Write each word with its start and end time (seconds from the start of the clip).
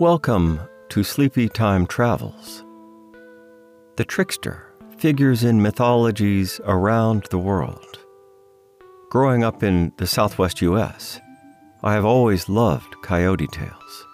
Welcome 0.00 0.58
to 0.88 1.04
Sleepy 1.04 1.48
Time 1.48 1.86
Travels. 1.86 2.64
The 3.94 4.04
trickster 4.04 4.74
figures 4.98 5.44
in 5.44 5.62
mythologies 5.62 6.60
around 6.64 7.28
the 7.30 7.38
world. 7.38 8.00
Growing 9.10 9.44
up 9.44 9.62
in 9.62 9.92
the 9.98 10.08
southwest 10.08 10.60
U.S., 10.62 11.20
I 11.84 11.92
have 11.92 12.04
always 12.04 12.48
loved 12.48 12.96
coyote 13.04 13.46
tales. 13.46 14.06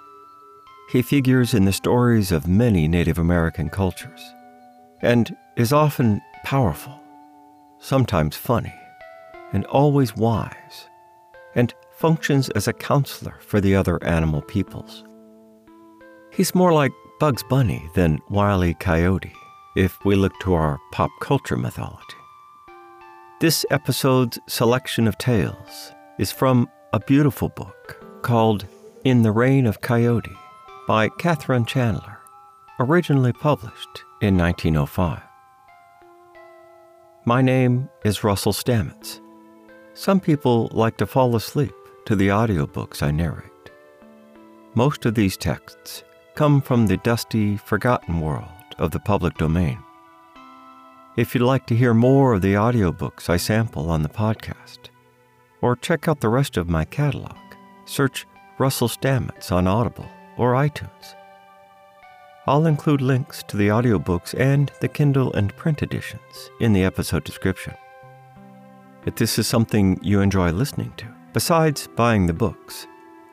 He 0.90 1.00
figures 1.00 1.54
in 1.54 1.64
the 1.64 1.72
stories 1.72 2.30
of 2.30 2.46
many 2.46 2.86
Native 2.86 3.16
American 3.16 3.70
cultures 3.70 4.20
and 5.00 5.34
is 5.56 5.72
often 5.72 6.20
powerful, 6.44 7.00
sometimes 7.78 8.36
funny, 8.36 8.74
and 9.54 9.64
always 9.64 10.14
wise, 10.14 10.90
and 11.54 11.72
functions 11.96 12.50
as 12.50 12.68
a 12.68 12.74
counselor 12.74 13.36
for 13.40 13.62
the 13.62 13.74
other 13.74 14.04
animal 14.04 14.42
peoples. 14.42 15.04
He's 16.32 16.54
more 16.54 16.72
like 16.72 16.92
Bugs 17.18 17.42
Bunny 17.42 17.90
than 17.94 18.22
Wile 18.28 18.64
E. 18.64 18.74
Coyote 18.74 19.32
if 19.76 19.98
we 20.04 20.14
look 20.14 20.32
to 20.40 20.54
our 20.54 20.78
pop 20.92 21.10
culture 21.20 21.56
mythology. 21.56 22.16
This 23.40 23.66
episode's 23.70 24.38
selection 24.46 25.08
of 25.08 25.18
tales 25.18 25.92
is 26.18 26.30
from 26.30 26.68
a 26.92 27.00
beautiful 27.00 27.48
book 27.48 28.04
called 28.22 28.66
In 29.04 29.22
the 29.22 29.32
Reign 29.32 29.66
of 29.66 29.80
Coyote 29.80 30.36
by 30.86 31.08
Katherine 31.18 31.64
Chandler, 31.64 32.18
originally 32.78 33.32
published 33.32 34.04
in 34.22 34.36
1905. 34.38 35.20
My 37.24 37.42
name 37.42 37.88
is 38.04 38.22
Russell 38.22 38.52
Stamets. 38.52 39.20
Some 39.94 40.20
people 40.20 40.68
like 40.72 40.96
to 40.98 41.06
fall 41.06 41.34
asleep 41.34 41.74
to 42.06 42.14
the 42.14 42.28
audiobooks 42.28 43.02
I 43.02 43.10
narrate. 43.10 43.50
Most 44.74 45.04
of 45.04 45.16
these 45.16 45.36
texts 45.36 46.04
come 46.34 46.60
from 46.60 46.86
the 46.86 46.96
dusty, 46.98 47.56
forgotten 47.56 48.20
world 48.20 48.46
of 48.78 48.90
the 48.90 49.00
public 49.00 49.36
domain. 49.36 49.78
If 51.16 51.34
you'd 51.34 51.44
like 51.44 51.66
to 51.66 51.76
hear 51.76 51.92
more 51.92 52.34
of 52.34 52.42
the 52.42 52.54
audiobooks 52.54 53.28
I 53.28 53.36
sample 53.36 53.90
on 53.90 54.02
the 54.02 54.08
podcast, 54.08 54.88
or 55.60 55.76
check 55.76 56.08
out 56.08 56.20
the 56.20 56.28
rest 56.28 56.56
of 56.56 56.68
my 56.68 56.84
catalog, 56.84 57.36
search 57.84 58.26
Russell 58.58 58.88
Stamets 58.88 59.52
on 59.52 59.66
Audible 59.66 60.08
or 60.38 60.54
iTunes. 60.54 61.14
I'll 62.46 62.66
include 62.66 63.02
links 63.02 63.42
to 63.48 63.56
the 63.56 63.68
audiobooks 63.68 64.38
and 64.38 64.72
the 64.80 64.88
Kindle 64.88 65.32
and 65.34 65.54
print 65.56 65.82
editions 65.82 66.50
in 66.60 66.72
the 66.72 66.84
episode 66.84 67.24
description. 67.24 67.74
If 69.04 69.16
this 69.16 69.38
is 69.38 69.46
something 69.46 69.98
you 70.02 70.20
enjoy 70.20 70.50
listening 70.50 70.92
to, 70.98 71.06
besides 71.32 71.88
buying 71.96 72.26
the 72.26 72.32
books, 72.32 72.86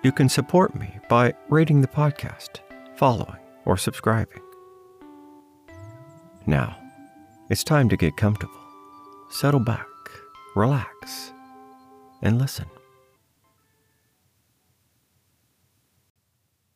you 0.04 0.12
can 0.12 0.30
support 0.30 0.76
me 0.76 1.00
by 1.10 1.34
rating 1.50 1.82
the 1.82 1.88
podcast 1.88 2.60
following, 2.98 3.40
or 3.66 3.78
subscribing. 3.78 4.42
Now, 6.48 6.78
it's 7.50 7.64
time 7.64 7.90
to 7.90 7.98
get 7.98 8.18
comfortable. 8.18 8.60
Settle 9.30 9.60
back, 9.60 9.88
relax, 10.56 11.32
and 12.22 12.40
listen. 12.40 12.66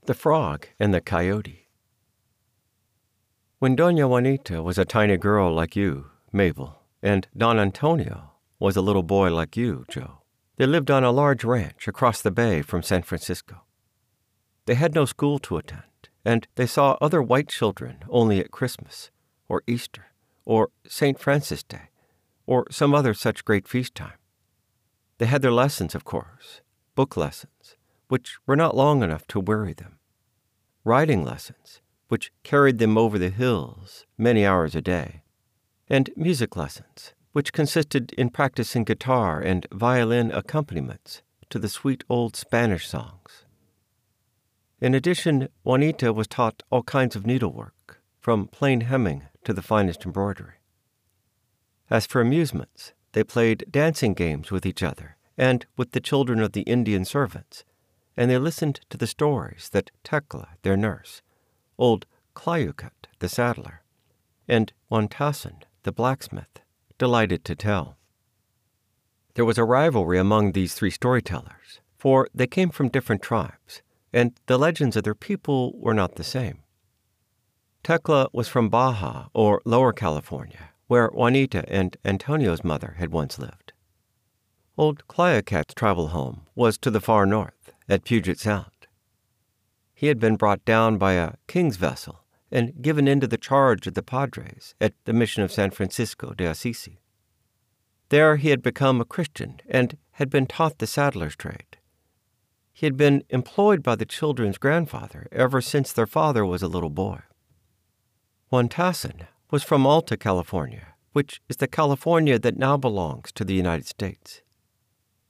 The 0.05 0.13
Frog 0.13 0.67
and 0.80 0.94
the 0.94 1.02
Coyote. 1.02 1.67
When 3.59 3.75
Dona 3.75 4.08
Juanita 4.08 4.61
was 4.61 4.78
a 4.78 4.85
tiny 4.85 5.17
girl 5.17 5.53
like 5.53 5.75
you, 5.75 6.08
Mabel, 6.31 6.81
and 7.02 7.28
Don 7.35 7.59
Antonio 7.59 8.31
was 8.59 8.75
a 8.75 8.81
little 8.81 9.03
boy 9.03 9.33
like 9.33 9.58
you, 9.58 9.85
Joe, 9.89 10.22
they 10.58 10.66
lived 10.66 10.91
on 10.91 11.03
a 11.03 11.11
large 11.11 11.44
ranch 11.44 11.88
across 11.88 12.22
the 12.22 12.31
bay 12.31 12.61
from 12.61 12.83
San 12.83 13.02
Francisco. 13.02 13.61
They 14.66 14.75
had 14.75 14.94
no 14.94 15.06
school 15.06 15.39
to 15.39 15.58
attend 15.58 15.83
and 16.23 16.47
they 16.55 16.66
saw 16.66 16.97
other 17.02 17.22
white 17.22 17.47
children 17.47 18.00
only 18.09 18.39
at 18.39 18.52
Christmas, 18.52 19.11
or 19.50 19.64
Easter, 19.67 20.08
or 20.45 20.69
St. 20.88 21.19
Francis 21.19 21.63
Day, 21.63 21.89
or 22.45 22.66
some 22.72 22.94
other 22.94 23.13
such 23.13 23.45
great 23.45 23.68
feast 23.68 23.95
time. 23.95 24.18
They 25.18 25.25
had 25.25 25.41
their 25.41 25.51
lessons, 25.51 25.95
of 25.95 26.03
course, 26.03 26.62
book 26.95 27.16
lessons, 27.16 27.78
which 28.07 28.38
were 28.45 28.56
not 28.56 28.75
long 28.75 29.03
enough 29.03 29.28
to 29.28 29.40
weary 29.40 29.73
them, 29.73 30.00
riding 30.84 31.23
lessons, 31.23 31.81
which 32.07 32.31
carried 32.44 32.78
them 32.78 32.97
over 32.97 33.18
the 33.18 33.29
hills 33.29 34.06
many 34.18 34.45
hours 34.45 34.75
a 34.75 34.81
day, 34.81 35.24
and 35.90 36.09
music 36.16 36.56
lessons, 36.56 37.13
which 37.31 37.53
consisted 37.53 38.12
in 38.13 38.29
practicing 38.29 38.84
guitar 38.84 39.40
and 39.40 39.66
violin 39.72 40.31
accompaniments 40.31 41.22
to 41.50 41.59
the 41.59 41.69
sweet 41.69 42.03
old 42.09 42.35
Spanish 42.35 42.88
songs. 42.88 43.41
In 44.81 44.96
addition, 44.96 45.47
Juanita 45.64 46.12
was 46.12 46.28
taught 46.28 46.64
all 46.72 46.81
kinds 46.81 47.16
of 47.16 47.28
needlework, 47.28 48.02
from 48.19 48.47
plain 48.47 48.81
hemming 48.81 49.28
to 49.44 49.53
the 49.53 49.62
finest 49.62 50.06
embroidery. 50.06 50.56
As 51.92 52.08
for 52.08 52.19
amusements, 52.19 52.94
they 53.12 53.24
played 53.24 53.66
dancing 53.69 54.16
games 54.16 54.50
with 54.50 54.66
each 54.66 54.81
other 54.81 55.18
and 55.38 55.68
with 55.78 55.92
the 55.92 56.00
children 56.00 56.40
of 56.40 56.53
the 56.53 56.62
Indian 56.62 57.06
servants, 57.06 57.64
and 58.18 58.30
they 58.30 58.40
listened 58.40 58.80
to 58.90 58.97
the 58.97 59.06
stories 59.06 59.69
that 59.69 59.92
Tecla, 60.03 60.50
their 60.64 60.75
nurse, 60.75 61.22
old 61.78 62.08
Klayukat, 62.36 63.08
the 63.19 63.30
saddler, 63.30 63.84
and 64.48 64.74
Wantasson, 64.92 65.62
the 65.84 65.92
blacksmith, 65.92 66.59
delighted 66.98 67.46
to 67.46 67.56
tell. 67.56 67.98
There 69.36 69.46
was 69.46 69.59
a 69.59 69.63
rivalry 69.63 70.18
among 70.18 70.53
these 70.53 70.74
three 70.74 70.90
storytellers, 70.90 71.81
for 72.00 72.28
they 72.34 72.48
came 72.48 72.72
from 72.72 72.90
different 72.90 73.22
tribes 73.22 73.84
and 74.13 74.33
the 74.45 74.59
legends 74.59 74.95
of 74.95 75.03
their 75.03 75.16
people 75.16 75.73
were 75.77 75.94
not 75.94 76.16
the 76.16 76.23
same. 76.23 76.59
Tecla 77.83 78.27
was 78.31 78.47
from 78.47 78.69
Baja, 78.69 79.27
or 79.33 79.61
Lower 79.66 79.94
California, 79.94 80.69
where 80.88 81.07
Juanita 81.07 81.63
and 81.67 81.97
Antonio's 82.05 82.63
mother 82.63 82.95
had 83.00 83.11
once 83.11 83.39
lived. 83.39 83.73
Old 84.77 85.07
Klayukat's 85.07 85.73
travel 85.73 86.09
home 86.09 86.47
was 86.55 86.77
to 86.79 86.91
the 86.91 87.01
far 87.01 87.25
north, 87.25 87.71
at 87.89 88.03
Puget 88.03 88.39
Sound. 88.39 88.88
He 89.94 90.07
had 90.07 90.19
been 90.19 90.35
brought 90.35 90.63
down 90.66 90.97
by 90.97 91.13
a 91.13 91.33
king's 91.47 91.75
vessel 91.75 92.23
and 92.51 92.81
given 92.81 93.07
into 93.07 93.27
the 93.27 93.38
charge 93.38 93.88
of 93.88 93.94
the 93.94 94.03
Padres 94.03 94.75
at 94.81 94.94
the 95.05 95.13
mission 95.13 95.44
of 95.44 95.51
San 95.51 95.71
Francisco 95.71 96.33
de 96.33 96.45
Assisi. 96.45 97.00
There 98.09 98.35
he 98.35 98.50
had 98.50 98.61
become 98.61 99.00
a 99.00 99.05
Christian 99.05 99.61
and 99.69 99.97
had 100.13 100.29
been 100.29 100.47
taught 100.47 100.79
the 100.79 100.88
saddler's 100.88 101.35
trade. 101.35 101.77
He 102.81 102.88
had 102.88 102.97
been 102.97 103.24
employed 103.30 103.84
by 103.84 103.96
the 103.96 104.08
children's 104.08 104.58
grandfather 104.58 105.28
ever 105.31 105.62
since 105.62 105.94
their 105.94 106.08
father 106.08 106.44
was 106.44 106.64
a 106.64 106.68
little 106.68 106.90
boy. 106.90 107.19
Wantasson 108.52 109.28
was 109.52 109.64
from 109.64 109.86
Alta 109.86 110.18
California, 110.18 110.96
which 111.14 111.44
is 111.47 111.58
the 111.58 111.68
California 111.68 112.40
that 112.40 112.58
now 112.58 112.78
belongs 112.78 113.31
to 113.34 113.46
the 113.46 113.53
United 113.53 113.86
States. 113.86 114.42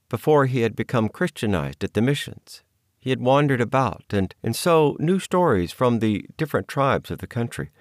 Before 0.07 0.45
he 0.45 0.61
had 0.61 0.77
become 0.77 1.09
Christianized 1.09 1.83
at 1.83 1.93
the 1.93 2.01
missions, 2.01 2.63
he 3.01 3.09
had 3.09 3.19
wandered 3.19 3.59
about 3.59 4.05
and, 4.11 4.33
and 4.41 4.55
so 4.55 4.95
knew 5.01 5.19
stories 5.19 5.73
from 5.73 5.99
the 5.99 6.25
different 6.37 6.69
tribes 6.69 7.11
of 7.11 7.17
the 7.17 7.27
country. 7.27 7.71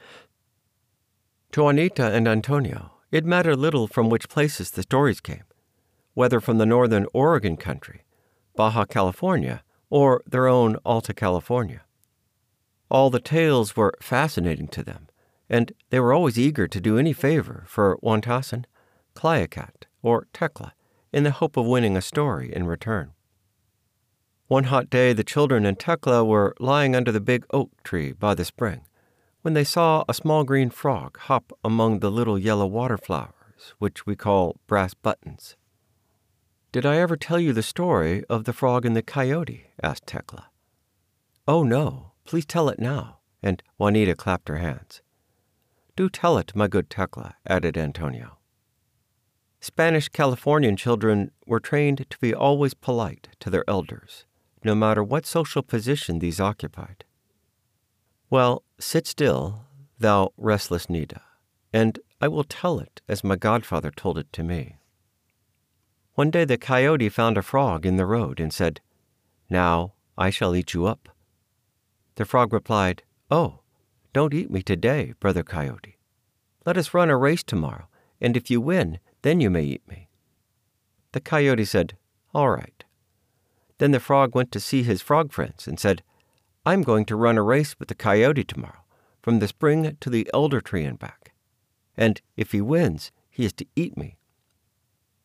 To 1.53 1.63
Juanita 1.63 2.11
and 2.11 2.27
Antonio, 2.27 2.95
it 3.13 3.25
mattered 3.25 3.61
little 3.61 3.87
from 3.87 4.11
which 4.11 4.29
places 4.29 4.73
the 4.73 4.83
stories 4.83 5.21
came, 5.21 5.45
whether 6.15 6.41
from 6.41 6.59
the 6.59 6.67
northern 6.67 7.07
Oregon 7.13 7.57
country 7.57 8.03
Baja 8.57 8.85
California, 8.85 9.63
or 9.89 10.23
their 10.27 10.47
own 10.47 10.77
Alta 10.85 11.13
California. 11.13 11.83
All 12.91 13.11
the 13.11 13.21
tales 13.21 13.77
were 13.77 13.95
fascinating 14.01 14.69
to 14.69 14.83
them, 14.83 15.09
and 15.49 15.73
they 15.91 16.01
were 16.01 16.13
always 16.13 16.39
eager 16.39 16.67
to 16.67 16.81
do 16.81 16.99
any 16.99 17.13
favor 17.13 17.65
for 17.67 17.99
Wantasson, 18.03 18.65
Klayukat, 19.15 19.85
or 20.03 20.27
Tecla 20.33 20.75
in 21.13 21.25
the 21.25 21.31
hope 21.33 21.57
of 21.57 21.67
winning 21.67 21.97
a 21.97 22.03
story 22.03 22.55
in 22.55 22.67
return. 22.67 23.13
One 24.47 24.65
hot 24.65 24.91
day, 24.91 25.13
the 25.13 25.25
children 25.25 25.65
and 25.65 25.79
Tecla 25.79 26.25
were 26.25 26.55
lying 26.59 26.97
under 26.97 27.13
the 27.13 27.21
big 27.21 27.45
oak 27.53 27.71
tree 27.85 28.13
by 28.13 28.35
the 28.35 28.45
spring 28.45 28.83
when 29.43 29.55
they 29.55 29.65
saw 29.65 30.05
a 30.09 30.15
small 30.15 30.45
green 30.45 30.71
frog 30.71 31.19
hop 31.19 31.53
among 31.65 32.01
the 32.01 32.11
little 32.11 32.39
yellow 32.39 32.67
water 32.67 32.99
flowers, 32.99 33.75
which 33.79 34.07
we 34.07 34.17
call 34.17 34.57
brass 34.67 34.93
buttons. 34.95 35.57
Did 36.73 36.87
I 36.87 36.99
ever 36.99 37.17
tell 37.17 37.41
you 37.41 37.53
the 37.53 37.65
story 37.65 38.25
of 38.31 38.45
the 38.45 38.53
frog 38.53 38.87
and 38.87 38.95
the 38.95 39.03
coyote? 39.03 39.67
asked 39.83 40.07
Tecla. 40.07 40.51
Oh, 41.49 41.65
no. 41.65 42.13
Please 42.25 42.47
tell 42.47 42.69
it 42.69 42.79
now. 42.79 43.19
And 43.43 43.61
Juanita 43.77 44.15
clapped 44.15 44.49
her 44.49 44.59
hands. 44.59 45.03
Do 45.97 46.09
tell 46.09 46.39
it, 46.39 46.55
my 46.55 46.69
good 46.69 46.89
Tecla, 46.89 47.35
added 47.45 47.77
Antonio. 47.77 48.39
Spanish 49.61 50.09
Californian 50.09 50.77
children 50.77 51.33
were 51.45 51.59
trained 51.59 52.07
to 52.09 52.19
be 52.19 52.33
always 52.33 52.73
polite 52.73 53.29
to 53.41 53.51
their 53.51 53.69
elders, 53.69 54.25
no 54.63 54.75
matter 54.75 55.03
what 55.03 55.27
social 55.27 55.63
position 55.63 56.21
these 56.21 56.41
occupied. 56.41 57.05
Well, 58.31 58.63
sit 58.79 59.09
still, 59.09 59.65
thou 59.99 60.33
restless 60.37 60.89
Nita, 60.89 61.21
and 61.73 61.99
I 62.21 62.29
will 62.29 62.45
tell 62.45 62.79
it 62.79 63.03
as 63.09 63.25
my 63.25 63.37
godfather 63.37 63.91
told 63.91 64.17
it 64.17 64.33
to 64.35 64.45
me. 64.45 64.77
One 66.15 66.31
day 66.31 66.45
the 66.45 66.59
coyote 66.59 67.09
found 67.09 67.39
a 67.39 67.43
frog 67.43 67.87
in 67.87 67.97
the 67.97 68.07
road 68.07 68.41
and 68.41 68.53
said, 68.53 68.81
Now 69.49 69.95
I 70.19 70.31
shall 70.31 70.55
eat 70.55 70.75
you 70.75 70.87
up. 70.87 71.09
The 72.17 72.25
frog 72.25 72.53
replied, 72.53 73.03
Oh, 73.31 73.61
don't 74.13 74.35
eat 74.35 74.51
me 74.51 74.63
today, 74.63 75.15
Brother 75.21 75.43
Coyote. 75.43 75.97
Let 76.67 76.77
us 76.77 76.93
run 76.93 77.11
a 77.11 77.17
race 77.17 77.43
tomorrow, 77.43 77.89
and 78.21 78.37
if 78.37 78.51
you 78.51 78.61
win, 78.61 78.99
then 79.23 79.41
you 79.41 79.51
may 79.51 79.63
eat 79.65 79.87
me. 79.89 80.09
The 81.13 81.21
coyote 81.21 81.65
said, 81.65 81.97
All 82.35 82.51
right. 82.51 82.85
Then 83.79 83.93
the 83.93 84.01
frog 84.01 84.35
went 84.35 84.53
to 84.53 84.61
see 84.61 84.83
his 84.83 85.01
frog 85.01 85.33
friends 85.33 85.67
and 85.67 85.81
said, 85.81 86.03
I'm 86.67 86.83
going 86.83 87.07
to 87.07 87.17
run 87.17 87.39
a 87.39 87.43
race 87.43 87.79
with 87.79 87.89
the 87.89 87.95
coyote 87.95 88.45
tomorrow, 88.45 88.85
from 89.23 89.39
the 89.39 89.49
spring 89.49 89.97
to 90.01 90.11
the 90.11 90.29
elder 90.35 90.61
tree 90.61 90.85
and 90.85 90.99
back. 90.99 91.33
And 91.97 92.21
if 92.37 92.53
he 92.53 92.61
wins, 92.61 93.11
he 93.31 93.45
is 93.45 93.53
to 93.55 93.67
eat 93.75 93.97
me. 93.97 94.19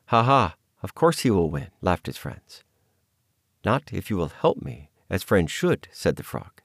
Ha 0.05 0.23
ha, 0.23 0.55
of 0.85 0.93
course 0.93 1.21
he 1.21 1.31
will 1.31 1.49
win, 1.49 1.69
laughed 1.81 2.05
his 2.05 2.15
friends. 2.15 2.63
Not 3.65 3.91
if 3.91 4.11
you 4.11 4.17
will 4.17 4.27
help 4.27 4.61
me, 4.61 4.91
as 5.09 5.23
friends 5.23 5.49
should, 5.49 5.87
said 5.91 6.15
the 6.15 6.21
frog. 6.21 6.61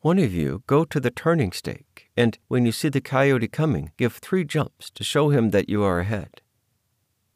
One 0.00 0.18
of 0.18 0.34
you 0.34 0.64
go 0.66 0.84
to 0.86 0.98
the 0.98 1.12
turning 1.12 1.52
stake, 1.52 2.10
and 2.16 2.36
when 2.48 2.66
you 2.66 2.72
see 2.72 2.88
the 2.88 3.00
coyote 3.00 3.46
coming, 3.46 3.92
give 3.96 4.14
three 4.14 4.42
jumps 4.42 4.90
to 4.90 5.04
show 5.04 5.30
him 5.30 5.50
that 5.50 5.68
you 5.68 5.84
are 5.84 6.00
ahead. 6.00 6.40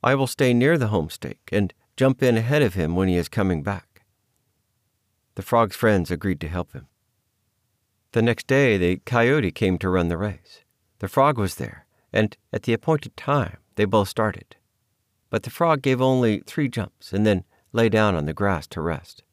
I 0.02 0.16
will 0.16 0.26
stay 0.26 0.52
near 0.52 0.76
the 0.76 0.88
home 0.88 1.10
stake 1.10 1.48
and 1.52 1.72
jump 1.96 2.24
in 2.24 2.36
ahead 2.36 2.62
of 2.62 2.74
him 2.74 2.96
when 2.96 3.06
he 3.06 3.16
is 3.16 3.28
coming 3.28 3.62
back. 3.62 4.02
The 5.36 5.42
frog's 5.42 5.76
friends 5.76 6.10
agreed 6.10 6.40
to 6.40 6.48
help 6.48 6.72
him. 6.72 6.88
The 8.10 8.22
next 8.22 8.48
day, 8.48 8.76
the 8.78 8.96
coyote 9.06 9.52
came 9.52 9.78
to 9.78 9.88
run 9.88 10.08
the 10.08 10.18
race. 10.18 10.64
The 10.98 11.06
frog 11.06 11.38
was 11.38 11.54
there, 11.54 11.86
and 12.12 12.36
at 12.52 12.64
the 12.64 12.72
appointed 12.72 13.16
time, 13.16 13.58
they 13.76 13.84
both 13.84 14.08
started. 14.08 14.56
But 15.34 15.42
the 15.42 15.50
frog 15.50 15.82
gave 15.82 16.00
only 16.00 16.44
three 16.46 16.68
jumps 16.68 17.12
and 17.12 17.26
then 17.26 17.42
lay 17.72 17.88
down 17.88 18.14
on 18.14 18.26
the 18.26 18.32
grass 18.32 18.68
to 18.68 18.80
rest. 18.80 19.24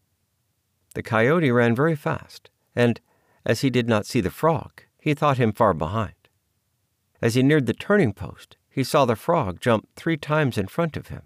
The 0.95 1.03
coyote 1.03 1.51
ran 1.51 1.75
very 1.75 1.95
fast, 1.95 2.50
and 2.75 3.00
as 3.45 3.62
he 3.62 3.69
did 3.69 3.88
not 3.88 4.07
see 4.07 4.19
the 4.19 4.31
frog, 4.31 4.81
he 5.00 5.13
thought 5.13 5.38
him 5.38 5.53
far 5.53 5.75
behind. 5.75 6.15
As 7.21 7.36
he 7.36 7.44
neared 7.44 7.68
the 7.68 7.75
turning 7.75 8.13
post, 8.13 8.57
he 8.68 8.83
saw 8.83 9.06
the 9.06 9.15
frog 9.15 9.59
jump 9.62 9.89
three 9.95 10.18
times 10.18 10.57
in 10.57 10.65
front 10.65 10.98
of 10.98 11.09
him. 11.09 11.21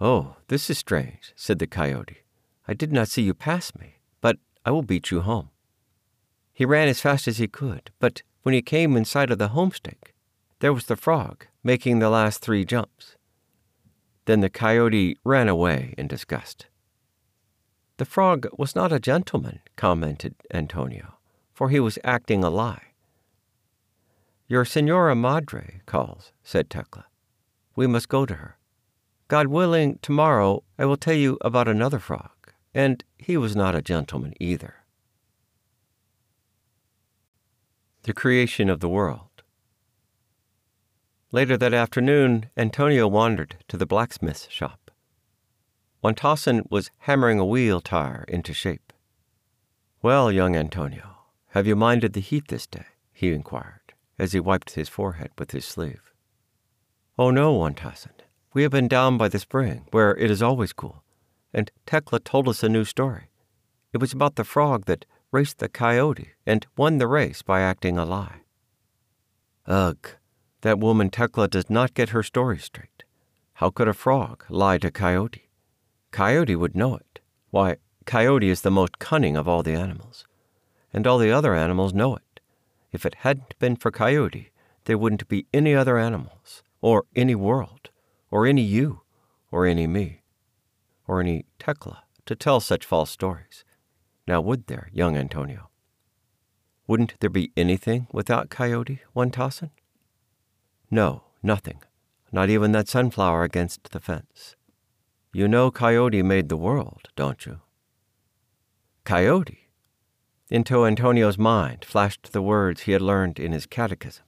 Oh, 0.00 0.34
this 0.48 0.68
is 0.68 0.78
strange, 0.78 1.32
said 1.36 1.60
the 1.60 1.68
coyote. 1.68 2.24
I 2.66 2.74
did 2.74 2.92
not 2.92 3.06
see 3.06 3.22
you 3.22 3.32
pass 3.32 3.72
me, 3.76 4.00
but 4.20 4.38
I 4.64 4.72
will 4.72 4.82
beat 4.82 5.12
you 5.12 5.20
home. 5.20 5.50
He 6.52 6.64
ran 6.64 6.88
as 6.88 7.00
fast 7.00 7.28
as 7.28 7.38
he 7.38 7.46
could, 7.46 7.92
but 8.00 8.24
when 8.42 8.54
he 8.54 8.60
came 8.60 8.96
in 8.96 9.04
sight 9.04 9.30
of 9.30 9.38
the 9.38 9.50
homestake, 9.50 10.16
there 10.58 10.72
was 10.72 10.86
the 10.86 10.96
frog 10.96 11.46
making 11.62 12.00
the 12.00 12.10
last 12.10 12.40
three 12.40 12.64
jumps. 12.64 13.15
Then 14.26 14.40
the 14.40 14.50
coyote 14.50 15.16
ran 15.24 15.48
away 15.48 15.94
in 15.96 16.08
disgust. 16.08 16.66
The 17.96 18.04
frog 18.04 18.46
was 18.58 18.76
not 18.76 18.92
a 18.92 19.00
gentleman, 19.00 19.60
commented 19.76 20.34
Antonio, 20.52 21.14
for 21.54 21.70
he 21.70 21.80
was 21.80 21.98
acting 22.04 22.44
a 22.44 22.50
lie. 22.50 22.92
Your 24.48 24.64
Senora 24.64 25.14
Madre 25.14 25.80
calls, 25.86 26.32
said 26.44 26.68
Tecla. 26.68 27.06
We 27.74 27.86
must 27.86 28.08
go 28.08 28.26
to 28.26 28.34
her. 28.34 28.58
God 29.28 29.46
willing, 29.48 29.98
tomorrow 30.02 30.62
I 30.78 30.84
will 30.84 30.96
tell 30.96 31.14
you 31.14 31.38
about 31.40 31.68
another 31.68 31.98
frog, 31.98 32.52
and 32.74 33.02
he 33.16 33.36
was 33.36 33.56
not 33.56 33.74
a 33.74 33.82
gentleman 33.82 34.34
either. 34.38 34.84
The 38.02 38.12
creation 38.12 38.68
of 38.70 38.80
the 38.80 38.88
world. 38.88 39.25
Later 41.36 41.58
that 41.58 41.74
afternoon, 41.74 42.48
Antonio 42.56 43.06
wandered 43.06 43.56
to 43.68 43.76
the 43.76 43.84
blacksmith's 43.84 44.48
shop. 44.48 44.90
Wantasson 46.02 46.62
was 46.70 46.90
hammering 47.00 47.38
a 47.38 47.44
wheel 47.44 47.82
tire 47.82 48.24
into 48.26 48.54
shape. 48.54 48.90
Well, 50.00 50.32
young 50.32 50.56
Antonio, 50.56 51.18
have 51.48 51.66
you 51.66 51.76
minded 51.76 52.14
the 52.14 52.20
heat 52.20 52.48
this 52.48 52.66
day? 52.66 52.86
he 53.12 53.34
inquired, 53.34 53.92
as 54.18 54.32
he 54.32 54.40
wiped 54.40 54.70
his 54.70 54.88
forehead 54.88 55.28
with 55.36 55.50
his 55.50 55.66
sleeve. 55.66 56.10
Oh 57.18 57.30
no, 57.30 57.54
Wantasson. 57.54 58.18
We 58.54 58.62
have 58.62 58.72
been 58.72 58.88
down 58.88 59.18
by 59.18 59.28
the 59.28 59.38
spring, 59.38 59.88
where 59.90 60.16
it 60.16 60.30
is 60.30 60.40
always 60.40 60.72
cool, 60.72 61.04
and 61.52 61.70
Tecla 61.84 62.20
told 62.20 62.48
us 62.48 62.62
a 62.62 62.68
new 62.70 62.86
story. 62.86 63.28
It 63.92 63.98
was 63.98 64.14
about 64.14 64.36
the 64.36 64.44
frog 64.44 64.86
that 64.86 65.04
raced 65.30 65.58
the 65.58 65.68
coyote 65.68 66.30
and 66.46 66.66
won 66.78 66.96
the 66.96 67.06
race 67.06 67.42
by 67.42 67.60
acting 67.60 67.98
a 67.98 68.06
lie. 68.06 68.40
Ugh, 69.66 70.08
that 70.66 70.80
woman 70.80 71.10
Tecla 71.10 71.46
does 71.46 71.70
not 71.70 71.94
get 71.94 72.08
her 72.08 72.24
story 72.24 72.58
straight. 72.58 73.04
How 73.54 73.70
could 73.70 73.86
a 73.86 73.94
frog 73.94 74.44
lie 74.48 74.78
to 74.78 74.90
Coyote? 74.90 75.48
Coyote 76.10 76.56
would 76.56 76.74
know 76.74 76.96
it. 76.96 77.20
Why, 77.50 77.76
Coyote 78.04 78.50
is 78.50 78.62
the 78.62 78.70
most 78.72 78.98
cunning 78.98 79.36
of 79.36 79.46
all 79.46 79.62
the 79.62 79.74
animals. 79.74 80.26
And 80.92 81.06
all 81.06 81.18
the 81.18 81.30
other 81.30 81.54
animals 81.54 81.94
know 81.94 82.16
it. 82.16 82.40
If 82.90 83.06
it 83.06 83.16
hadn't 83.20 83.56
been 83.60 83.76
for 83.76 83.92
Coyote, 83.92 84.50
there 84.86 84.98
wouldn't 84.98 85.28
be 85.28 85.46
any 85.54 85.72
other 85.72 85.98
animals, 85.98 86.64
or 86.80 87.04
any 87.14 87.36
world, 87.36 87.90
or 88.30 88.44
any 88.44 88.62
you, 88.62 89.02
or 89.52 89.66
any 89.66 89.86
me, 89.86 90.22
or 91.06 91.20
any 91.20 91.44
Tecla 91.60 92.02
to 92.24 92.34
tell 92.34 92.58
such 92.58 92.84
false 92.84 93.10
stories. 93.10 93.64
Now, 94.26 94.40
would 94.40 94.66
there, 94.66 94.90
young 94.92 95.16
Antonio? 95.16 95.70
Wouldn't 96.88 97.14
there 97.20 97.30
be 97.30 97.52
anything 97.56 98.08
without 98.12 98.50
Coyote, 98.50 99.02
Wantasson? 99.14 99.70
No, 100.90 101.24
nothing. 101.42 101.82
Not 102.32 102.50
even 102.50 102.72
that 102.72 102.88
sunflower 102.88 103.44
against 103.44 103.92
the 103.92 104.00
fence. 104.00 104.56
You 105.32 105.48
know 105.48 105.70
Coyote 105.70 106.22
made 106.22 106.48
the 106.48 106.56
world, 106.56 107.08
don't 107.14 107.44
you? 107.44 107.60
Coyote? 109.04 109.68
Into 110.50 110.86
Antonio's 110.86 111.38
mind 111.38 111.84
flashed 111.84 112.32
the 112.32 112.42
words 112.42 112.82
he 112.82 112.92
had 112.92 113.02
learned 113.02 113.38
in 113.38 113.52
his 113.52 113.66
catechism. 113.66 114.24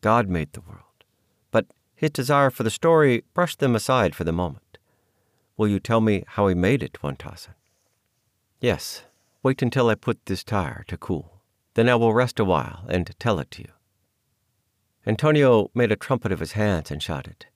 God 0.00 0.28
made 0.28 0.52
the 0.52 0.60
world. 0.60 1.04
But 1.50 1.66
his 1.94 2.10
desire 2.10 2.50
for 2.50 2.62
the 2.62 2.70
story 2.70 3.24
brushed 3.34 3.60
them 3.60 3.76
aside 3.76 4.14
for 4.14 4.24
the 4.24 4.32
moment. 4.32 4.78
Will 5.56 5.68
you 5.68 5.78
tell 5.78 6.00
me 6.00 6.24
how 6.26 6.48
he 6.48 6.54
made 6.54 6.82
it, 6.82 6.98
Wantasson? 7.02 7.54
Yes, 8.60 9.04
wait 9.42 9.62
until 9.62 9.88
I 9.88 9.94
put 9.94 10.26
this 10.26 10.42
tire 10.42 10.84
to 10.88 10.96
cool. 10.96 11.40
Then 11.74 11.88
I 11.88 11.94
will 11.94 12.14
rest 12.14 12.40
a 12.40 12.44
while 12.44 12.84
and 12.88 13.14
tell 13.20 13.38
it 13.38 13.50
to 13.52 13.62
you. 13.62 13.73
Antonio 15.06 15.70
made 15.74 15.92
a 15.92 15.96
trumpet 15.96 16.32
of 16.32 16.40
his 16.40 16.52
hands 16.52 16.90
and 16.90 17.02
shouted, 17.02 17.46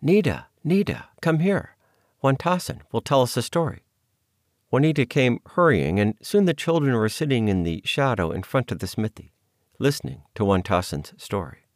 Nita, 0.00 0.46
Nita, 0.62 1.06
come 1.20 1.40
here. 1.40 1.76
Wantasson 2.22 2.80
will 2.90 3.02
tell 3.02 3.22
us 3.22 3.36
a 3.36 3.42
story. 3.42 3.82
Juanita 4.70 5.06
came 5.06 5.40
hurrying, 5.50 6.00
and 6.00 6.14
soon 6.22 6.46
the 6.46 6.54
children 6.54 6.94
were 6.94 7.08
sitting 7.08 7.48
in 7.48 7.62
the 7.62 7.82
shadow 7.84 8.30
in 8.30 8.42
front 8.42 8.72
of 8.72 8.78
the 8.78 8.86
smithy, 8.86 9.32
listening 9.78 10.22
to 10.34 10.44
Wantasson's 10.44 11.12
story. 11.22 11.68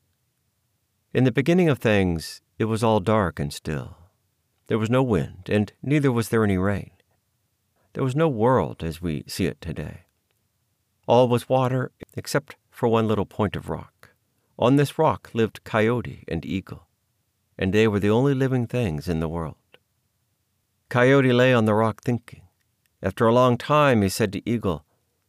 In 1.12 1.24
the 1.24 1.32
beginning 1.32 1.68
of 1.68 1.78
things, 1.78 2.40
it 2.58 2.64
was 2.64 2.82
all 2.82 3.00
dark 3.00 3.38
and 3.38 3.52
still. 3.52 3.96
There 4.68 4.78
was 4.78 4.90
no 4.90 5.02
wind, 5.02 5.48
and 5.48 5.72
neither 5.82 6.12
was 6.12 6.28
there 6.28 6.44
any 6.44 6.58
rain. 6.58 6.90
There 7.92 8.04
was 8.04 8.16
no 8.16 8.28
world 8.28 8.84
as 8.84 9.02
we 9.02 9.24
see 9.26 9.46
it 9.46 9.60
today. 9.60 10.02
All 11.06 11.28
was 11.28 11.48
water 11.48 11.90
except 12.14 12.56
for 12.70 12.88
one 12.88 13.08
little 13.08 13.26
point 13.26 13.56
of 13.56 13.68
rock. 13.68 13.97
On 14.58 14.74
this 14.74 14.98
rock 14.98 15.30
lived 15.34 15.62
Coyote 15.62 16.24
and 16.26 16.44
Eagle, 16.44 16.88
and 17.56 17.72
they 17.72 17.86
were 17.86 18.00
the 18.00 18.10
only 18.10 18.34
living 18.34 18.66
things 18.66 19.08
in 19.08 19.20
the 19.20 19.28
world. 19.28 19.54
Coyote 20.88 21.32
lay 21.32 21.54
on 21.54 21.64
the 21.64 21.74
rock 21.74 22.02
thinking. 22.02 22.42
After 23.00 23.26
a 23.26 23.32
long 23.32 23.56
time, 23.56 24.02
he 24.02 24.08
said 24.08 24.32
to 24.32 24.48
Eagle, 24.48 24.84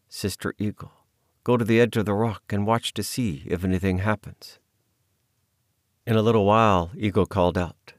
Sister 0.07 0.55
Eagle, 0.57 0.93
go 1.43 1.57
to 1.57 1.65
the 1.65 1.79
edge 1.79 1.95
of 1.95 2.05
the 2.05 2.13
rock 2.13 2.41
and 2.50 2.65
watch 2.65 2.91
to 2.95 3.03
see 3.03 3.43
if 3.45 3.63
anything 3.63 4.00
happens. 4.00 4.57
In 6.07 6.15
a 6.15 6.24
little 6.24 6.45
while, 6.45 6.91
Eagle 6.98 7.27
called 7.27 7.57
out, 7.57 7.93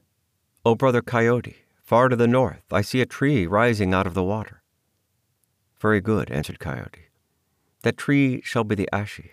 O 0.65 0.71
oh, 0.71 0.75
brother 0.75 1.01
Coyote, 1.01 1.59
far 1.81 2.09
to 2.09 2.15
the 2.17 2.27
north, 2.27 2.63
I 2.71 2.81
see 2.81 2.99
a 2.99 3.05
tree 3.05 3.47
rising 3.47 3.93
out 3.93 4.05
of 4.05 4.15
the 4.15 4.23
water. 4.23 4.63
Very 5.79 6.01
good, 6.01 6.29
answered 6.29 6.59
Coyote. 6.59 7.07
That 7.83 7.97
tree 7.97 8.41
shall 8.43 8.65
be 8.65 8.75
the 8.75 8.89
ashi, 8.91 9.31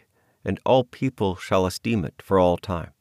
and 0.49 0.59
all 0.64 0.83
people 0.83 1.37
shall 1.37 1.67
esteem 1.67 2.07
it 2.07 2.23
for 2.25 2.38
all 2.38 2.57
time. 2.57 2.93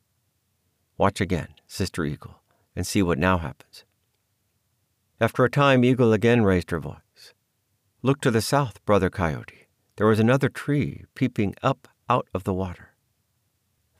Watch 0.97 1.21
again, 1.21 1.47
Sister 1.65 2.03
Eagle, 2.03 2.41
and 2.75 2.85
see 2.85 3.01
what 3.01 3.17
now 3.17 3.37
happens. 3.37 3.85
After 5.21 5.45
a 5.45 5.49
time, 5.49 5.85
Eagle 5.85 6.11
again 6.11 6.43
raised 6.43 6.71
her 6.71 6.79
voice. 6.81 7.33
Look 8.01 8.19
to 8.19 8.31
the 8.31 8.41
south, 8.41 8.83
brother 8.83 9.09
Coyote. 9.09 9.69
There 9.95 10.11
is 10.11 10.19
another 10.19 10.49
tree 10.49 11.05
peeping 11.15 11.55
up 11.63 11.87
out 12.09 12.27
of 12.33 12.43
the 12.43 12.53
water. 12.53 12.89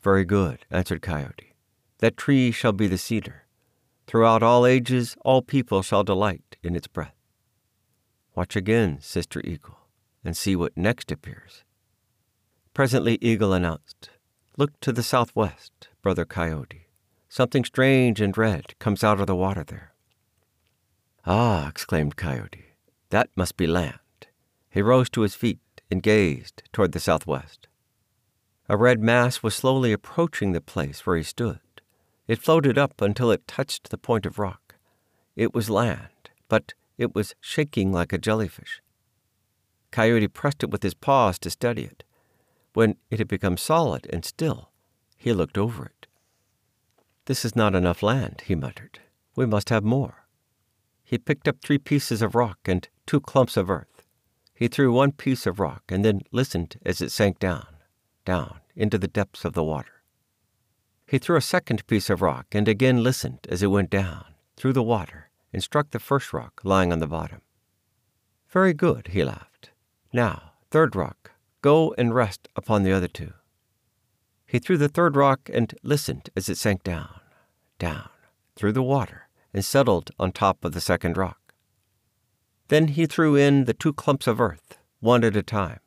Very 0.02 0.26
good, 0.26 0.66
answered 0.70 1.02
Coyote. 1.02 1.56
That 2.00 2.18
tree 2.18 2.52
shall 2.52 2.74
be 2.74 2.88
the 2.88 2.98
cedar. 2.98 3.48
Throughout 4.08 4.44
all 4.44 4.66
ages, 4.66 5.16
all 5.24 5.42
people 5.42 5.82
shall 5.84 6.04
delight 6.04 6.58
in 6.62 6.76
its 6.76 6.88
breath. 6.88 7.16
Watch 8.36 8.58
again, 8.58 9.00
Sister 9.00 9.40
Eagle, 9.46 9.78
and 10.26 10.36
see 10.36 10.58
what 10.58 10.76
next 10.76 11.14
appears. 11.14 11.64
Presently, 12.78 13.18
Eagle 13.22 13.54
announced, 13.54 14.12
Look 14.56 14.80
to 14.82 14.92
the 14.92 15.02
southwest, 15.02 15.88
brother 16.04 16.26
Coyote. 16.26 16.86
Something 17.28 17.66
strange 17.66 18.22
and 18.22 18.38
red 18.38 18.78
comes 18.78 19.04
out 19.04 19.20
of 19.20 19.26
the 19.26 19.36
water 19.36 19.64
there. 19.64 19.96
Ah, 21.26 21.70
exclaimed 21.70 22.18
Coyote, 22.18 22.76
that 23.10 23.32
must 23.36 23.58
be 23.58 23.66
land. 23.66 24.28
He 24.70 24.84
rose 24.84 25.10
to 25.10 25.22
his 25.22 25.34
feet 25.34 25.82
and 25.90 26.04
gazed 26.04 26.62
toward 26.72 26.92
the 26.92 27.00
southwest. 27.00 27.68
A 28.70 28.78
red 28.78 29.02
mass 29.02 29.42
was 29.42 29.56
slowly 29.56 29.92
approaching 29.92 30.52
the 30.52 30.62
place 30.62 31.04
where 31.04 31.18
he 31.18 31.24
stood. 31.24 31.82
It 32.28 32.44
floated 32.44 32.78
up 32.78 33.02
until 33.02 33.32
it 33.32 33.48
touched 33.48 33.90
the 33.90 33.98
point 33.98 34.28
of 34.28 34.38
rock. 34.38 34.76
It 35.36 35.52
was 35.52 35.72
land, 35.72 36.30
but 36.48 36.76
it 36.96 37.16
was 37.16 37.34
shaking 37.42 37.92
like 37.92 38.14
a 38.14 38.20
jellyfish. 38.20 38.84
Coyote 39.90 40.28
pressed 40.28 40.62
it 40.62 40.70
with 40.70 40.84
his 40.84 40.94
paws 40.94 41.40
to 41.40 41.50
steady 41.50 41.86
it. 41.86 42.04
When 42.78 42.98
it 43.10 43.18
had 43.18 43.28
become 43.28 43.58
solid 43.58 44.06
and 44.14 44.24
still, 44.24 44.70
he 45.18 45.34
looked 45.34 45.58
over 45.58 45.88
it. 45.88 46.06
This 47.26 47.44
is 47.44 47.56
not 47.56 47.74
enough 47.74 48.04
land, 48.04 48.44
he 48.46 48.54
muttered. 48.54 49.00
We 49.36 49.48
must 49.48 49.70
have 49.70 49.84
more. 49.84 50.28
He 51.04 51.18
picked 51.18 51.48
up 51.48 51.60
three 51.60 51.80
pieces 51.80 52.22
of 52.22 52.36
rock 52.36 52.60
and 52.66 52.88
two 53.08 53.20
clumps 53.20 53.58
of 53.58 53.72
earth. 53.72 54.04
He 54.54 54.68
threw 54.68 54.94
one 54.94 55.12
piece 55.12 55.48
of 55.48 55.60
rock 55.60 55.86
and 55.90 56.06
then 56.06 56.22
listened 56.32 56.78
as 56.86 57.02
it 57.02 57.12
sank 57.12 57.40
down, 57.40 57.66
down 58.26 58.60
into 58.76 59.00
the 59.00 59.08
depths 59.08 59.44
of 59.44 59.54
the 59.54 59.64
water. 59.64 60.04
He 61.08 61.18
threw 61.18 61.36
a 61.36 61.42
second 61.42 61.88
piece 61.88 62.12
of 62.12 62.22
rock 62.22 62.46
and 62.52 62.68
again 62.68 63.02
listened 63.02 63.48
as 63.50 63.64
it 63.64 63.72
went 63.72 63.90
down 63.90 64.36
through 64.56 64.74
the 64.74 64.84
water 64.84 65.32
and 65.52 65.64
struck 65.64 65.90
the 65.90 66.00
first 66.00 66.32
rock 66.32 66.62
lying 66.64 66.94
on 66.94 67.00
the 67.00 67.08
bottom. 67.08 67.42
Very 68.48 68.76
good, 68.76 69.08
he 69.14 69.24
laughed. 69.24 69.72
Now, 70.14 70.52
third 70.70 70.96
rock, 70.96 71.32
go 71.62 71.94
and 71.98 72.14
rest 72.14 72.48
upon 72.56 72.84
the 72.84 72.92
other 72.92 73.08
two. 73.08 73.34
He 74.46 74.60
threw 74.60 74.78
the 74.78 74.90
third 74.90 75.16
rock 75.16 75.50
and 75.54 75.74
listened 75.84 76.30
as 76.36 76.48
it 76.48 76.58
sank 76.58 76.84
down, 76.84 77.20
down, 77.80 78.10
through 78.56 78.72
the 78.72 78.84
water, 78.84 79.28
and 79.54 79.64
settled 79.64 80.12
on 80.20 80.32
top 80.32 80.64
of 80.64 80.72
the 80.72 80.82
second 80.82 81.18
rock. 81.18 81.54
Then 82.70 82.90
he 82.90 83.06
threw 83.06 83.36
in 83.36 83.66
the 83.66 83.74
two 83.74 83.94
clumps 83.94 84.28
of 84.28 84.40
earth, 84.40 84.78
one 85.00 85.24
at 85.24 85.36
a 85.36 85.44
time, 85.44 85.80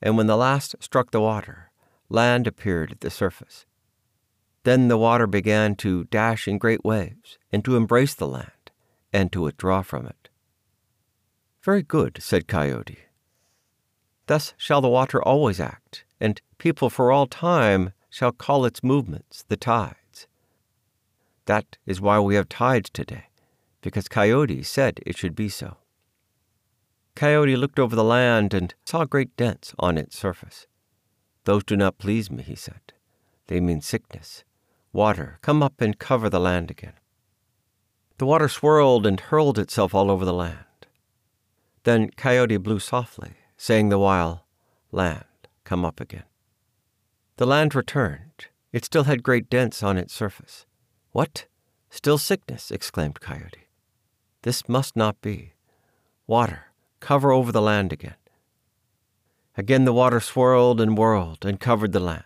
and 0.00 0.16
when 0.16 0.26
the 0.26 0.36
last 0.36 0.74
struck 0.80 1.10
the 1.10 1.20
water, 1.20 1.70
land 2.08 2.46
appeared 2.46 2.92
at 2.92 3.00
the 3.00 3.10
surface. 3.10 3.66
Then 4.64 4.88
the 4.88 4.98
water 4.98 5.26
began 5.26 5.74
to 5.76 6.04
dash 6.04 6.46
in 6.46 6.58
great 6.58 6.84
waves, 6.84 7.38
and 7.52 7.64
to 7.64 7.76
embrace 7.76 8.14
the 8.14 8.28
land, 8.28 8.70
and 9.12 9.32
to 9.32 9.42
withdraw 9.42 9.82
from 9.82 10.06
it. 10.06 10.28
Very 11.62 11.82
good, 11.82 12.18
said 12.20 12.48
Coyote. 12.48 12.98
Thus 14.26 14.54
shall 14.56 14.80
the 14.80 14.88
water 14.88 15.22
always 15.22 15.60
act, 15.60 16.04
and 16.20 16.40
people 16.58 16.90
for 16.90 17.10
all 17.10 17.26
time 17.26 17.92
shall 18.08 18.32
call 18.32 18.64
its 18.64 18.82
movements 18.82 19.44
the 19.48 19.56
tides. 19.56 20.26
That 21.46 21.76
is 21.86 22.00
why 22.00 22.20
we 22.20 22.36
have 22.36 22.48
tides 22.48 22.90
today, 22.90 23.24
because 23.80 24.08
Coyote 24.08 24.62
said 24.62 25.00
it 25.04 25.16
should 25.16 25.34
be 25.34 25.48
so. 25.48 25.78
Coyote 27.14 27.56
looked 27.56 27.78
over 27.78 27.96
the 27.96 28.04
land 28.04 28.54
and 28.54 28.74
saw 28.84 29.04
great 29.04 29.36
dents 29.36 29.74
on 29.78 29.98
its 29.98 30.16
surface. 30.16 30.66
Those 31.44 31.64
do 31.64 31.76
not 31.76 31.98
please 31.98 32.30
me, 32.30 32.42
he 32.42 32.54
said. 32.54 32.92
They 33.48 33.60
mean 33.60 33.80
sickness. 33.80 34.44
Water, 34.92 35.38
come 35.42 35.62
up 35.62 35.80
and 35.80 35.98
cover 35.98 36.30
the 36.30 36.40
land 36.40 36.70
again. 36.70 36.94
The 38.18 38.26
water 38.26 38.48
swirled 38.48 39.04
and 39.04 39.18
hurled 39.18 39.58
itself 39.58 39.94
all 39.94 40.10
over 40.10 40.24
the 40.24 40.32
land. 40.32 40.86
Then 41.82 42.10
Coyote 42.10 42.58
blew 42.58 42.78
softly, 42.78 43.32
saying 43.62 43.90
the 43.90 43.98
while, 43.98 44.44
Land, 44.90 45.46
come 45.62 45.84
up 45.84 46.00
again. 46.00 46.24
The 47.36 47.46
land 47.46 47.76
returned. 47.76 48.48
It 48.72 48.84
still 48.84 49.04
had 49.04 49.22
great 49.22 49.48
dents 49.48 49.84
on 49.84 49.96
its 49.96 50.12
surface. 50.12 50.66
What? 51.12 51.46
Still 51.88 52.18
sickness, 52.18 52.72
exclaimed 52.72 53.20
Coyote. 53.20 53.68
This 54.42 54.68
must 54.68 54.96
not 54.96 55.20
be. 55.20 55.52
Water, 56.26 56.72
cover 56.98 57.30
over 57.30 57.52
the 57.52 57.62
land 57.62 57.92
again. 57.92 58.16
Again 59.56 59.84
the 59.84 59.92
water 59.92 60.18
swirled 60.18 60.80
and 60.80 60.98
whirled 60.98 61.44
and 61.44 61.60
covered 61.60 61.92
the 61.92 62.00
land. 62.00 62.24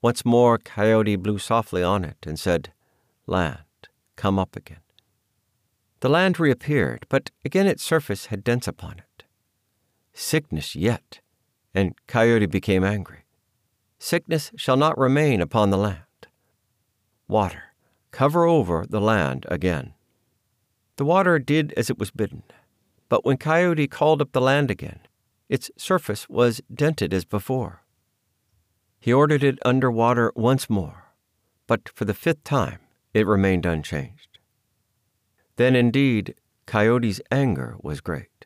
Once 0.00 0.24
more 0.24 0.58
Coyote 0.58 1.16
blew 1.16 1.40
softly 1.40 1.82
on 1.82 2.04
it 2.04 2.18
and 2.24 2.38
said, 2.38 2.72
Land, 3.26 3.88
come 4.14 4.38
up 4.38 4.54
again. 4.54 4.84
The 5.98 6.08
land 6.08 6.38
reappeared, 6.38 7.04
but 7.08 7.32
again 7.44 7.66
its 7.66 7.82
surface 7.82 8.26
had 8.26 8.44
dents 8.44 8.68
upon 8.68 8.98
it. 8.98 9.16
Sickness 10.18 10.74
yet, 10.74 11.20
and 11.74 11.94
Coyote 12.06 12.46
became 12.46 12.82
angry. 12.82 13.26
Sickness 13.98 14.50
shall 14.56 14.78
not 14.78 14.96
remain 14.96 15.42
upon 15.42 15.68
the 15.68 15.76
land. 15.76 16.00
Water, 17.28 17.74
cover 18.12 18.46
over 18.46 18.86
the 18.88 19.00
land 19.00 19.44
again. 19.50 19.92
The 20.96 21.04
water 21.04 21.38
did 21.38 21.74
as 21.76 21.90
it 21.90 21.98
was 21.98 22.10
bidden, 22.10 22.44
but 23.10 23.26
when 23.26 23.36
Coyote 23.36 23.88
called 23.88 24.22
up 24.22 24.32
the 24.32 24.40
land 24.40 24.70
again, 24.70 25.00
its 25.50 25.70
surface 25.76 26.26
was 26.30 26.62
dented 26.74 27.12
as 27.12 27.26
before. 27.26 27.82
He 28.98 29.12
ordered 29.12 29.44
it 29.44 29.58
under 29.66 29.90
water 29.90 30.32
once 30.34 30.70
more, 30.70 31.12
but 31.66 31.90
for 31.90 32.06
the 32.06 32.14
fifth 32.14 32.42
time 32.42 32.80
it 33.12 33.26
remained 33.26 33.66
unchanged. 33.66 34.38
Then 35.56 35.76
indeed 35.76 36.36
Coyote's 36.64 37.20
anger 37.30 37.76
was 37.82 38.00
great. 38.00 38.45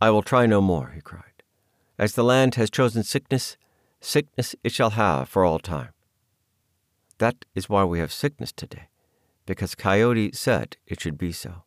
I 0.00 0.10
will 0.10 0.22
try 0.22 0.46
no 0.46 0.60
more, 0.60 0.92
he 0.94 1.00
cried. 1.00 1.42
As 1.98 2.14
the 2.14 2.24
land 2.24 2.54
has 2.54 2.70
chosen 2.70 3.02
sickness, 3.02 3.56
sickness 4.00 4.54
it 4.64 4.72
shall 4.72 4.90
have 4.90 5.28
for 5.28 5.44
all 5.44 5.58
time. 5.58 5.90
That 7.18 7.44
is 7.54 7.68
why 7.68 7.84
we 7.84 7.98
have 7.98 8.12
sickness 8.12 8.50
today, 8.50 8.88
because 9.44 9.74
Coyote 9.74 10.32
said 10.32 10.78
it 10.86 11.00
should 11.00 11.18
be 11.18 11.32
so. 11.32 11.64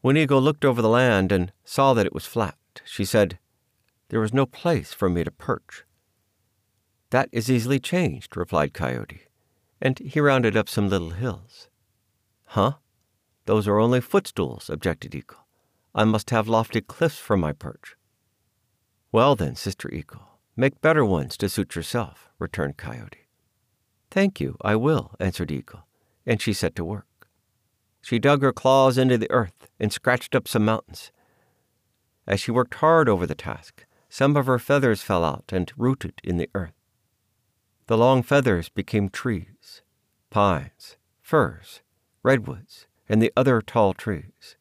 When 0.00 0.16
Eagle 0.16 0.40
looked 0.40 0.64
over 0.64 0.80
the 0.80 0.88
land 0.88 1.32
and 1.32 1.52
saw 1.64 1.92
that 1.94 2.06
it 2.06 2.14
was 2.14 2.26
flat, 2.26 2.56
she 2.84 3.04
said, 3.04 3.38
There 4.08 4.20
was 4.20 4.32
no 4.32 4.46
place 4.46 4.92
for 4.92 5.08
me 5.08 5.24
to 5.24 5.30
perch. 5.32 5.84
That 7.10 7.28
is 7.32 7.50
easily 7.50 7.80
changed, 7.80 8.36
replied 8.36 8.74
Coyote, 8.74 9.22
and 9.80 9.98
he 9.98 10.20
rounded 10.20 10.56
up 10.56 10.68
some 10.68 10.88
little 10.88 11.10
hills. 11.10 11.68
Huh? 12.46 12.74
Those 13.46 13.66
are 13.66 13.80
only 13.80 14.00
footstools, 14.00 14.70
objected 14.70 15.14
Eagle. 15.14 15.41
I 15.94 16.04
must 16.04 16.30
have 16.30 16.48
lofty 16.48 16.80
cliffs 16.80 17.18
for 17.18 17.36
my 17.36 17.52
perch. 17.52 17.96
Well 19.10 19.36
then, 19.36 19.56
Sister 19.56 19.92
Eagle, 19.92 20.38
make 20.56 20.80
better 20.80 21.04
ones 21.04 21.36
to 21.36 21.48
suit 21.48 21.76
yourself, 21.76 22.30
returned 22.38 22.78
Coyote. 22.78 23.28
Thank 24.10 24.40
you, 24.40 24.56
I 24.62 24.76
will, 24.76 25.14
answered 25.20 25.50
Eagle, 25.50 25.86
and 26.26 26.40
she 26.40 26.52
set 26.52 26.74
to 26.76 26.84
work. 26.84 27.28
She 28.00 28.18
dug 28.18 28.42
her 28.42 28.52
claws 28.52 28.98
into 28.98 29.18
the 29.18 29.30
earth 29.30 29.68
and 29.78 29.92
scratched 29.92 30.34
up 30.34 30.48
some 30.48 30.64
mountains. 30.64 31.12
As 32.26 32.40
she 32.40 32.50
worked 32.50 32.74
hard 32.74 33.08
over 33.08 33.26
the 33.26 33.34
task, 33.34 33.86
some 34.08 34.36
of 34.36 34.46
her 34.46 34.58
feathers 34.58 35.02
fell 35.02 35.24
out 35.24 35.44
and 35.52 35.72
rooted 35.76 36.20
in 36.24 36.36
the 36.36 36.50
earth. 36.54 36.74
The 37.86 37.98
long 37.98 38.22
feathers 38.22 38.68
became 38.68 39.08
trees, 39.08 39.82
pines, 40.30 40.96
firs, 41.20 41.82
redwoods, 42.22 42.86
and 43.08 43.20
the 43.20 43.32
other 43.36 43.60
tall 43.60 43.92
trees. 43.92 44.56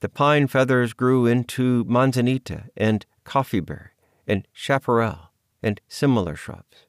The 0.00 0.08
pine 0.08 0.46
feathers 0.46 0.92
grew 0.92 1.26
into 1.26 1.84
manzanita 1.88 2.66
and 2.76 3.04
coffeeberry 3.24 3.90
and 4.26 4.46
chaparral 4.52 5.32
and 5.62 5.80
similar 5.88 6.36
shrubs, 6.36 6.86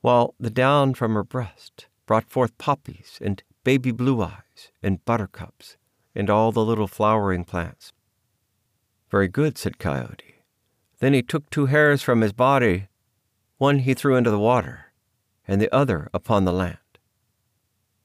while 0.00 0.34
the 0.38 0.50
down 0.50 0.94
from 0.94 1.14
her 1.14 1.24
breast 1.24 1.86
brought 2.06 2.30
forth 2.30 2.56
poppies 2.56 3.18
and 3.20 3.42
baby 3.64 3.90
blue 3.90 4.22
eyes 4.22 4.70
and 4.82 5.04
buttercups 5.04 5.76
and 6.14 6.30
all 6.30 6.52
the 6.52 6.64
little 6.64 6.86
flowering 6.86 7.44
plants. 7.44 7.92
Very 9.10 9.28
good, 9.28 9.58
said 9.58 9.78
Coyote. 9.78 10.44
Then 11.00 11.14
he 11.14 11.22
took 11.22 11.50
two 11.50 11.66
hairs 11.66 12.02
from 12.02 12.20
his 12.20 12.32
body. 12.32 12.88
One 13.58 13.80
he 13.80 13.94
threw 13.94 14.16
into 14.16 14.30
the 14.30 14.38
water, 14.38 14.92
and 15.48 15.60
the 15.60 15.74
other 15.74 16.08
upon 16.14 16.44
the 16.44 16.52
land. 16.52 16.79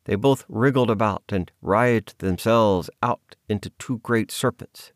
They 0.05 0.15
both 0.15 0.45
wriggled 0.47 0.89
about 0.89 1.23
and 1.29 1.51
writhed 1.61 2.19
themselves 2.19 2.89
out 3.03 3.35
into 3.49 3.71
two 3.71 3.99
great 3.99 4.31
serpents. 4.31 4.93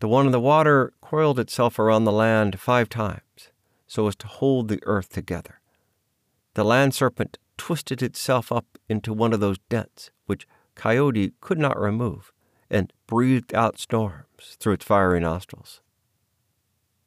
The 0.00 0.08
one 0.08 0.26
in 0.26 0.32
the 0.32 0.40
water 0.40 0.92
coiled 1.00 1.40
itself 1.40 1.78
around 1.78 2.04
the 2.04 2.12
land 2.12 2.60
five 2.60 2.88
times, 2.88 3.50
so 3.86 4.06
as 4.06 4.14
to 4.16 4.26
hold 4.26 4.68
the 4.68 4.80
earth 4.84 5.08
together. 5.08 5.60
The 6.54 6.64
land 6.64 6.94
serpent 6.94 7.38
twisted 7.56 8.02
itself 8.02 8.52
up 8.52 8.78
into 8.88 9.12
one 9.12 9.32
of 9.32 9.40
those 9.40 9.58
dents 9.68 10.10
which 10.26 10.46
Coyote 10.74 11.32
could 11.40 11.58
not 11.58 11.78
remove, 11.78 12.32
and 12.70 12.92
breathed 13.06 13.54
out 13.54 13.78
storms 13.78 14.56
through 14.60 14.74
its 14.74 14.84
fiery 14.84 15.20
nostrils. 15.20 15.80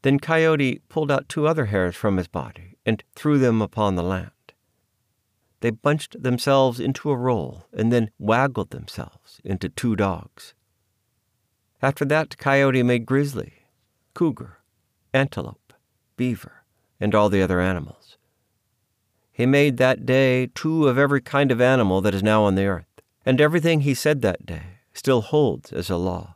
Then 0.02 0.20
Coyote 0.20 0.82
pulled 0.90 1.12
out 1.12 1.30
two 1.30 1.48
other 1.48 1.66
hairs 1.66 1.96
from 1.96 2.18
his 2.18 2.28
body 2.28 2.78
and 2.86 3.04
threw 3.16 3.38
them 3.38 3.62
upon 3.62 3.96
the 3.96 4.04
land. 4.04 4.32
They 5.62 5.70
bunched 5.70 6.22
themselves 6.22 6.80
into 6.80 7.10
a 7.10 7.16
roll 7.16 7.66
and 7.72 7.92
then 7.92 8.12
waggled 8.20 8.72
themselves 8.72 9.40
into 9.44 9.70
two 9.70 9.96
dogs. 9.96 10.54
After 11.82 12.04
that, 12.06 12.38
Coyote 12.38 12.84
made 12.84 13.06
grizzly, 13.06 13.54
cougar, 14.14 14.60
antelope, 15.14 15.74
beaver, 16.18 16.64
and 17.00 17.16
all 17.16 17.30
the 17.30 17.42
other 17.42 17.60
animals. 17.60 18.18
He 19.32 19.46
made 19.46 19.78
that 19.78 20.06
day 20.06 20.48
two 20.54 20.88
of 20.88 20.98
every 20.98 21.22
kind 21.22 21.52
of 21.52 21.62
animal 21.62 22.02
that 22.02 22.14
is 22.14 22.22
now 22.22 22.44
on 22.44 22.56
the 22.56 22.66
earth, 22.66 23.02
and 23.26 23.40
everything 23.40 23.82
he 23.82 23.94
said 23.94 24.22
that 24.22 24.46
day 24.46 24.80
still 24.94 25.22
holds 25.22 25.72
as 25.72 25.90
a 25.90 25.98
law. 25.98 26.36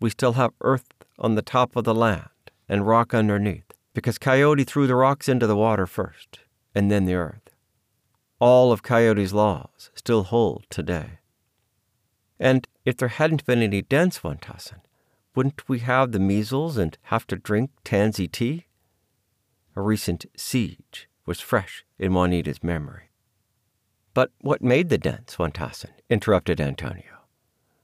We 0.00 0.10
still 0.10 0.34
have 0.34 0.52
earth 0.60 0.88
on 1.18 1.36
the 1.36 1.42
top 1.42 1.74
of 1.74 1.84
the 1.84 1.94
land 1.94 2.28
and 2.68 2.86
rock 2.86 3.14
underneath, 3.14 3.72
because 3.94 4.18
Coyote 4.18 4.64
threw 4.64 4.86
the 4.86 4.94
rocks 4.94 5.28
into 5.28 5.46
the 5.46 5.56
water 5.56 5.86
first, 5.86 6.40
and 6.74 6.90
then 6.90 7.04
the 7.04 7.14
earth. 7.14 7.41
All 8.42 8.72
of 8.72 8.82
Coyote's 8.82 9.32
laws 9.32 9.92
still 9.94 10.24
hold 10.24 10.64
today. 10.68 11.20
And 12.40 12.66
if 12.84 12.96
there 12.96 13.06
hadn't 13.06 13.46
been 13.46 13.62
any 13.62 13.82
dents, 13.82 14.18
Wantasson, 14.18 14.80
wouldn't 15.36 15.68
we 15.68 15.78
have 15.78 16.10
the 16.10 16.18
measles 16.18 16.76
and 16.76 16.98
have 17.02 17.24
to 17.28 17.36
drink 17.36 17.70
tansy 17.84 18.26
tea? 18.26 18.66
A 19.76 19.80
recent 19.80 20.26
siege 20.36 21.08
was 21.24 21.38
fresh 21.38 21.84
in 22.00 22.14
Juanita's 22.14 22.64
memory. 22.64 23.12
But 24.12 24.32
what 24.40 24.60
made 24.60 24.88
the 24.88 24.98
dents, 24.98 25.36
Wantasson? 25.36 25.90
interrupted 26.10 26.60
Antonio. 26.60 27.28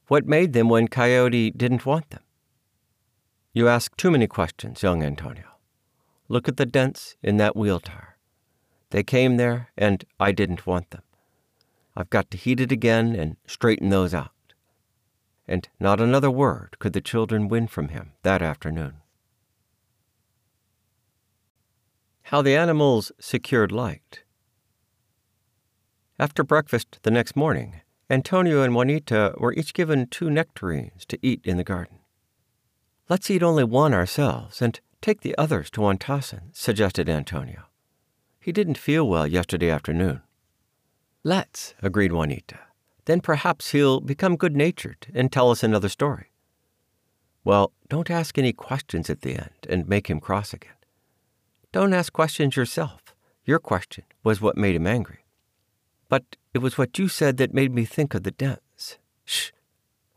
What 0.09 0.27
made 0.27 0.55
them 0.55 0.69
when 0.69 0.89
Coyote 0.89 1.53
didn't 1.53 1.87
want 1.87 2.11
them? 2.11 2.25
You 3.53 3.69
ask 3.69 3.97
too 3.97 4.11
many 4.11 4.27
questions, 4.27 4.83
young 4.83 5.05
Antonio. 5.05 5.61
Look 6.27 6.49
at 6.49 6.57
the 6.57 6.67
dents 6.67 7.15
in 7.23 7.37
that 7.37 7.55
wheel 7.55 7.79
tire. 7.79 8.18
They 8.91 9.03
came 9.03 9.37
there, 9.37 9.71
and 9.77 10.05
I 10.19 10.33
didn't 10.33 10.67
want 10.67 10.91
them. 10.91 11.03
I've 11.97 12.11
got 12.11 12.31
to 12.31 12.39
heat 12.39 12.61
it 12.61 12.73
again 12.73 13.15
and 13.15 13.37
straighten 13.47 13.91
those 13.91 14.15
out. 14.15 14.31
And 15.47 15.69
not 15.81 16.01
another 16.01 16.31
word 16.31 16.77
could 16.79 16.93
the 16.93 17.01
children 17.01 17.49
win 17.49 17.67
from 17.67 17.89
him 17.89 18.13
that 18.23 18.43
afternoon. 18.43 18.95
How 22.25 22.43
the 22.43 22.55
animals 22.55 23.11
secured 23.19 23.73
light. 23.73 24.23
After 26.19 26.45
breakfast 26.45 26.99
the 27.03 27.11
next 27.11 27.37
morning, 27.37 27.81
Antonio 28.11 28.63
and 28.63 28.75
Juanita 28.75 29.35
were 29.39 29.53
each 29.55 29.73
given 29.73 30.07
two 30.07 30.31
nectarines 30.31 31.05
to 31.07 31.19
eat 31.23 31.41
in 31.45 31.57
the 31.57 31.65
garden. 31.65 31.99
Let's 33.09 33.31
eat 33.31 33.43
only 33.43 33.65
one 33.65 33.95
ourselves 33.95 34.61
and 34.61 34.79
take 35.01 35.23
the 35.23 35.37
others 35.39 35.71
to 35.71 35.81
Wantasson, 35.81 36.51
suggested 36.53 37.09
Antonio. 37.09 37.68
He 38.41 38.53
didn't 38.53 38.79
feel 38.79 39.09
well 39.09 39.27
yesterday 39.27 39.71
afternoon. 39.71 40.23
Let's, 41.25 41.75
agreed 41.83 42.13
Juanita. 42.13 42.59
Then 43.05 43.21
perhaps 43.21 43.71
he'll 43.71 44.01
become 44.01 44.37
good 44.37 44.57
natured 44.57 45.09
and 45.15 45.33
tell 45.33 45.51
us 45.51 45.63
another 45.63 45.89
story. 45.89 46.33
Well, 47.45 47.73
don't 47.89 48.11
ask 48.11 48.39
any 48.39 48.53
questions 48.53 49.09
at 49.09 49.23
the 49.23 49.35
end 49.35 49.67
and 49.69 49.89
make 49.89 50.09
him 50.09 50.21
cross 50.21 50.53
again. 50.53 50.73
Don't 51.73 51.95
ask 51.95 52.13
questions 52.13 52.57
yourself. 52.57 53.15
Your 53.45 53.59
question 53.59 54.05
was 54.23 54.41
what 54.41 54.57
made 54.57 54.77
him 54.77 54.87
angry. 54.87 55.25
But 56.09 56.37
it 56.55 56.59
was 56.59 56.79
what 56.79 56.99
you 56.99 57.09
said 57.09 57.37
that 57.39 57.55
made 57.55 57.75
me 57.75 57.85
think 57.85 58.15
of 58.15 58.23
the 58.23 58.31
dents. 58.31 58.99
Shh! 59.25 59.51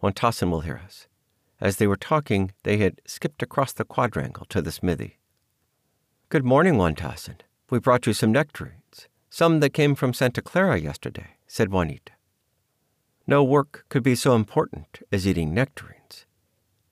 Wantasson 0.01 0.49
will 0.49 0.61
hear 0.61 0.81
us. 0.83 1.07
As 1.59 1.77
they 1.77 1.87
were 1.87 1.95
talking, 1.95 2.51
they 2.63 2.77
had 2.77 3.01
skipped 3.05 3.43
across 3.43 3.71
the 3.71 3.85
quadrangle 3.85 4.45
to 4.47 4.61
the 4.61 4.71
smithy. 4.71 5.19
Good 6.29 6.43
morning, 6.43 6.75
Wantasson. 6.75 7.35
We 7.71 7.79
brought 7.79 8.05
you 8.05 8.11
some 8.11 8.33
nectarines, 8.33 9.07
some 9.29 9.61
that 9.61 9.73
came 9.73 9.95
from 9.95 10.13
Santa 10.13 10.41
Clara 10.41 10.77
yesterday, 10.77 11.37
said 11.47 11.71
Juanita. 11.71 12.11
No 13.25 13.45
work 13.45 13.85
could 13.87 14.03
be 14.03 14.13
so 14.13 14.35
important 14.35 14.99
as 15.09 15.25
eating 15.25 15.53
nectarines. 15.53 16.25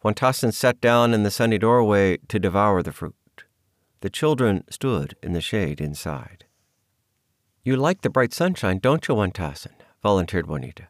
Wantasson 0.05 0.53
sat 0.53 0.79
down 0.79 1.13
in 1.13 1.23
the 1.23 1.31
sunny 1.31 1.57
doorway 1.57 2.15
to 2.29 2.39
devour 2.39 2.81
the 2.81 2.93
fruit. 2.93 3.43
The 3.99 4.09
children 4.09 4.63
stood 4.69 5.17
in 5.21 5.33
the 5.33 5.41
shade 5.41 5.81
inside. 5.81 6.45
You 7.61 7.75
like 7.75 7.99
the 7.99 8.09
bright 8.09 8.33
sunshine, 8.33 8.79
don't 8.79 9.05
you, 9.05 9.15
Wantasson? 9.15 9.73
volunteered 10.01 10.47
Juanita. 10.47 10.87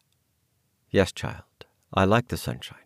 Yes, 0.91 1.11
child, 1.11 1.65
I 1.91 2.05
like 2.05 2.27
the 2.27 2.37
sunshine. 2.37 2.77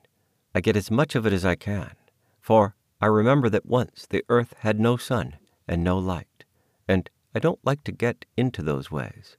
I 0.56 0.62
get 0.62 0.78
as 0.78 0.90
much 0.90 1.16
of 1.16 1.26
it 1.26 1.34
as 1.34 1.44
I 1.44 1.56
can, 1.56 1.98
for 2.40 2.76
I 3.02 3.08
remember 3.08 3.50
that 3.50 3.66
once 3.66 4.06
the 4.10 4.24
earth 4.30 4.54
had 4.60 4.80
no 4.80 4.96
sun 4.96 5.36
and 5.68 5.84
no 5.84 5.98
light, 5.98 6.28
and 6.88 7.10
I 7.36 7.40
don't 7.40 7.60
like 7.63 7.84
to 7.86 7.91
get 7.91 8.26
into 8.38 8.62
those 8.62 8.91
ways. 8.91 9.38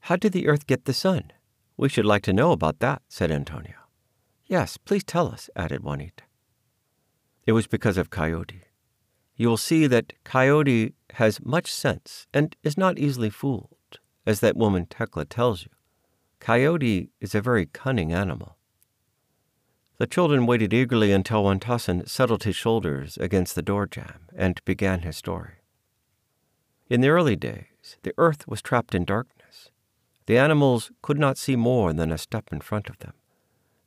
How 0.00 0.16
did 0.16 0.32
the 0.32 0.48
earth 0.48 0.66
get 0.66 0.84
the 0.84 0.92
sun? 0.92 1.32
We 1.76 1.88
should 1.88 2.06
like 2.06 2.22
to 2.22 2.32
know 2.32 2.52
about 2.52 2.80
that, 2.80 3.02
said 3.08 3.30
Antonio. 3.30 3.74
Yes, 4.46 4.76
please 4.76 5.04
tell 5.04 5.28
us, 5.28 5.48
added 5.56 5.82
Juanita. 5.82 6.24
It 7.46 7.52
was 7.52 7.66
because 7.66 7.96
of 7.96 8.10
Coyote 8.10 8.64
you 9.36 9.48
will 9.48 9.56
see 9.56 9.86
that 9.86 10.12
Coyote 10.24 10.94
has 11.14 11.44
much 11.44 11.72
sense 11.72 12.26
and 12.32 12.54
is 12.62 12.78
not 12.78 12.98
easily 12.98 13.30
fooled, 13.30 13.98
as 14.26 14.40
that 14.40 14.56
woman 14.56 14.86
Tecla 14.86 15.24
tells 15.24 15.64
you. 15.64 15.70
Coyote 16.38 17.10
is 17.20 17.34
a 17.34 17.40
very 17.40 17.66
cunning 17.66 18.12
animal. 18.12 18.56
The 19.98 20.06
children 20.06 20.46
waited 20.46 20.72
eagerly 20.72 21.12
until 21.12 21.44
Wantasson 21.44 22.08
settled 22.08 22.44
his 22.44 22.56
shoulders 22.56 23.16
against 23.18 23.54
the 23.54 23.62
door 23.62 23.86
jamb 23.86 24.28
and 24.36 24.64
began 24.64 25.00
his 25.00 25.16
story. 25.16 25.61
In 26.92 27.00
the 27.00 27.08
early 27.08 27.36
days, 27.36 27.96
the 28.02 28.12
earth 28.18 28.46
was 28.46 28.60
trapped 28.60 28.94
in 28.94 29.06
darkness. 29.06 29.70
The 30.26 30.36
animals 30.36 30.90
could 31.00 31.18
not 31.18 31.38
see 31.38 31.56
more 31.56 31.94
than 31.94 32.12
a 32.12 32.18
step 32.18 32.52
in 32.52 32.60
front 32.60 32.90
of 32.90 32.98
them. 32.98 33.14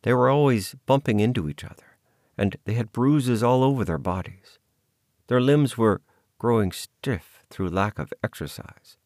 They 0.01 0.11
were 0.11 0.27
always 0.27 0.75
bumping 0.87 1.19
into 1.19 1.47
each 1.47 1.63
other, 1.63 1.99
and 2.35 2.55
they 2.65 2.73
had 2.73 2.91
bruises 2.91 3.43
all 3.43 3.63
over 3.63 3.85
their 3.85 3.99
bodies. 3.99 4.57
Their 5.27 5.39
limbs 5.39 5.77
were 5.77 6.01
growing 6.39 6.71
stiff 6.71 7.43
through 7.51 7.69
lack 7.69 7.99
of 7.99 8.11
exercise. 8.23 8.97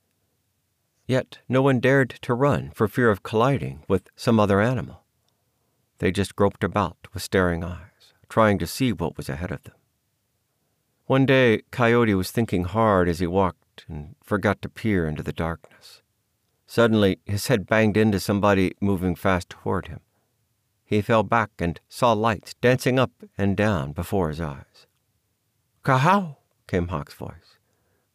Yet 1.05 1.39
no 1.49 1.61
one 1.61 1.81
dared 1.81 2.11
to 2.21 2.33
run 2.33 2.71
for 2.73 2.87
fear 2.87 3.09
of 3.09 3.21
colliding 3.21 3.83
with 3.89 4.07
some 4.15 4.39
other 4.39 4.61
animal. 4.61 5.03
They 5.97 6.13
just 6.13 6.37
groped 6.37 6.63
about 6.63 6.95
with 7.13 7.21
staring 7.21 7.65
eyes, 7.65 8.13
trying 8.29 8.59
to 8.59 8.65
see 8.65 8.93
what 8.93 9.17
was 9.17 9.27
ahead 9.27 9.51
of 9.51 9.63
them. 9.63 9.75
One 11.05 11.25
day, 11.25 11.63
Coyote 11.71 12.13
was 12.13 12.31
thinking 12.31 12.63
hard 12.63 13.09
as 13.09 13.19
he 13.19 13.27
walked 13.27 13.58
and 13.87 14.15
forgot 14.23 14.61
to 14.61 14.69
peer 14.69 15.07
into 15.07 15.23
the 15.23 15.33
darkness. 15.33 16.01
Suddenly, 16.67 17.19
his 17.25 17.47
head 17.47 17.65
banged 17.65 17.97
into 17.97 18.19
somebody 18.19 18.73
moving 18.79 19.15
fast 19.15 19.49
toward 19.49 19.87
him. 19.87 20.01
He 20.85 21.01
fell 21.01 21.23
back 21.23 21.51
and 21.59 21.79
saw 21.87 22.13
lights 22.13 22.55
dancing 22.61 22.99
up 22.99 23.11
and 23.37 23.55
down 23.55 23.91
before 23.91 24.29
his 24.29 24.41
eyes. 24.41 24.87
Kahow, 25.83 26.37
came 26.67 26.87
Hawk's 26.89 27.13
voice. 27.13 27.57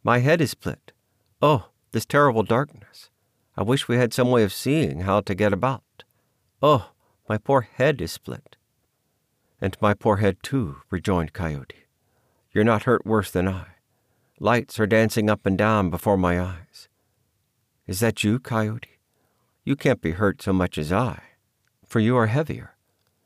My 0.03 0.19
head 0.19 0.41
is 0.41 0.51
split. 0.51 0.93
Oh, 1.41 1.69
this 1.93 2.07
terrible 2.07 2.43
darkness. 2.43 3.11
I 3.57 3.63
wish 3.63 3.89
we 3.89 3.97
had 3.97 4.13
some 4.13 4.31
way 4.31 4.43
of 4.43 4.53
seeing 4.53 5.01
how 5.01 5.21
to 5.21 5.35
get 5.35 5.53
about. 5.53 6.05
Oh, 6.63 6.91
my 7.29 7.39
poor 7.39 7.63
head 7.63 8.01
is 8.01 8.13
split. 8.13 8.57
And 9.61 9.77
my 9.81 9.95
poor 9.95 10.17
head, 10.19 10.39
too, 10.43 10.79
rejoined 10.91 11.33
Coyote. 11.33 11.87
You're 12.53 12.65
not 12.65 12.85
hurt 12.85 13.07
worse 13.07 13.31
than 13.31 13.49
I. 13.49 13.67
Lights 14.45 14.79
are 14.79 14.87
dancing 14.87 15.31
up 15.31 15.47
and 15.47 15.57
down 15.57 15.89
before 15.89 16.19
my 16.19 16.39
eyes. 16.39 16.91
Is 17.87 18.01
that 18.01 18.23
you, 18.23 18.39
Coyote? 18.39 18.99
You 19.65 19.75
can't 19.75 20.03
be 20.03 20.11
hurt 20.11 20.43
so 20.43 20.53
much 20.53 20.77
as 20.77 20.93
I, 20.93 21.23
for 21.87 21.99
you 21.99 22.15
are 22.19 22.27
heavier. 22.27 22.77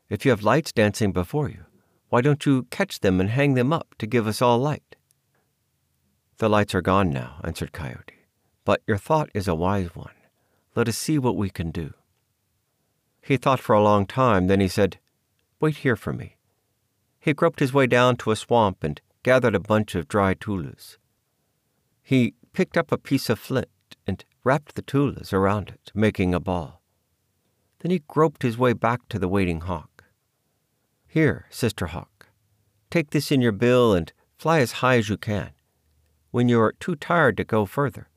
If 0.07 0.23
you 0.23 0.31
have 0.31 0.43
lights 0.43 0.71
dancing 0.71 1.11
before 1.11 1.49
you, 1.49 1.65
why 2.07 2.21
don't 2.21 2.45
you 2.45 2.67
catch 2.69 3.01
them 3.01 3.19
and 3.19 3.31
hang 3.31 3.55
them 3.55 3.73
up 3.73 3.95
to 3.97 4.07
give 4.07 4.27
us 4.27 4.41
all 4.41 4.59
light? 4.59 4.95
The 6.37 6.47
lights 6.47 6.73
are 6.73 6.79
gone 6.79 7.09
now, 7.09 7.41
answered 7.43 7.73
Coyote, 7.73 8.25
but 8.63 8.81
your 8.87 8.95
thought 8.95 9.29
is 9.33 9.49
a 9.49 9.53
wise 9.53 9.93
one. 9.93 10.15
Let 10.73 10.87
us 10.87 10.97
see 10.97 11.19
what 11.19 11.35
we 11.35 11.49
can 11.49 11.69
do. 11.69 11.95
He 13.21 13.35
thought 13.35 13.59
for 13.59 13.75
a 13.75 13.83
long 13.83 14.05
time, 14.05 14.47
then 14.47 14.61
he 14.61 14.69
said, 14.69 14.99
Wait 15.59 15.75
here 15.75 15.97
for 15.97 16.13
me. 16.13 16.37
He 17.19 17.33
groped 17.33 17.59
his 17.59 17.73
way 17.73 17.87
down 17.87 18.15
to 18.19 18.31
a 18.31 18.37
swamp 18.37 18.85
and 18.85 19.01
gathered 19.21 19.53
a 19.53 19.59
bunch 19.59 19.95
of 19.95 20.07
dry 20.07 20.33
tulas. 20.33 20.97
He 22.09 22.33
picked 22.53 22.75
up 22.75 22.91
a 22.91 22.97
piece 22.97 23.29
of 23.29 23.37
flint 23.37 23.69
and 24.07 24.25
wrapped 24.43 24.73
the 24.73 24.81
tulas 24.81 25.31
around 25.31 25.69
it, 25.69 25.91
making 25.93 26.33
a 26.33 26.39
ball. 26.39 26.81
Then 27.81 27.91
he 27.91 28.01
groped 28.07 28.41
his 28.41 28.57
way 28.57 28.73
back 28.73 29.07
to 29.09 29.19
the 29.19 29.27
waiting 29.27 29.61
hawk. 29.61 30.05
Here, 31.07 31.45
Sister 31.51 31.85
Hawk, 31.85 32.29
take 32.89 33.11
this 33.11 33.31
in 33.31 33.41
your 33.41 33.51
bill 33.51 33.93
and 33.93 34.11
fly 34.39 34.57
as 34.57 34.81
high 34.81 34.95
as 34.97 35.07
you 35.07 35.17
can. 35.17 35.51
When 36.31 36.49
you 36.49 36.59
are 36.59 36.73
too 36.79 36.95
tired 36.95 37.37
to 37.37 37.43
go 37.43 37.67
further, 37.67 38.09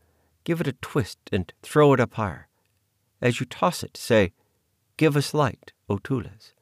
give 0.44 0.62
it 0.62 0.68
a 0.68 0.80
twist 0.80 1.18
and 1.30 1.52
throw 1.62 1.92
it 1.92 2.00
up 2.00 2.14
higher. 2.14 2.48
As 3.20 3.40
you 3.40 3.44
toss 3.44 3.82
it, 3.82 3.98
say, 3.98 4.32
Give 4.96 5.18
us 5.18 5.34
light, 5.34 5.72
O 5.90 5.98
Tulas. 5.98 6.54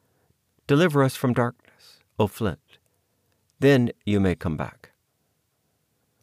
Deliver 0.67 1.01
us 1.01 1.15
from 1.15 1.31
darkness, 1.31 1.99
O 2.19 2.27
Flint. 2.27 2.77
Then 3.61 3.91
you 4.05 4.19
may 4.19 4.35
come 4.35 4.57
back. 4.57 4.91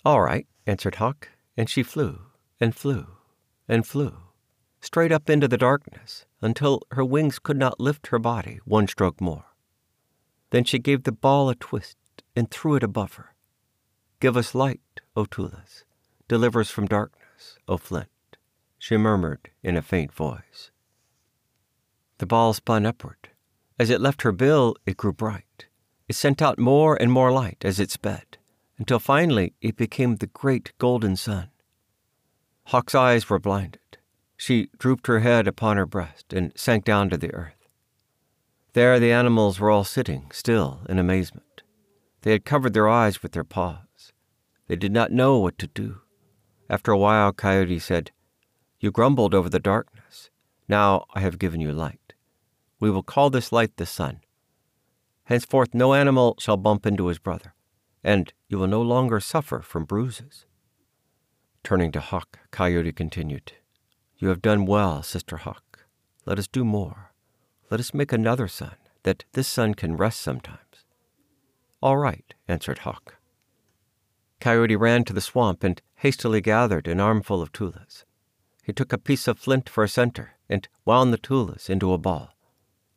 All 0.04 0.20
right, 0.20 0.46
answered 0.68 0.96
Hawk, 0.96 1.30
and 1.56 1.68
she 1.68 1.82
flew 1.82 2.20
and 2.60 2.74
flew 2.74 3.06
and 3.66 3.86
flew, 3.86 4.14
straight 4.80 5.12
up 5.12 5.28
into 5.28 5.48
the 5.48 5.56
darkness 5.56 6.26
until 6.40 6.82
her 6.92 7.04
wings 7.04 7.38
could 7.38 7.56
not 7.56 7.80
lift 7.80 8.08
her 8.08 8.18
body 8.18 8.60
one 8.64 8.86
stroke 8.86 9.20
more. 9.20 9.46
Then 10.50 10.64
she 10.64 10.78
gave 10.78 11.02
the 11.02 11.12
ball 11.12 11.50
a 11.50 11.54
twist 11.54 11.96
and 12.36 12.50
threw 12.50 12.76
it 12.76 12.82
above 12.82 13.14
her. 13.14 13.34
Give 14.20 14.36
us 14.36 14.54
light, 14.54 14.80
O 15.16 15.24
Tulas. 15.24 15.84
Deliver 16.28 16.60
us 16.60 16.70
from 16.70 16.86
darkness, 16.86 17.58
O 17.66 17.76
Flint, 17.76 18.36
she 18.78 18.96
murmured 18.96 19.50
in 19.62 19.76
a 19.76 19.82
faint 19.82 20.12
voice. 20.12 20.70
The 22.18 22.26
ball 22.26 22.52
spun 22.52 22.84
upward. 22.84 23.30
As 23.78 23.90
it 23.90 24.00
left 24.00 24.22
her 24.22 24.32
bill, 24.32 24.76
it 24.86 24.96
grew 24.96 25.12
bright. 25.12 25.66
it 26.08 26.14
sent 26.14 26.40
out 26.40 26.58
more 26.58 27.00
and 27.00 27.12
more 27.12 27.30
light 27.30 27.64
as 27.64 27.78
it 27.78 27.90
sped, 27.90 28.37
until 28.78 28.98
finally 28.98 29.54
it 29.60 29.76
became 29.76 30.16
the 30.16 30.26
great 30.26 30.72
golden 30.78 31.16
sun. 31.16 31.50
Hawk's 32.66 32.94
eyes 32.94 33.28
were 33.28 33.38
blinded. 33.38 33.98
She 34.36 34.70
drooped 34.78 35.06
her 35.08 35.20
head 35.20 35.48
upon 35.48 35.76
her 35.76 35.86
breast 35.86 36.32
and 36.32 36.52
sank 36.56 36.84
down 36.84 37.10
to 37.10 37.16
the 37.16 37.34
earth. 37.34 37.68
There 38.74 39.00
the 39.00 39.12
animals 39.12 39.58
were 39.58 39.70
all 39.70 39.84
sitting, 39.84 40.30
still 40.32 40.82
in 40.88 40.98
amazement. 40.98 41.62
They 42.22 42.32
had 42.32 42.44
covered 42.44 42.74
their 42.74 42.88
eyes 42.88 43.22
with 43.22 43.32
their 43.32 43.44
paws. 43.44 44.12
They 44.68 44.76
did 44.76 44.92
not 44.92 45.10
know 45.10 45.38
what 45.38 45.58
to 45.58 45.66
do. 45.66 46.02
After 46.70 46.92
a 46.92 46.98
while, 46.98 47.32
Coyote 47.32 47.78
said, 47.78 48.10
You 48.78 48.90
grumbled 48.90 49.34
over 49.34 49.48
the 49.48 49.58
darkness. 49.58 50.30
Now 50.68 51.06
I 51.14 51.20
have 51.20 51.38
given 51.38 51.60
you 51.60 51.72
light. 51.72 52.12
We 52.78 52.90
will 52.90 53.02
call 53.02 53.30
this 53.30 53.50
light 53.50 53.76
the 53.76 53.86
sun. 53.86 54.20
Henceforth, 55.24 55.74
no 55.74 55.94
animal 55.94 56.36
shall 56.38 56.56
bump 56.56 56.86
into 56.86 57.06
his 57.06 57.18
brother, 57.18 57.54
and 58.02 58.32
you 58.48 58.58
will 58.58 58.66
no 58.66 58.82
longer 58.82 59.20
suffer 59.20 59.60
from 59.60 59.84
bruises. 59.84 60.46
Turning 61.62 61.92
to 61.92 62.00
Hawk, 62.00 62.38
Coyote 62.50 62.92
continued, 62.92 63.52
You 64.16 64.28
have 64.28 64.42
done 64.42 64.66
well, 64.66 65.02
Sister 65.02 65.38
Hawk. 65.38 65.86
Let 66.24 66.38
us 66.38 66.46
do 66.46 66.64
more. 66.64 67.12
Let 67.70 67.80
us 67.80 67.94
make 67.94 68.12
another 68.12 68.48
sun, 68.48 68.76
that 69.02 69.24
this 69.32 69.48
sun 69.48 69.74
can 69.74 69.96
rest 69.96 70.20
sometimes. 70.20 70.84
All 71.82 71.96
right, 71.96 72.34
answered 72.46 72.78
Hawk. 72.78 73.16
Coyote 74.40 74.76
ran 74.76 75.04
to 75.04 75.12
the 75.12 75.20
swamp 75.20 75.64
and 75.64 75.82
hastily 75.96 76.40
gathered 76.40 76.86
an 76.88 77.00
armful 77.00 77.42
of 77.42 77.52
tulas. 77.52 78.04
He 78.62 78.72
took 78.72 78.92
a 78.92 78.98
piece 78.98 79.26
of 79.26 79.38
flint 79.38 79.68
for 79.68 79.82
a 79.82 79.88
center 79.88 80.32
and 80.48 80.68
wound 80.84 81.12
the 81.12 81.18
tulas 81.18 81.68
into 81.68 81.92
a 81.92 81.98
ball. 81.98 82.34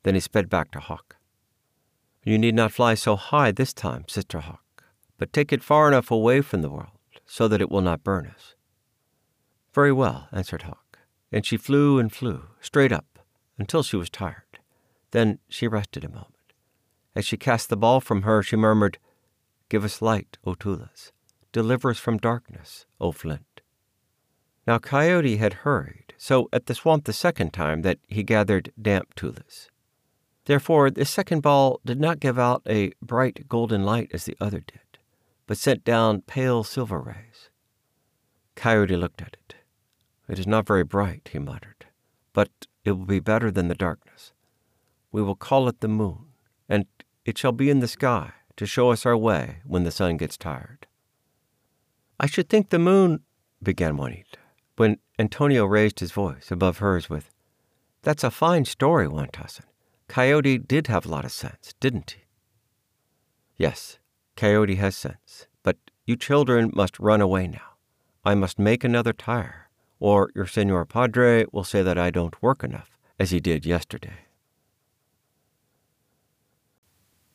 Then 0.04 0.16
he 0.16 0.22
sped 0.22 0.50
back 0.50 0.72
to 0.72 0.80
Hawk. 0.80 1.18
You 2.24 2.38
need 2.38 2.56
not 2.56 2.72
fly 2.72 2.94
so 2.94 3.16
high 3.16 3.52
this 3.52 3.74
time, 3.74 4.06
Sister 4.08 4.40
Hawk, 4.40 4.64
but 5.22 5.32
take 5.32 5.54
it 5.54 5.62
far 5.64 5.88
enough 5.88 6.10
away 6.10 6.42
from 6.42 6.64
the 6.64 6.70
world 6.72 6.98
so 7.28 7.48
that 7.48 7.62
it 7.62 7.70
will 7.70 7.82
not 7.82 8.04
burn 8.04 8.26
us. 8.26 8.56
Very 9.72 9.92
well, 9.92 10.28
answered 10.32 10.64
Hawk, 10.64 10.98
and 11.32 11.46
she 11.46 11.58
flew 11.58 12.00
and 12.00 12.12
flew, 12.12 12.46
straight 12.60 12.92
up, 12.92 13.20
until 13.60 13.84
she 13.84 13.96
was 13.96 14.10
tired. 14.10 14.58
Then 15.12 15.38
she 15.48 15.68
rested 15.68 16.04
a 16.04 16.10
moment. 16.10 16.54
As 17.16 17.24
she 17.24 17.38
cast 17.38 17.70
the 17.70 17.78
ball 17.78 18.02
from 18.02 18.24
her, 18.24 18.42
she 18.42 18.56
murmured, 18.56 18.98
Give 19.70 19.86
us 19.86 20.02
light, 20.02 20.40
O 20.44 20.56
Tulas. 20.56 21.12
Deliver 21.52 21.92
us 21.92 22.00
from 22.00 22.18
darkness, 22.18 22.88
O 23.00 23.12
Flint. 23.12 23.62
Now 24.66 24.80
Coyote 24.80 25.38
had 25.38 25.54
hurried, 25.62 26.16
so 26.18 26.50
at 26.52 26.66
the 26.66 26.74
swamp 26.74 27.06
the 27.06 27.14
second 27.14 27.54
time 27.54 27.84
that 27.84 28.00
he 28.08 28.24
gathered 28.24 28.74
damp 28.82 29.14
tulas. 29.14 29.70
Therefore, 30.46 30.90
the 30.90 31.06
second 31.06 31.44
ball 31.44 31.80
did 31.86 32.00
not 32.00 32.20
give 32.20 32.40
out 32.40 32.64
a 32.68 32.94
bright 33.04 33.48
golden 33.48 33.84
light 33.84 34.10
as 34.16 34.26
the 34.26 34.36
other 34.42 34.62
did, 34.62 34.81
but 35.52 35.58
sent 35.58 35.84
down 35.84 36.22
pale 36.22 36.64
silver 36.64 37.02
rays. 37.02 37.50
Coyote 38.56 38.96
looked 38.96 39.22
at 39.22 39.34
it. 39.34 39.56
It 40.30 40.40
is 40.40 40.48
not 40.48 40.66
very 40.66 40.86
bright, 40.86 41.30
he 41.34 41.40
muttered, 41.40 41.88
but 42.32 42.48
it 42.86 42.92
will 42.92 43.06
be 43.06 43.20
better 43.20 43.52
than 43.52 43.68
the 43.68 43.76
darkness. 43.76 44.32
We 45.12 45.22
will 45.22 45.36
call 45.36 45.68
it 45.68 45.82
the 45.82 45.90
moon, 45.90 46.28
and 46.70 46.86
it 47.26 47.38
shall 47.38 47.52
be 47.52 47.70
in 47.70 47.82
the 47.82 47.90
sky 47.90 48.32
to 48.56 48.66
show 48.66 48.92
us 48.92 49.06
our 49.06 49.18
way 49.18 49.58
when 49.66 49.84
the 49.84 49.92
sun 49.92 50.16
gets 50.16 50.38
tired. 50.38 50.88
I 52.18 52.28
should 52.28 52.48
think 52.48 52.70
the 52.70 52.80
moon, 52.80 53.20
began 53.62 53.98
Juanita, 53.98 54.38
when 54.78 55.00
Antonio 55.20 55.66
raised 55.66 56.00
his 56.00 56.14
voice 56.14 56.50
above 56.50 56.78
hers 56.78 57.10
with, 57.10 57.30
That's 58.04 58.24
a 58.24 58.32
fine 58.32 58.64
story, 58.64 59.06
Wantasson. 59.06 59.66
Coyote 60.08 60.60
did 60.60 60.88
have 60.88 61.06
a 61.06 61.10
lot 61.10 61.26
of 61.26 61.34
sense, 61.34 61.74
didn't 61.82 62.12
he? 62.12 62.22
Yes, 63.58 64.00
Coyote 64.42 64.78
has 64.78 64.96
sense, 64.96 65.46
but 65.62 65.78
you 66.08 66.16
children 66.16 66.72
must 66.74 67.00
run 67.00 67.22
away 67.22 67.46
now. 67.46 67.76
I 68.26 68.34
must 68.34 68.58
make 68.58 68.84
another 68.84 69.14
tire, 69.14 69.70
or 70.00 70.32
your 70.34 70.48
Senor 70.48 70.84
Padre 70.86 71.46
will 71.52 71.64
say 71.64 71.84
that 71.84 72.00
I 72.00 72.10
don't 72.10 72.42
work 72.42 72.64
enough, 72.64 72.98
as 73.20 73.30
he 73.30 73.40
did 73.40 73.68
yesterday. 73.68 74.26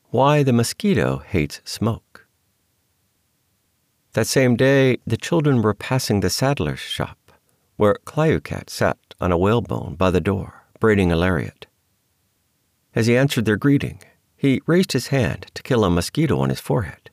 Why 0.06 0.42
the 0.42 0.52
Mosquito 0.52 1.18
Hates 1.18 1.60
Smoke 1.64 2.26
That 4.14 4.26
same 4.26 4.56
day, 4.56 4.96
the 5.06 5.16
children 5.16 5.62
were 5.62 5.74
passing 5.74 6.18
the 6.18 6.28
saddler's 6.28 6.80
shop, 6.80 7.30
where 7.76 7.98
Klayukat 8.04 8.68
sat 8.68 8.98
on 9.20 9.30
a 9.30 9.38
whalebone 9.38 9.94
by 9.94 10.10
the 10.10 10.20
door, 10.20 10.64
braiding 10.80 11.12
a 11.12 11.16
lariat. 11.16 11.68
As 12.96 13.06
he 13.06 13.16
answered 13.16 13.44
their 13.44 13.56
greeting, 13.56 14.00
he 14.36 14.60
raised 14.66 14.92
his 14.92 15.08
hand 15.08 15.46
to 15.54 15.62
kill 15.62 15.84
a 15.84 15.90
mosquito 15.90 16.38
on 16.38 16.50
his 16.50 16.60
forehead. 16.60 17.10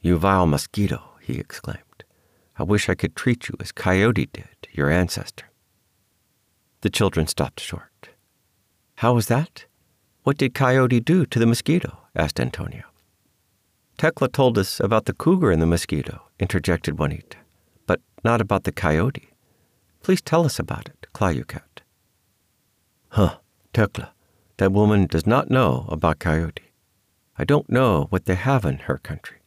You 0.00 0.18
vile 0.18 0.46
mosquito, 0.46 1.02
he 1.20 1.34
exclaimed. 1.34 2.04
I 2.58 2.62
wish 2.62 2.88
I 2.88 2.94
could 2.94 3.14
treat 3.14 3.48
you 3.48 3.56
as 3.60 3.72
Coyote 3.72 4.26
did, 4.32 4.68
your 4.72 4.90
ancestor. 4.90 5.50
The 6.80 6.90
children 6.90 7.26
stopped 7.26 7.60
short. 7.60 8.10
How 8.96 9.14
was 9.14 9.26
that? 9.26 9.66
What 10.22 10.38
did 10.38 10.54
Coyote 10.54 11.00
do 11.00 11.26
to 11.26 11.38
the 11.38 11.46
mosquito? 11.46 11.98
asked 12.14 12.40
Antonio. 12.40 12.84
Tecla 13.98 14.28
told 14.28 14.58
us 14.58 14.80
about 14.80 15.06
the 15.06 15.14
cougar 15.14 15.50
and 15.50 15.62
the 15.62 15.66
mosquito, 15.66 16.22
interjected 16.38 16.98
Juanita, 16.98 17.38
but 17.86 18.00
not 18.24 18.40
about 18.40 18.64
the 18.64 18.72
coyote. 18.72 19.30
Please 20.02 20.20
tell 20.20 20.44
us 20.44 20.58
about 20.58 20.88
it, 20.88 21.06
Klayukat. 21.14 21.80
Huh, 23.08 23.38
Tecla. 23.72 24.12
That 24.58 24.72
woman 24.72 25.06
does 25.06 25.26
not 25.26 25.50
know 25.50 25.86
about 25.88 26.18
Coyote. 26.18 26.72
I 27.38 27.44
don't 27.44 27.68
know 27.68 28.06
what 28.08 28.24
they 28.24 28.34
have 28.34 28.64
in 28.64 28.78
her 28.78 28.96
country. 28.98 29.38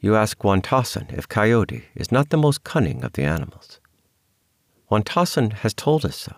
You 0.00 0.16
ask 0.16 0.38
Wantasson 0.38 1.12
if 1.12 1.28
Coyote 1.28 1.84
is 1.94 2.10
not 2.10 2.30
the 2.30 2.38
most 2.38 2.64
cunning 2.64 3.04
of 3.04 3.12
the 3.12 3.24
animals. 3.24 3.78
Wantasson 4.90 5.52
has 5.52 5.74
told 5.74 6.04
us 6.06 6.16
so, 6.16 6.34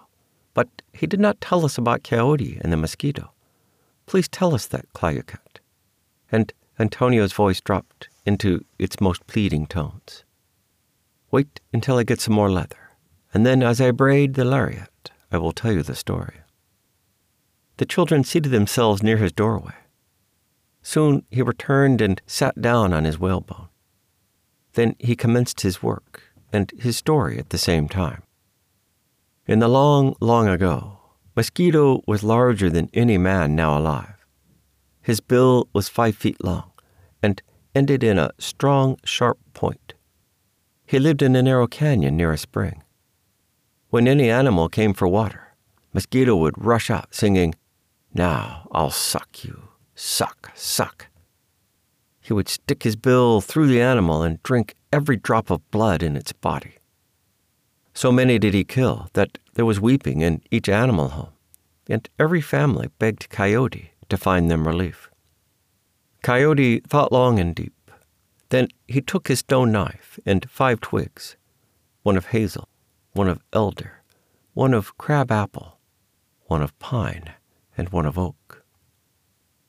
but 0.54 0.68
he 0.92 1.06
did 1.06 1.20
not 1.20 1.40
tell 1.40 1.64
us 1.64 1.78
about 1.78 2.02
Coyote 2.02 2.58
and 2.60 2.72
the 2.72 2.76
mosquito. 2.76 3.30
Please 4.06 4.28
tell 4.28 4.54
us 4.54 4.66
that, 4.66 4.92
Klayukat. 4.94 5.60
And 6.32 6.52
Antonio's 6.78 7.32
voice 7.32 7.60
dropped 7.60 8.08
into 8.26 8.64
its 8.78 9.00
most 9.00 9.26
pleading 9.26 9.66
tones. 9.66 10.24
Wait 11.30 11.60
until 11.72 11.98
I 11.98 12.02
get 12.02 12.20
some 12.20 12.34
more 12.34 12.50
leather, 12.50 12.96
and 13.32 13.44
then 13.44 13.62
as 13.62 13.80
I 13.80 13.90
braid 13.90 14.34
the 14.34 14.44
lariat, 14.44 15.10
I 15.30 15.38
will 15.38 15.52
tell 15.52 15.72
you 15.72 15.82
the 15.82 15.94
story. 15.94 16.40
The 17.78 17.86
children 17.86 18.24
seated 18.24 18.50
themselves 18.50 19.04
near 19.04 19.16
his 19.18 19.32
doorway. 19.32 19.74
Soon 20.82 21.24
he 21.30 21.42
returned 21.42 22.00
and 22.00 22.20
sat 22.26 22.60
down 22.60 22.92
on 22.92 23.04
his 23.04 23.18
whalebone. 23.18 23.68
Then 24.72 24.96
he 24.98 25.14
commenced 25.14 25.60
his 25.60 25.82
work 25.82 26.22
and 26.52 26.72
his 26.76 26.96
story 26.96 27.38
at 27.38 27.50
the 27.50 27.58
same 27.58 27.88
time. 27.88 28.24
In 29.46 29.60
the 29.60 29.68
long, 29.68 30.16
long 30.20 30.48
ago, 30.48 30.98
Mosquito 31.36 32.02
was 32.06 32.24
larger 32.24 32.68
than 32.68 32.90
any 32.92 33.16
man 33.16 33.54
now 33.54 33.78
alive. 33.78 34.26
His 35.00 35.20
bill 35.20 35.68
was 35.72 35.88
five 35.88 36.16
feet 36.16 36.42
long 36.42 36.72
and 37.22 37.40
ended 37.76 38.02
in 38.02 38.18
a 38.18 38.32
strong, 38.38 38.98
sharp 39.04 39.38
point. 39.54 39.94
He 40.84 40.98
lived 40.98 41.22
in 41.22 41.36
a 41.36 41.42
narrow 41.42 41.68
canyon 41.68 42.16
near 42.16 42.32
a 42.32 42.38
spring. 42.38 42.82
When 43.90 44.08
any 44.08 44.28
animal 44.28 44.68
came 44.68 44.94
for 44.94 45.06
water, 45.06 45.54
Mosquito 45.92 46.34
would 46.34 46.54
rush 46.62 46.90
out 46.90 47.14
singing, 47.14 47.54
now 48.18 48.68
I'll 48.72 48.90
suck 48.90 49.44
you. 49.44 49.68
Suck, 49.94 50.50
suck. 50.54 51.06
He 52.20 52.32
would 52.34 52.48
stick 52.48 52.82
his 52.82 52.96
bill 52.96 53.40
through 53.40 53.68
the 53.68 53.80
animal 53.80 54.22
and 54.22 54.42
drink 54.42 54.74
every 54.92 55.16
drop 55.16 55.50
of 55.50 55.70
blood 55.70 56.02
in 56.02 56.16
its 56.16 56.32
body. 56.32 56.74
So 57.94 58.12
many 58.12 58.38
did 58.38 58.54
he 58.54 58.64
kill 58.64 59.08
that 59.14 59.38
there 59.54 59.64
was 59.64 59.80
weeping 59.80 60.20
in 60.20 60.42
each 60.50 60.68
animal 60.68 61.08
home, 61.08 61.32
and 61.88 62.08
every 62.18 62.40
family 62.40 62.90
begged 62.98 63.30
Coyote 63.30 63.92
to 64.08 64.16
find 64.16 64.50
them 64.50 64.66
relief. 64.66 65.08
Coyote 66.22 66.80
thought 66.80 67.12
long 67.12 67.38
and 67.38 67.54
deep. 67.54 67.90
Then 68.50 68.68
he 68.86 69.00
took 69.00 69.28
his 69.28 69.40
stone 69.40 69.72
knife 69.72 70.18
and 70.26 70.48
five 70.50 70.80
twigs, 70.80 71.36
one 72.02 72.16
of 72.16 72.26
hazel, 72.26 72.68
one 73.12 73.28
of 73.28 73.42
elder, 73.52 74.02
one 74.54 74.74
of 74.74 74.98
crab 74.98 75.30
apple, 75.30 75.78
one 76.46 76.62
of 76.62 76.78
pine, 76.78 77.32
and 77.78 77.88
one 77.88 78.04
of 78.04 78.18
oak. 78.18 78.64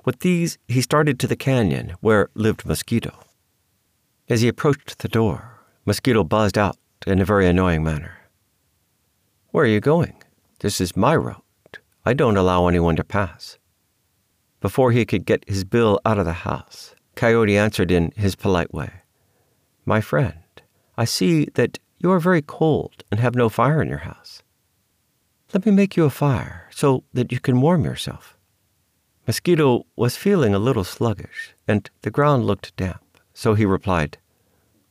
With 0.03 0.19
these, 0.19 0.57
he 0.67 0.81
started 0.81 1.19
to 1.19 1.27
the 1.27 1.35
canyon 1.35 1.93
where 2.01 2.29
lived 2.33 2.65
Mosquito. 2.65 3.17
As 4.27 4.41
he 4.41 4.47
approached 4.47 4.99
the 4.99 5.07
door, 5.07 5.61
Mosquito 5.85 6.23
buzzed 6.23 6.57
out 6.57 6.77
in 7.07 7.21
a 7.21 7.25
very 7.25 7.47
annoying 7.47 7.83
manner. 7.83 8.17
Where 9.51 9.63
are 9.63 9.67
you 9.67 9.79
going? 9.79 10.21
This 10.59 10.81
is 10.81 10.97
my 10.97 11.15
road. 11.15 11.41
I 12.05 12.13
don't 12.13 12.37
allow 12.37 12.67
anyone 12.67 12.95
to 12.97 13.03
pass. 13.03 13.57
Before 14.61 14.91
he 14.91 15.05
could 15.05 15.25
get 15.25 15.47
his 15.47 15.63
bill 15.63 15.99
out 16.05 16.19
of 16.19 16.25
the 16.25 16.33
house, 16.33 16.95
Coyote 17.15 17.57
answered 17.57 17.91
in 17.91 18.11
his 18.15 18.35
polite 18.35 18.73
way 18.73 18.91
My 19.85 20.01
friend, 20.01 20.43
I 20.97 21.05
see 21.05 21.45
that 21.55 21.79
you 21.99 22.11
are 22.11 22.19
very 22.19 22.41
cold 22.41 23.03
and 23.11 23.19
have 23.19 23.35
no 23.35 23.49
fire 23.49 23.81
in 23.81 23.89
your 23.89 23.99
house. 23.99 24.41
Let 25.53 25.65
me 25.65 25.71
make 25.71 25.97
you 25.97 26.05
a 26.05 26.11
fire 26.11 26.67
so 26.69 27.03
that 27.13 27.31
you 27.31 27.39
can 27.39 27.59
warm 27.59 27.83
yourself. 27.83 28.37
Mosquito 29.25 29.85
was 29.95 30.15
feeling 30.15 30.53
a 30.53 30.59
little 30.59 30.83
sluggish, 30.83 31.55
and 31.67 31.89
the 32.03 32.11
ground 32.11 32.45
looked 32.45 32.75
damp, 32.75 33.19
so 33.33 33.55
he 33.55 33.65
replied, 33.65 34.19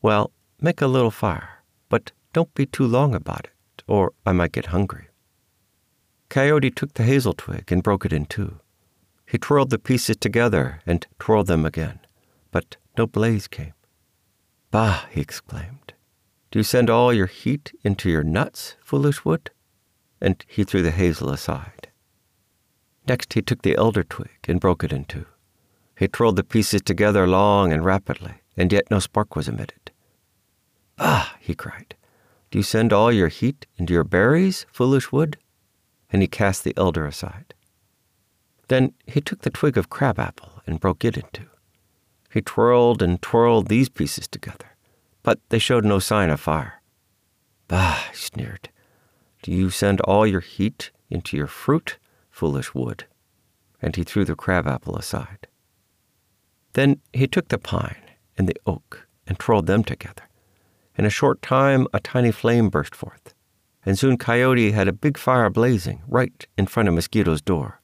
Well, 0.02 0.32
make 0.60 0.80
a 0.80 0.88
little 0.88 1.12
fire, 1.12 1.62
but 1.88 2.10
don't 2.32 2.52
be 2.54 2.66
too 2.66 2.86
long 2.86 3.14
about 3.14 3.44
it, 3.46 3.82
or 3.86 4.12
I 4.26 4.32
might 4.32 4.52
get 4.52 4.66
hungry. 4.66 5.08
Coyote 6.28 6.70
took 6.72 6.94
the 6.94 7.04
hazel 7.04 7.34
twig 7.34 7.70
and 7.70 7.82
broke 7.82 8.04
it 8.04 8.12
in 8.12 8.26
two. 8.26 8.60
He 9.26 9.38
twirled 9.38 9.70
the 9.70 9.78
pieces 9.78 10.16
together 10.16 10.80
and 10.84 11.06
twirled 11.18 11.46
them 11.46 11.64
again, 11.64 12.00
but 12.50 12.76
no 12.96 13.06
blaze 13.06 13.46
came. 13.46 13.74
Bah, 14.70 15.04
he 15.10 15.20
exclaimed. 15.20 15.94
Do 16.50 16.58
you 16.58 16.64
send 16.64 16.90
all 16.90 17.12
your 17.12 17.26
heat 17.26 17.72
into 17.84 18.10
your 18.10 18.24
nuts, 18.24 18.76
foolish 18.80 19.24
wood? 19.24 19.50
And 20.20 20.44
he 20.48 20.64
threw 20.64 20.82
the 20.82 20.90
hazel 20.90 21.30
aside. 21.30 21.88
Next, 23.06 23.32
he 23.32 23.42
took 23.42 23.62
the 23.62 23.76
elder 23.76 24.04
twig 24.04 24.38
and 24.46 24.60
broke 24.60 24.84
it 24.84 24.92
in 24.92 25.04
two. 25.04 25.26
He 25.98 26.08
twirled 26.08 26.36
the 26.36 26.44
pieces 26.44 26.82
together 26.82 27.26
long 27.26 27.72
and 27.72 27.84
rapidly, 27.84 28.34
and 28.56 28.72
yet 28.72 28.90
no 28.90 28.98
spark 28.98 29.34
was 29.34 29.48
emitted. 29.48 29.90
Ah, 30.98 31.36
he 31.40 31.54
cried, 31.54 31.94
do 32.50 32.58
you 32.58 32.62
send 32.62 32.92
all 32.92 33.12
your 33.12 33.28
heat 33.28 33.66
into 33.76 33.92
your 33.92 34.04
berries, 34.04 34.64
foolish 34.72 35.12
wood? 35.12 35.36
And 36.10 36.22
he 36.22 36.28
cast 36.28 36.64
the 36.64 36.74
elder 36.76 37.06
aside. 37.06 37.52
Then 38.68 38.94
he 39.06 39.20
took 39.20 39.42
the 39.42 39.50
twig 39.50 39.76
of 39.76 39.90
crabapple 39.90 40.62
and 40.66 40.80
broke 40.80 41.04
it 41.04 41.16
in 41.16 41.24
two. 41.32 41.48
He 42.32 42.40
twirled 42.40 43.02
and 43.02 43.20
twirled 43.20 43.68
these 43.68 43.88
pieces 43.88 44.28
together, 44.28 44.76
but 45.22 45.40
they 45.50 45.58
showed 45.58 45.84
no 45.84 45.98
sign 45.98 46.30
of 46.30 46.40
fire. 46.40 46.80
Bah, 47.66 48.02
he 48.10 48.16
sneered. 48.16 48.70
Do 49.48 49.54
you 49.54 49.70
send 49.70 50.02
all 50.02 50.26
your 50.26 50.42
heat 50.42 50.90
into 51.08 51.34
your 51.34 51.46
fruit, 51.46 51.96
foolish 52.30 52.74
wood? 52.74 53.06
And 53.80 53.96
he 53.96 54.04
threw 54.04 54.26
the 54.26 54.36
crabapple 54.36 54.94
aside. 54.94 55.46
Then 56.74 57.00
he 57.14 57.26
took 57.26 57.48
the 57.48 57.56
pine 57.56 58.10
and 58.36 58.46
the 58.46 58.60
oak 58.66 59.08
and 59.26 59.38
twirled 59.38 59.64
them 59.64 59.84
together. 59.84 60.24
In 60.98 61.06
a 61.06 61.10
short 61.18 61.40
time, 61.40 61.86
a 61.94 62.00
tiny 62.00 62.30
flame 62.30 62.68
burst 62.68 62.94
forth, 62.94 63.32
and 63.86 63.98
soon 63.98 64.18
Coyote 64.18 64.72
had 64.72 64.86
a 64.86 64.92
big 64.92 65.16
fire 65.16 65.48
blazing 65.48 66.02
right 66.06 66.46
in 66.58 66.66
front 66.66 66.90
of 66.90 66.94
Mosquito's 66.94 67.40
door. 67.40 67.80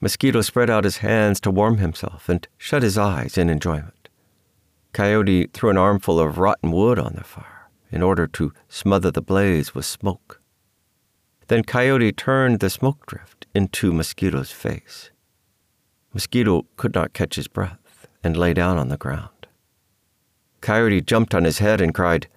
Mosquito 0.00 0.40
spread 0.40 0.70
out 0.70 0.84
his 0.84 0.98
hands 0.98 1.40
to 1.40 1.50
warm 1.50 1.78
himself 1.78 2.28
and 2.28 2.46
shut 2.56 2.84
his 2.84 2.96
eyes 2.96 3.36
in 3.36 3.50
enjoyment. 3.50 4.08
Coyote 4.92 5.48
threw 5.48 5.70
an 5.70 5.78
armful 5.78 6.20
of 6.20 6.38
rotten 6.38 6.70
wood 6.70 7.00
on 7.00 7.14
the 7.16 7.24
fire 7.24 7.70
in 7.90 8.04
order 8.04 8.28
to 8.28 8.52
smother 8.68 9.10
the 9.10 9.20
blaze 9.20 9.74
with 9.74 9.84
smoke. 9.84 10.40
Then 11.48 11.62
Coyote 11.62 12.12
turned 12.12 12.60
the 12.60 12.70
smoke 12.70 13.06
drift 13.06 13.46
into 13.54 13.92
Mosquito's 13.92 14.50
face. 14.50 15.10
Mosquito 16.12 16.66
could 16.76 16.94
not 16.94 17.12
catch 17.12 17.36
his 17.36 17.48
breath 17.48 18.06
and 18.22 18.36
lay 18.36 18.54
down 18.54 18.78
on 18.78 18.88
the 18.88 18.96
ground. 18.96 19.46
Coyote 20.60 21.02
jumped 21.02 21.34
on 21.34 21.44
his 21.44 21.58
head 21.58 21.80
and 21.80 21.92
cried, 21.92 22.28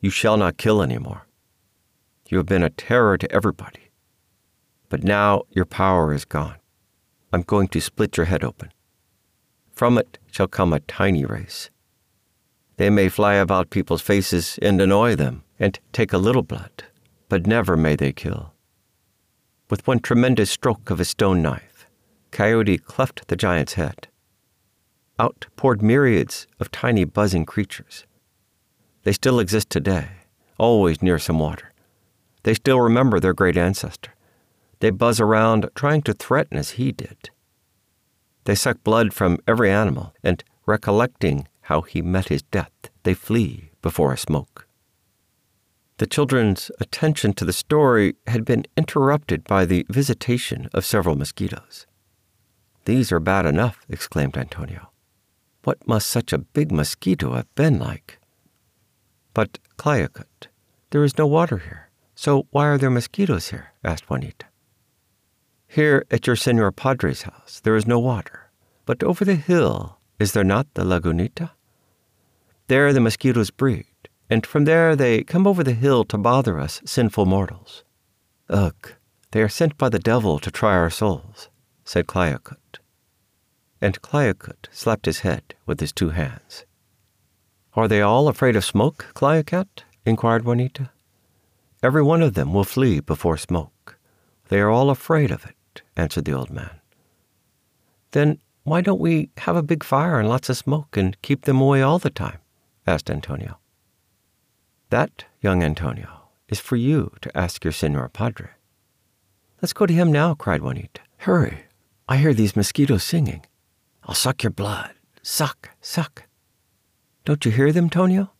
You 0.00 0.10
shall 0.10 0.36
not 0.36 0.58
kill 0.58 0.82
any 0.82 0.98
more. 0.98 1.26
You 2.28 2.36
have 2.38 2.46
been 2.46 2.62
a 2.62 2.70
terror 2.70 3.16
to 3.16 3.32
everybody. 3.32 3.90
But 4.88 5.02
now 5.02 5.42
your 5.50 5.64
power 5.64 6.12
is 6.12 6.24
gone. 6.24 6.56
I'm 7.32 7.42
going 7.42 7.68
to 7.68 7.80
split 7.80 8.16
your 8.16 8.26
head 8.26 8.44
open. 8.44 8.72
From 9.72 9.96
it 9.96 10.18
shall 10.30 10.48
come 10.48 10.72
a 10.72 10.80
tiny 10.80 11.24
race. 11.24 11.70
They 12.76 12.90
may 12.90 13.08
fly 13.08 13.34
about 13.34 13.70
people's 13.70 14.02
faces 14.02 14.58
and 14.60 14.80
annoy 14.80 15.14
them 15.14 15.44
and 15.58 15.78
take 15.92 16.12
a 16.12 16.18
little 16.18 16.42
blood, 16.42 16.84
but 17.30 17.46
never 17.46 17.78
may 17.78 17.96
they 17.96 18.12
kill. 18.12 18.52
With 19.70 19.86
one 19.86 20.00
tremendous 20.00 20.50
stroke 20.50 20.90
of 20.90 20.98
his 20.98 21.08
stone 21.08 21.40
knife, 21.40 21.86
Coyote 22.30 22.76
cleft 22.76 23.26
the 23.28 23.36
giant's 23.36 23.74
head 23.74 24.08
out 25.20 25.46
poured 25.54 25.82
myriads 25.82 26.46
of 26.58 26.70
tiny 26.70 27.04
buzzing 27.04 27.44
creatures. 27.44 28.06
They 29.02 29.12
still 29.12 29.38
exist 29.38 29.68
today, 29.68 30.08
always 30.58 31.02
near 31.02 31.18
some 31.18 31.38
water. 31.38 31.72
They 32.42 32.54
still 32.54 32.80
remember 32.80 33.20
their 33.20 33.34
great 33.34 33.58
ancestor. 33.58 34.14
They 34.78 34.88
buzz 34.88 35.20
around 35.20 35.68
trying 35.74 36.02
to 36.02 36.14
threaten 36.14 36.56
as 36.56 36.70
he 36.70 36.90
did. 36.90 37.28
They 38.44 38.54
suck 38.54 38.82
blood 38.82 39.12
from 39.12 39.38
every 39.46 39.70
animal, 39.70 40.14
and 40.24 40.42
recollecting 40.64 41.46
how 41.62 41.82
he 41.82 42.00
met 42.00 42.28
his 42.28 42.42
death, 42.42 42.72
they 43.02 43.12
flee 43.12 43.72
before 43.82 44.14
a 44.14 44.16
smoke. 44.16 44.66
The 46.00 46.06
children's 46.06 46.70
attention 46.80 47.34
to 47.34 47.44
the 47.44 47.52
story 47.52 48.14
had 48.26 48.46
been 48.46 48.64
interrupted 48.74 49.44
by 49.44 49.66
the 49.66 49.84
visitation 49.90 50.70
of 50.72 50.86
several 50.86 51.14
mosquitoes. 51.14 51.86
These 52.86 53.12
are 53.12 53.20
bad 53.20 53.44
enough, 53.44 53.84
exclaimed 53.86 54.38
Antonio. 54.38 54.92
What 55.62 55.86
must 55.86 56.06
such 56.06 56.32
a 56.32 56.38
big 56.38 56.72
mosquito 56.72 57.34
have 57.34 57.54
been 57.54 57.78
like? 57.78 58.18
But, 59.34 59.58
Klayukat, 59.76 60.48
there 60.88 61.04
is 61.04 61.18
no 61.18 61.26
water 61.26 61.58
here, 61.58 61.90
so 62.14 62.46
why 62.50 62.68
are 62.68 62.78
there 62.78 62.88
mosquitoes 62.88 63.50
here? 63.50 63.74
asked 63.84 64.08
Juanita. 64.08 64.46
Here 65.68 66.06
at 66.10 66.26
your 66.26 66.34
Senor 66.34 66.72
Padre's 66.72 67.24
house, 67.24 67.60
there 67.62 67.76
is 67.76 67.86
no 67.86 67.98
water, 67.98 68.50
but 68.86 69.02
over 69.02 69.26
the 69.26 69.34
hill, 69.34 69.98
is 70.18 70.32
there 70.32 70.44
not 70.44 70.66
the 70.72 70.84
Lagunita? 70.84 71.50
There 72.68 72.90
the 72.94 73.00
mosquitoes 73.00 73.50
breed, 73.50 73.84
and 74.30 74.46
from 74.46 74.64
there 74.64 74.96
they 74.96 75.22
come 75.22 75.46
over 75.46 75.62
the 75.62 75.74
hill 75.74 76.04
to 76.04 76.16
bother 76.16 76.58
us 76.58 76.80
sinful 76.86 77.26
mortals. 77.26 77.84
Ugh, 78.48 78.92
they 79.32 79.42
are 79.42 79.48
sent 79.48 79.76
by 79.76 79.88
the 79.88 79.98
devil 79.98 80.38
to 80.38 80.50
try 80.50 80.72
our 80.72 80.90
souls, 80.90 81.48
said 81.84 82.06
Klayukat 82.06 82.78
and 83.80 84.00
Klayukat 84.02 84.68
slapped 84.70 85.06
his 85.06 85.20
head 85.20 85.54
with 85.66 85.80
his 85.80 85.92
two 85.92 86.10
hands. 86.10 86.64
Are 87.74 87.88
they 87.88 88.02
all 88.02 88.28
afraid 88.28 88.56
of 88.56 88.64
smoke, 88.64 89.06
Klayukat? 89.14 89.84
inquired 90.04 90.44
Juanita. 90.44 90.90
Every 91.82 92.02
one 92.02 92.22
of 92.22 92.34
them 92.34 92.52
will 92.52 92.64
flee 92.64 93.00
before 93.00 93.36
smoke. 93.36 93.98
They 94.48 94.60
are 94.60 94.70
all 94.70 94.90
afraid 94.90 95.30
of 95.30 95.44
it, 95.46 95.82
answered 95.96 96.24
the 96.24 96.34
old 96.34 96.50
man. 96.50 96.80
Then 98.10 98.38
why 98.64 98.80
don't 98.80 99.00
we 99.00 99.30
have 99.38 99.56
a 99.56 99.62
big 99.62 99.82
fire 99.82 100.18
and 100.18 100.28
lots 100.28 100.48
of 100.50 100.56
smoke 100.56 100.96
and 100.96 101.20
keep 101.22 101.42
them 101.44 101.60
away 101.60 101.80
all 101.80 101.98
the 101.98 102.10
time? 102.10 102.38
asked 102.86 103.10
Antonio. 103.10 103.59
That, 104.90 105.24
young 105.40 105.62
Antonio, 105.62 106.30
is 106.48 106.58
for 106.58 106.74
you 106.74 107.12
to 107.20 107.36
ask 107.38 107.64
your 107.64 107.72
Senor 107.72 108.08
Padre. 108.08 108.48
Let's 109.62 109.72
go 109.72 109.86
to 109.86 109.94
him 109.94 110.10
now, 110.10 110.34
cried 110.34 110.62
Juanita. 110.62 111.02
Hurry, 111.18 111.66
I 112.08 112.16
hear 112.16 112.34
these 112.34 112.56
mosquitoes 112.56 113.04
singing. 113.04 113.46
I'll 114.02 114.16
suck 114.16 114.42
your 114.42 114.50
blood. 114.50 114.90
Suck, 115.22 115.70
suck. 115.80 116.24
Don't 117.24 117.44
you 117.44 117.52
hear 117.52 117.70
them, 117.70 117.88
Tonio? 117.88 118.32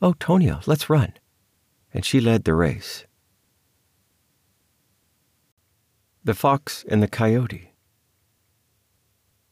Oh, 0.00 0.12
Tonio, 0.12 0.60
let's 0.64 0.88
run. 0.88 1.14
And 1.92 2.04
she 2.04 2.20
led 2.20 2.44
the 2.44 2.54
race. 2.54 3.04
The 6.22 6.34
Fox 6.34 6.84
and 6.88 7.02
the 7.02 7.08
Coyote. 7.08 7.72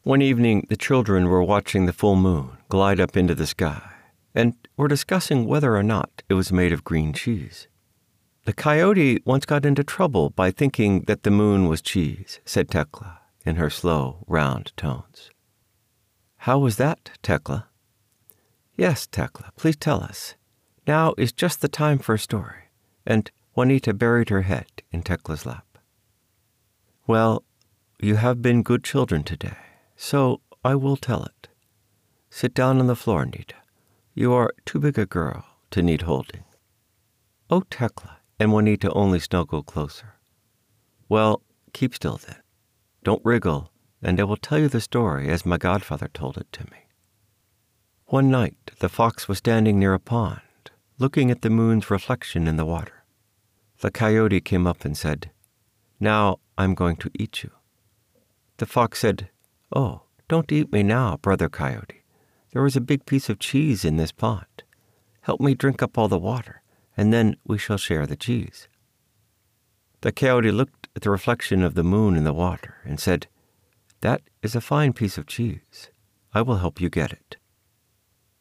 One 0.05 0.23
evening, 0.23 0.69
the 0.69 0.77
children 0.77 1.27
were 1.27 1.43
watching 1.43 1.87
the 1.87 1.93
full 1.93 2.15
moon 2.15 2.59
glide 2.69 3.01
up 3.01 3.17
into 3.17 3.35
the 3.35 3.47
sky 3.47 3.98
and 4.39 4.55
were 4.77 4.87
discussing 4.87 5.47
whether 5.47 5.77
or 5.77 5.83
not 5.83 6.23
it 6.29 6.35
was 6.35 6.53
made 6.53 6.73
of 6.73 6.85
green 6.85 7.13
cheese. 7.13 7.67
The 8.45 8.53
coyote 8.53 9.21
once 9.25 9.45
got 9.45 9.67
into 9.67 9.83
trouble 9.83 10.31
by 10.31 10.53
thinking 10.53 11.03
that 11.09 11.25
the 11.25 11.33
moon 11.33 11.67
was 11.67 11.83
cheese, 11.83 12.39
said 12.45 12.71
Tecla 12.71 13.19
in 13.45 13.57
her 13.57 13.69
slow, 13.69 14.25
round 14.29 14.73
tones. 14.77 15.31
How 16.37 16.57
was 16.57 16.77
that, 16.77 17.11
Tecla? 17.21 17.67
Yes, 18.77 19.09
Tecla, 19.09 19.51
please 19.57 19.77
tell 19.77 20.05
us. 20.05 20.37
Now 20.87 21.15
is 21.19 21.33
just 21.33 21.61
the 21.61 21.69
time 21.69 21.99
for 21.99 22.15
a 22.15 22.19
story. 22.19 22.71
And 23.05 23.33
Juanita 23.57 23.93
buried 23.93 24.29
her 24.29 24.43
head 24.43 24.85
in 24.93 25.03
Tecla's 25.03 25.47
lap. 25.47 25.79
Well, 27.09 27.43
you 27.99 28.15
have 28.15 28.41
been 28.41 28.63
good 28.63 28.85
children 28.85 29.25
today, 29.25 29.59
so 29.97 30.43
I 30.65 30.77
will 30.77 30.97
tell 30.97 31.25
it. 31.25 31.49
Sit 32.31 32.55
down 32.55 32.79
on 32.79 32.87
the 32.87 32.95
floor, 32.95 33.27
Nita. 33.27 33.57
You 34.19 34.33
are 34.33 34.53
too 34.67 34.81
big 34.81 34.99
a 34.99 35.07
girl 35.07 35.45
to 35.71 35.81
need 35.81 36.03
holding. 36.03 36.43
Oh, 37.51 37.63
Tecla, 37.71 38.17
and 38.41 38.53
Juanita 38.53 38.91
only 38.93 39.21
snuggled 39.21 39.67
closer. 39.67 40.17
Well, 41.09 41.43
keep 41.73 41.95
still 41.95 42.17
then. 42.17 42.43
Don't 43.05 43.25
wriggle 43.25 43.71
and 44.03 44.19
I 44.19 44.25
will 44.25 44.37
tell 44.37 44.59
you 44.59 44.67
the 44.67 44.81
story 44.81 45.29
as 45.29 45.47
my 45.47 45.57
godfather 45.57 46.09
told 46.13 46.37
it 46.37 46.51
to 46.55 46.65
me. 46.65 46.89
One 48.07 48.29
night, 48.29 48.73
the 48.81 48.89
fox 48.89 49.29
was 49.29 49.39
standing 49.39 49.79
near 49.79 49.95
a 49.95 50.01
pond, 50.01 50.41
looking 50.99 51.31
at 51.31 51.43
the 51.43 51.49
moon's 51.49 51.89
reflection 51.89 52.49
in 52.49 52.57
the 52.57 52.67
water. 52.67 53.05
The 53.83 53.93
coyote 53.93 54.41
came 54.41 54.67
up 54.67 54.85
and 54.85 54.99
said, 54.99 55.31
Now 56.01 56.41
I'm 56.57 56.75
going 56.75 56.97
to 56.97 57.11
eat 57.17 57.45
you. 57.45 57.53
The 58.57 58.67
fox 58.67 58.99
said, 58.99 59.31
Oh, 59.73 60.03
don't 60.27 60.51
eat 60.51 60.73
me 60.73 60.83
now, 60.83 61.19
brother 61.19 61.49
coyote. 61.49 61.98
There 62.53 62.65
is 62.67 62.77
a 62.77 62.81
big 62.81 63.07
piece 63.07 63.29
of 63.29 63.39
cheese 63.39 63.85
in 63.85 63.97
this 63.97 64.13
pond. 64.13 64.63
Help 65.23 65.41
me 65.41 65.55
drink 65.55 65.83
up 65.83 65.99
all 65.99 66.09
the 66.09 66.19
water, 66.19 66.63
and 66.97 67.13
then 67.13 67.37
we 67.45 67.59
shall 67.59 67.77
share 67.77 68.07
the 68.07 68.17
cheese. 68.17 68.69
The 70.01 70.13
coyote 70.13 70.51
looked 70.51 70.89
at 70.97 71.03
the 71.03 71.11
reflection 71.11 71.63
of 71.63 71.75
the 71.75 71.85
moon 71.85 72.17
in 72.17 72.25
the 72.25 72.33
water 72.33 72.77
and 72.85 72.99
said, 72.99 73.27
That 74.01 74.23
is 74.43 74.55
a 74.55 74.61
fine 74.61 74.93
piece 74.93 75.19
of 75.19 75.27
cheese. 75.27 75.91
I 76.33 76.43
will 76.43 76.57
help 76.57 76.81
you 76.81 76.89
get 76.89 77.13
it. 77.13 77.37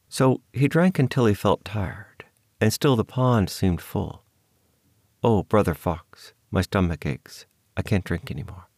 So 0.08 0.42
he 0.54 0.68
drank 0.68 1.00
until 1.00 1.26
he 1.26 1.34
felt 1.34 1.66
tired, 1.66 2.26
and 2.62 2.72
still 2.72 2.96
the 2.96 3.04
pond 3.04 3.50
seemed 3.50 3.82
full. 3.82 4.24
Oh, 5.24 5.44
Brother 5.44 5.74
Fox, 5.74 6.34
my 6.52 6.62
stomach 6.62 7.06
aches. 7.06 7.46
I 7.76 7.82
can't 7.82 8.04
drink 8.04 8.32
any 8.32 8.44
more. 8.44 8.70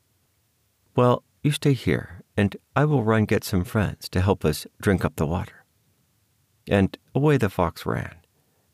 Well, 0.95 1.23
you 1.43 1.51
stay 1.51 1.73
here, 1.73 2.18
and 2.39 2.55
I 2.73 2.85
will 2.85 3.03
run 3.03 3.25
get 3.25 3.43
some 3.43 3.65
friends 3.65 4.07
to 4.09 4.21
help 4.21 4.45
us 4.45 4.65
drink 4.81 5.03
up 5.03 5.17
the 5.17 5.25
water. 5.25 5.65
And 6.67 6.97
away 7.13 7.35
the 7.35 7.49
fox 7.49 7.85
ran, 7.85 8.15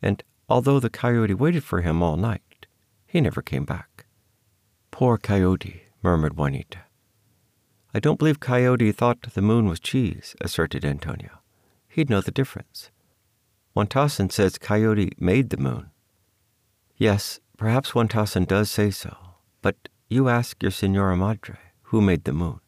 and 0.04 0.24
although 0.48 0.80
the 0.80 0.92
coyote 0.92 1.34
waited 1.34 1.64
for 1.64 1.82
him 1.82 2.04
all 2.04 2.16
night, 2.16 2.68
he 3.08 3.20
never 3.22 3.42
came 3.42 3.66
back. 3.66 4.06
Poor 4.92 5.18
coyote, 5.18 5.82
murmured 6.04 6.38
Juanita. 6.38 6.82
I 7.92 8.00
don't 8.00 8.20
believe 8.20 8.40
Coyote 8.40 8.92
thought 8.92 9.34
the 9.34 9.42
moon 9.42 9.68
was 9.68 9.80
cheese, 9.80 10.36
asserted 10.42 10.86
Antonio. 10.86 11.40
He'd 11.88 12.10
know 12.10 12.22
the 12.22 12.30
difference. 12.30 12.92
Wantasson 13.76 14.32
says 14.32 14.60
Coyote 14.60 15.14
made 15.18 15.50
the 15.50 15.58
moon. 15.58 15.90
Yes, 16.98 17.40
perhaps 17.58 17.94
Wantasson 17.94 18.46
does 18.46 18.70
say 18.70 18.92
so, 18.92 19.16
but 19.62 19.90
you 20.08 20.30
ask 20.30 20.62
your 20.62 20.72
Senora 20.72 21.18
Madre 21.18 21.58
who 21.84 22.02
made 22.02 22.26
the 22.26 22.34
moon. 22.34 22.60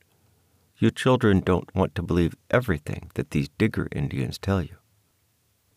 You 0.79 0.91
children 0.91 1.39
don't 1.39 1.73
want 1.73 1.95
to 1.95 2.03
believe 2.03 2.35
everything 2.51 3.09
that 3.15 3.31
these 3.31 3.49
digger 3.57 3.87
Indians 3.91 4.37
tell 4.37 4.61
you. 4.61 4.75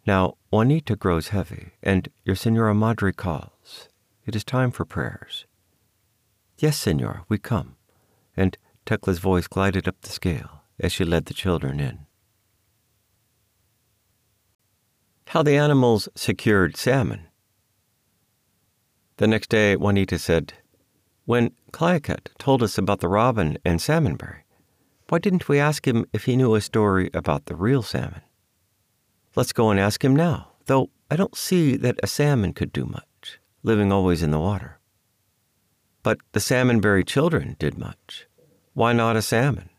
Now, 0.06 0.34
Juanita 0.50 0.96
grows 0.96 1.28
heavy, 1.28 1.70
and 1.82 2.08
your 2.24 2.36
Senora 2.36 2.74
Madre 2.74 3.12
calls. 3.12 3.88
It 4.26 4.36
is 4.36 4.44
time 4.44 4.70
for 4.70 4.84
prayers. 4.84 5.46
Yes, 6.58 6.76
Senor, 6.76 7.24
we 7.28 7.38
come. 7.38 7.76
And 8.36 8.58
Tecla's 8.84 9.18
voice 9.18 9.46
glided 9.46 9.88
up 9.88 10.00
the 10.02 10.10
scale 10.10 10.64
as 10.78 10.92
she 10.92 11.04
led 11.04 11.26
the 11.26 11.34
children 11.34 11.80
in. 11.80 12.06
How 15.28 15.42
the 15.42 15.56
animals 15.56 16.08
secured 16.14 16.76
salmon. 16.76 17.28
The 19.16 19.26
next 19.26 19.48
day, 19.48 19.76
Juanita 19.76 20.18
said, 20.18 20.54
When 21.24 21.52
Klayukat 21.72 22.28
told 22.38 22.62
us 22.62 22.76
about 22.76 23.00
the 23.00 23.08
robin 23.08 23.56
and 23.64 23.80
salmonberry, 23.80 24.42
why 25.10 25.18
didn't 25.18 25.48
we 25.48 25.58
ask 25.58 25.88
him 25.88 26.06
if 26.12 26.24
he 26.26 26.36
knew 26.36 26.54
a 26.54 26.60
story 26.60 27.10
about 27.12 27.46
the 27.46 27.56
real 27.56 27.82
salmon? 27.82 28.22
Let's 29.34 29.52
go 29.52 29.70
and 29.70 29.80
ask 29.80 30.04
him 30.04 30.14
now, 30.14 30.52
though 30.66 30.90
I 31.10 31.16
don't 31.16 31.36
see 31.36 31.76
that 31.76 31.98
a 32.00 32.06
salmon 32.06 32.52
could 32.52 32.72
do 32.72 32.86
much, 32.86 33.40
living 33.64 33.90
always 33.90 34.22
in 34.22 34.30
the 34.30 34.38
water. 34.38 34.78
But 36.04 36.18
the 36.30 36.38
salmonberry 36.38 37.04
children 37.04 37.56
did 37.58 37.76
much. 37.76 38.28
Why 38.72 38.92
not 38.92 39.16
a 39.16 39.22
salmon? 39.22 39.70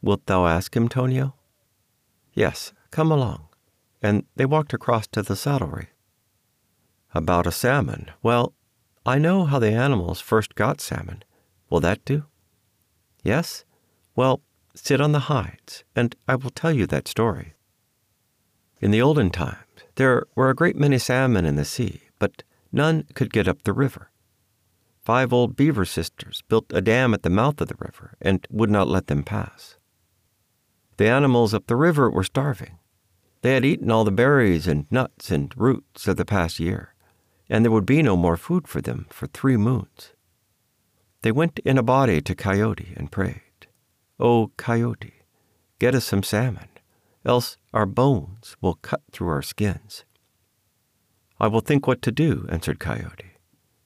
Wilt 0.00 0.26
thou 0.26 0.46
ask 0.46 0.76
him, 0.76 0.88
Tonio? 0.88 1.34
Yes, 2.32 2.72
come 2.92 3.10
along. 3.10 3.48
And 4.00 4.26
they 4.36 4.46
walked 4.46 4.72
across 4.72 5.08
to 5.08 5.22
the 5.22 5.34
saddlery. 5.34 5.88
About 7.12 7.48
a 7.48 7.52
salmon. 7.52 8.12
Well, 8.22 8.54
I 9.04 9.18
know 9.18 9.44
how 9.44 9.58
the 9.58 9.72
animals 9.72 10.20
first 10.20 10.54
got 10.54 10.80
salmon. 10.80 11.24
Will 11.68 11.80
that 11.80 12.04
do? 12.04 12.26
Yes? 13.24 13.64
Well, 14.14 14.40
sit 14.86 15.00
on 15.00 15.12
the 15.12 15.28
hides, 15.30 15.84
and 15.94 16.14
I 16.26 16.36
will 16.36 16.50
tell 16.50 16.72
you 16.72 16.86
that 16.86 17.08
story. 17.08 17.54
In 18.80 18.90
the 18.90 19.02
olden 19.02 19.30
times, 19.30 19.64
there 19.96 20.26
were 20.34 20.50
a 20.50 20.54
great 20.54 20.76
many 20.76 20.98
salmon 20.98 21.44
in 21.44 21.56
the 21.56 21.64
sea, 21.64 22.02
but 22.18 22.42
none 22.72 23.04
could 23.14 23.32
get 23.32 23.48
up 23.48 23.62
the 23.64 23.72
river. 23.72 24.10
Five 25.02 25.32
old 25.32 25.56
beaver 25.56 25.84
sisters 25.84 26.42
built 26.48 26.66
a 26.72 26.80
dam 26.80 27.14
at 27.14 27.22
the 27.22 27.30
mouth 27.30 27.60
of 27.60 27.68
the 27.68 27.76
river 27.78 28.14
and 28.20 28.46
would 28.50 28.70
not 28.70 28.88
let 28.88 29.06
them 29.06 29.22
pass. 29.22 29.76
The 30.98 31.08
animals 31.08 31.54
up 31.54 31.66
the 31.66 31.76
river 31.76 32.10
were 32.10 32.24
starving. 32.24 32.78
They 33.42 33.54
had 33.54 33.64
eaten 33.64 33.90
all 33.90 34.04
the 34.04 34.10
berries 34.10 34.66
and 34.66 34.90
nuts 34.90 35.30
and 35.30 35.54
roots 35.56 36.06
of 36.08 36.16
the 36.16 36.24
past 36.24 36.60
year, 36.60 36.94
and 37.48 37.64
there 37.64 37.72
would 37.72 37.86
be 37.86 38.02
no 38.02 38.16
more 38.16 38.36
food 38.36 38.68
for 38.68 38.80
them 38.80 39.06
for 39.10 39.26
three 39.26 39.56
moons. 39.56 40.12
They 41.22 41.32
went 41.32 41.58
in 41.60 41.78
a 41.78 41.82
body 41.82 42.20
to 42.20 42.34
Coyote 42.34 42.92
and 42.96 43.10
prayed, 43.10 43.42
Oh, 44.20 44.50
Coyote, 44.56 45.22
get 45.78 45.94
us 45.94 46.04
some 46.04 46.22
salmon, 46.22 46.68
else 47.24 47.56
our 47.72 47.86
bones 47.86 48.56
will 48.60 48.74
cut 48.74 49.02
through 49.12 49.28
our 49.28 49.42
skins. 49.42 50.04
I 51.38 51.46
will 51.46 51.60
think 51.60 51.86
what 51.86 52.02
to 52.02 52.10
do, 52.10 52.46
answered 52.48 52.80
Coyote. 52.80 53.36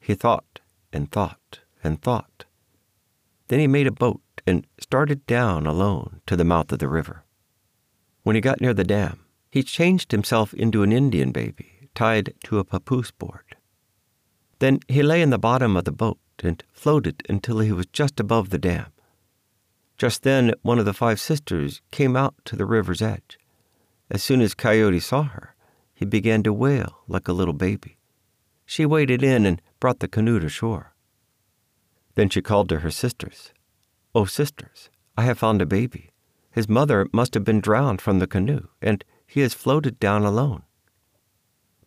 He 0.00 0.14
thought 0.14 0.60
and 0.92 1.10
thought 1.10 1.60
and 1.84 2.00
thought. 2.00 2.46
Then 3.48 3.60
he 3.60 3.66
made 3.66 3.86
a 3.86 3.92
boat 3.92 4.22
and 4.46 4.66
started 4.80 5.26
down 5.26 5.66
alone 5.66 6.22
to 6.26 6.36
the 6.36 6.44
mouth 6.44 6.72
of 6.72 6.78
the 6.78 6.88
river. 6.88 7.24
When 8.22 8.34
he 8.34 8.40
got 8.40 8.60
near 8.60 8.72
the 8.72 8.84
dam, 8.84 9.26
he 9.50 9.62
changed 9.62 10.12
himself 10.12 10.54
into 10.54 10.82
an 10.82 10.92
Indian 10.92 11.30
baby 11.30 11.90
tied 11.94 12.32
to 12.44 12.58
a 12.58 12.64
papoose 12.64 13.10
board. 13.10 13.56
Then 14.58 14.80
he 14.88 15.02
lay 15.02 15.20
in 15.20 15.30
the 15.30 15.38
bottom 15.38 15.76
of 15.76 15.84
the 15.84 15.92
boat 15.92 16.18
and 16.42 16.62
floated 16.72 17.22
until 17.28 17.58
he 17.58 17.72
was 17.72 17.86
just 17.86 18.18
above 18.18 18.50
the 18.50 18.58
dam. 18.58 18.86
Just 20.02 20.24
then, 20.24 20.52
one 20.62 20.80
of 20.80 20.84
the 20.84 20.92
five 20.92 21.20
sisters 21.20 21.80
came 21.92 22.16
out 22.16 22.34
to 22.46 22.56
the 22.56 22.66
river's 22.66 23.00
edge. 23.00 23.38
As 24.10 24.20
soon 24.20 24.40
as 24.40 24.52
Coyote 24.52 24.98
saw 24.98 25.22
her, 25.22 25.54
he 25.94 26.04
began 26.04 26.42
to 26.42 26.52
wail 26.52 27.04
like 27.06 27.28
a 27.28 27.32
little 27.32 27.54
baby. 27.54 27.98
She 28.66 28.84
waded 28.84 29.22
in 29.22 29.46
and 29.46 29.62
brought 29.78 30.00
the 30.00 30.08
canoe 30.08 30.40
to 30.40 30.48
shore. 30.48 30.96
Then 32.16 32.28
she 32.28 32.42
called 32.42 32.68
to 32.70 32.80
her 32.80 32.90
sisters. 32.90 33.52
Oh, 34.12 34.24
sisters, 34.24 34.90
I 35.16 35.22
have 35.22 35.38
found 35.38 35.62
a 35.62 35.66
baby. 35.66 36.10
His 36.50 36.68
mother 36.68 37.06
must 37.12 37.34
have 37.34 37.44
been 37.44 37.60
drowned 37.60 38.00
from 38.00 38.18
the 38.18 38.26
canoe, 38.26 38.66
and 38.82 39.04
he 39.24 39.38
has 39.42 39.54
floated 39.54 40.00
down 40.00 40.24
alone. 40.24 40.64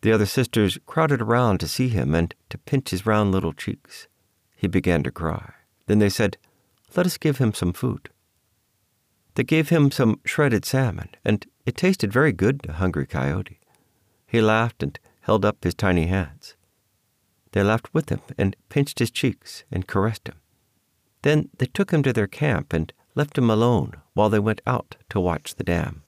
The 0.00 0.12
other 0.12 0.24
sisters 0.24 0.78
crowded 0.86 1.20
around 1.20 1.60
to 1.60 1.68
see 1.68 1.90
him 1.90 2.14
and 2.14 2.34
to 2.48 2.56
pinch 2.56 2.92
his 2.92 3.04
round 3.04 3.32
little 3.32 3.52
cheeks. 3.52 4.08
He 4.56 4.68
began 4.68 5.02
to 5.02 5.10
cry. 5.10 5.52
Then 5.84 5.98
they 5.98 6.08
said, 6.08 6.38
Let 6.96 7.06
us 7.06 7.18
give 7.18 7.38
him 7.38 7.52
some 7.52 7.74
food. 7.74 8.08
They 9.34 9.44
gave 9.44 9.68
him 9.68 9.90
some 9.90 10.20
shredded 10.24 10.64
salmon, 10.64 11.10
and 11.24 11.46
it 11.66 11.76
tasted 11.76 12.10
very 12.10 12.32
good 12.32 12.62
to 12.62 12.72
Hungry 12.72 13.06
Coyote. 13.06 13.60
He 14.26 14.40
laughed 14.40 14.82
and 14.82 14.98
held 15.20 15.44
up 15.44 15.62
his 15.62 15.74
tiny 15.74 16.06
hands. 16.06 16.56
They 17.52 17.62
laughed 17.62 17.92
with 17.92 18.08
him 18.08 18.20
and 18.38 18.56
pinched 18.70 18.98
his 18.98 19.10
cheeks 19.10 19.64
and 19.70 19.86
caressed 19.86 20.28
him. 20.28 20.36
Then 21.20 21.50
they 21.58 21.66
took 21.66 21.90
him 21.90 22.02
to 22.02 22.12
their 22.12 22.26
camp 22.26 22.72
and 22.72 22.92
left 23.14 23.36
him 23.36 23.50
alone 23.50 23.94
while 24.14 24.30
they 24.30 24.38
went 24.38 24.62
out 24.66 24.96
to 25.10 25.20
watch 25.20 25.54
the 25.54 25.64
dam. 25.64 26.02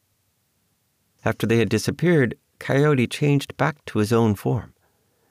After 1.25 1.47
they 1.47 1.59
had 1.59 1.69
disappeared, 1.69 2.37
Coyote 2.59 3.07
changed 3.07 3.57
back 3.57 3.85
to 3.87 3.99
his 3.99 4.13
own 4.13 4.35
form. 4.35 4.73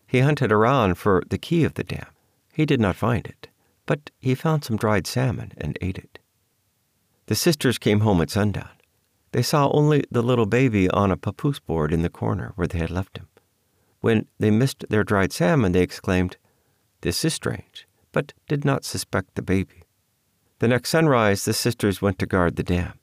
He 0.06 0.20
hunted 0.20 0.52
around 0.52 0.96
for 0.96 1.24
the 1.30 1.38
key 1.38 1.64
of 1.64 1.74
the 1.74 1.84
dam. 1.84 2.08
He 2.54 2.66
did 2.66 2.80
not 2.80 2.96
find 2.96 3.26
it, 3.26 3.48
but 3.88 4.12
he 4.20 4.36
found 4.36 4.64
some 4.64 4.78
dried 4.78 5.08
salmon 5.08 5.54
and 5.58 5.80
ate 5.82 5.98
it. 5.98 6.20
The 7.26 7.36
sisters 7.36 7.80
came 7.80 8.02
home 8.02 8.22
at 8.22 8.30
sundown. 8.30 8.70
They 9.32 9.42
saw 9.42 9.70
only 9.72 10.04
the 10.12 10.22
little 10.22 10.46
baby 10.46 10.90
on 10.92 11.10
a 11.12 11.18
papoose 11.18 11.60
board 11.60 11.92
in 11.92 12.04
the 12.04 12.10
corner 12.10 12.54
where 12.56 12.68
they 12.68 12.78
had 12.78 12.92
left 12.92 13.18
him. 13.18 13.28
When 14.02 14.28
they 14.40 14.52
missed 14.52 14.86
their 14.90 15.04
dried 15.04 15.34
salmon, 15.34 15.72
they 15.72 15.82
exclaimed, 15.82 16.38
This 17.02 17.26
is 17.26 17.34
strange, 17.34 17.88
but 18.12 18.34
did 18.48 18.64
not 18.64 18.86
suspect 18.86 19.36
the 19.36 19.42
baby. 19.42 19.84
The 20.60 20.68
next 20.68 20.90
sunrise, 20.90 21.46
the 21.46 21.54
sisters 21.54 22.02
went 22.02 22.20
to 22.20 22.26
guard 22.26 22.56
the 22.56 22.64
dam. 22.64 23.00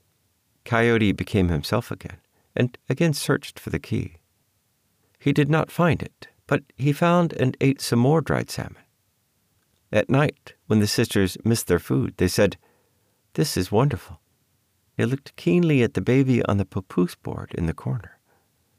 Coyote 0.65 1.13
became 1.13 1.49
himself 1.49 1.91
again, 1.91 2.19
and 2.57 2.79
again 2.89 3.13
searched 3.13 3.59
for 3.59 3.71
the 3.71 3.79
key. 3.79 4.17
He 5.19 5.33
did 5.33 5.49
not 5.49 5.71
find 5.71 6.03
it, 6.03 6.29
but 6.47 6.63
he 6.77 6.93
found 6.93 7.33
and 7.35 7.57
ate 7.61 7.81
some 7.81 7.99
more 7.99 8.21
dried 8.21 8.51
salmon. 8.51 8.84
At 9.95 10.11
night, 10.11 10.55
when 10.67 10.81
the 10.81 10.89
sisters 10.89 11.39
missed 11.45 11.69
their 11.69 11.79
food, 11.79 12.15
they 12.17 12.27
said, 12.27 12.57
This 13.35 13.57
is 13.57 13.71
wonderful. 13.71 14.21
They 14.97 15.05
looked 15.05 15.37
keenly 15.37 15.85
at 15.85 15.95
the 15.95 16.01
baby 16.01 16.45
on 16.47 16.57
the 16.57 16.65
papoose 16.65 17.15
board 17.15 17.55
in 17.57 17.67
the 17.67 17.75
corner. 17.75 18.19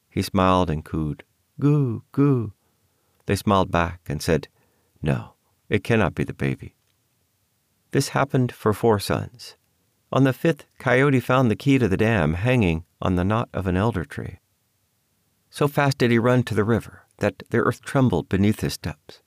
He 0.10 0.22
smiled 0.22 0.70
and 0.70 0.84
cooed, 0.84 1.24
Goo, 1.58 2.04
goo. 2.12 2.52
They 3.28 3.38
smiled 3.38 3.72
back 3.72 4.02
and 4.08 4.22
said, 4.22 4.50
No, 5.02 5.36
it 5.70 5.86
cannot 5.86 6.16
be 6.16 6.26
the 6.26 6.34
baby. 6.34 6.76
This 7.92 8.10
happened 8.10 8.52
for 8.52 8.74
four 8.74 9.00
suns. 9.00 9.56
On 10.12 10.26
the 10.26 10.34
fifth, 10.34 10.66
Coyote 10.80 11.22
found 11.22 11.50
the 11.50 11.56
key 11.56 11.78
to 11.78 11.88
the 11.88 11.96
dam 11.96 12.34
hanging 12.34 12.84
on 13.02 13.16
the 13.16 13.24
knot 13.24 13.48
of 13.54 13.68
an 13.68 13.78
elder 13.78 14.04
tree. 14.04 14.39
So 15.50 15.70
fast 15.70 15.98
did 15.98 16.12
he 16.12 16.20
run 16.20 16.44
to 16.44 16.54
the 16.54 16.66
river 16.66 17.04
that 17.20 17.44
the 17.52 17.60
earth 17.60 17.82
trembled 17.82 18.28
beneath 18.28 18.60
his 18.60 18.74
steps. 18.74 19.22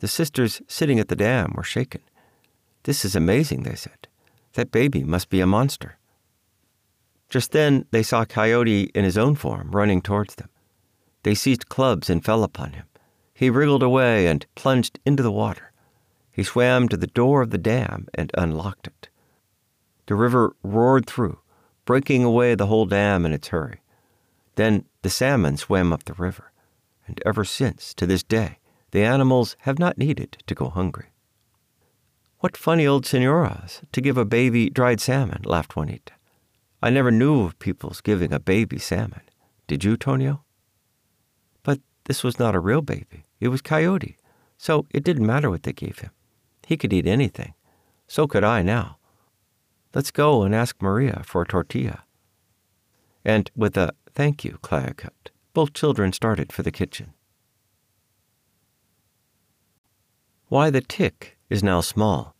The 0.00 0.08
sisters 0.08 0.62
sitting 0.66 0.98
at 0.98 1.08
the 1.08 1.16
dam 1.16 1.52
were 1.54 1.62
shaken. 1.62 2.00
This 2.84 3.04
is 3.04 3.14
amazing, 3.14 3.62
they 3.62 3.74
said. 3.74 4.08
That 4.54 4.72
baby 4.72 5.04
must 5.04 5.28
be 5.28 5.40
a 5.40 5.46
monster. 5.46 5.98
Just 7.28 7.52
then 7.52 7.84
they 7.90 8.02
saw 8.02 8.24
Coyote 8.24 8.90
in 8.94 9.04
his 9.04 9.18
own 9.18 9.34
form 9.34 9.70
running 9.72 10.00
towards 10.00 10.36
them. 10.36 10.48
They 11.22 11.34
seized 11.34 11.68
clubs 11.68 12.08
and 12.08 12.24
fell 12.24 12.42
upon 12.42 12.72
him. 12.72 12.86
He 13.34 13.50
wriggled 13.50 13.82
away 13.82 14.26
and 14.26 14.46
plunged 14.54 14.98
into 15.04 15.22
the 15.22 15.30
water. 15.30 15.70
He 16.32 16.42
swam 16.42 16.88
to 16.88 16.96
the 16.96 17.06
door 17.06 17.42
of 17.42 17.50
the 17.50 17.58
dam 17.58 18.08
and 18.14 18.30
unlocked 18.34 18.86
it. 18.86 19.10
The 20.06 20.14
river 20.14 20.56
roared 20.62 21.06
through, 21.06 21.38
breaking 21.84 22.24
away 22.24 22.54
the 22.54 22.66
whole 22.66 22.86
dam 22.86 23.26
in 23.26 23.32
its 23.32 23.48
hurry. 23.48 23.80
Then 24.54 24.86
the 25.02 25.10
salmon 25.10 25.58
swam 25.58 25.92
up 25.92 26.04
the 26.04 26.14
river, 26.14 26.52
and 27.06 27.20
ever 27.26 27.44
since, 27.44 27.92
to 27.94 28.06
this 28.06 28.22
day, 28.22 28.59
the 28.90 29.02
animals 29.02 29.56
have 29.60 29.78
not 29.78 29.98
needed 29.98 30.38
to 30.46 30.54
go 30.54 30.68
hungry. 30.68 31.12
What 32.40 32.56
funny 32.56 32.86
old 32.86 33.04
senoras 33.04 33.82
to 33.92 34.00
give 34.00 34.16
a 34.16 34.24
baby 34.24 34.70
dried 34.70 35.00
salmon, 35.00 35.42
laughed 35.44 35.76
Juanita. 35.76 36.14
I 36.82 36.90
never 36.90 37.10
knew 37.10 37.42
of 37.42 37.58
people's 37.58 38.00
giving 38.00 38.32
a 38.32 38.40
baby 38.40 38.78
salmon. 38.78 39.20
Did 39.66 39.84
you, 39.84 39.96
Tonio? 39.96 40.42
But 41.62 41.80
this 42.04 42.24
was 42.24 42.38
not 42.38 42.54
a 42.54 42.60
real 42.60 42.80
baby. 42.80 43.26
It 43.38 43.48
was 43.48 43.60
Coyote, 43.60 44.16
so 44.56 44.86
it 44.90 45.04
didn't 45.04 45.26
matter 45.26 45.50
what 45.50 45.64
they 45.64 45.72
gave 45.72 45.98
him. 45.98 46.10
He 46.66 46.76
could 46.76 46.92
eat 46.92 47.06
anything. 47.06 47.54
So 48.06 48.26
could 48.26 48.44
I 48.44 48.62
now. 48.62 48.96
Let's 49.94 50.10
go 50.10 50.42
and 50.42 50.54
ask 50.54 50.80
Maria 50.80 51.22
for 51.24 51.42
a 51.42 51.46
tortilla. 51.46 52.04
And 53.24 53.50
with 53.54 53.76
a 53.76 53.92
thank 54.12 54.44
you, 54.44 54.58
Klayukat, 54.62 55.30
both 55.52 55.74
children 55.74 56.12
started 56.12 56.52
for 56.52 56.62
the 56.62 56.72
kitchen. 56.72 57.12
Why 60.50 60.70
the 60.70 60.80
tick 60.80 61.38
is 61.48 61.62
now 61.62 61.80
small. 61.80 62.34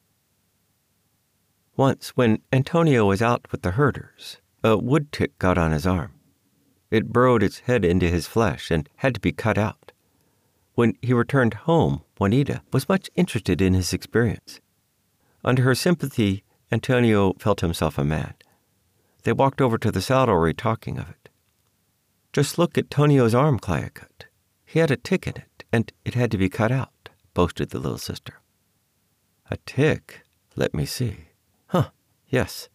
Once, 1.76 2.08
when 2.16 2.42
Antonio 2.52 3.06
was 3.06 3.22
out 3.22 3.46
with 3.52 3.62
the 3.62 3.70
herders, 3.70 4.38
a 4.64 4.76
wood 4.76 5.12
tick 5.12 5.38
got 5.38 5.56
on 5.56 5.70
his 5.70 5.86
arm. 5.86 6.14
It 6.90 7.12
burrowed 7.12 7.44
its 7.44 7.60
head 7.60 7.84
into 7.84 8.08
his 8.08 8.26
flesh 8.26 8.68
and 8.72 8.88
had 8.96 9.14
to 9.14 9.20
be 9.20 9.30
cut 9.30 9.56
out. 9.56 9.92
When 10.74 10.94
he 11.00 11.12
returned 11.12 11.54
home, 11.54 12.02
Juanita 12.18 12.62
was 12.72 12.88
much 12.88 13.10
interested 13.14 13.62
in 13.62 13.74
his 13.74 13.92
experience. 13.92 14.60
Under 15.44 15.62
her 15.62 15.76
sympathy, 15.76 16.42
Antonio 16.72 17.34
felt 17.34 17.60
himself 17.60 17.96
a 17.96 18.02
man. 18.02 18.34
They 19.22 19.32
walked 19.32 19.60
over 19.60 19.78
to 19.78 19.92
the 19.92 20.02
saddlery 20.02 20.52
talking 20.52 20.98
of 20.98 21.08
it. 21.10 21.28
Just 22.32 22.58
look 22.58 22.76
at 22.76 22.90
Tonio's 22.90 23.36
arm, 23.36 23.60
Klayukat. 23.60 24.24
He 24.66 24.80
had 24.80 24.90
a 24.90 24.96
tick 24.96 25.28
in 25.28 25.36
it, 25.36 25.62
and 25.72 25.92
it 26.04 26.14
had 26.14 26.32
to 26.32 26.38
be 26.38 26.48
cut 26.48 26.72
out, 26.72 26.90
boasted 27.40 27.70
the 27.70 27.78
little 27.78 27.96
sister. 27.96 28.34
A 29.50 29.56
tick? 29.64 30.24
Let 30.56 30.74
me 30.74 30.84
see. 30.84 31.28
Huh, 31.68 31.88
yes. 32.28 32.68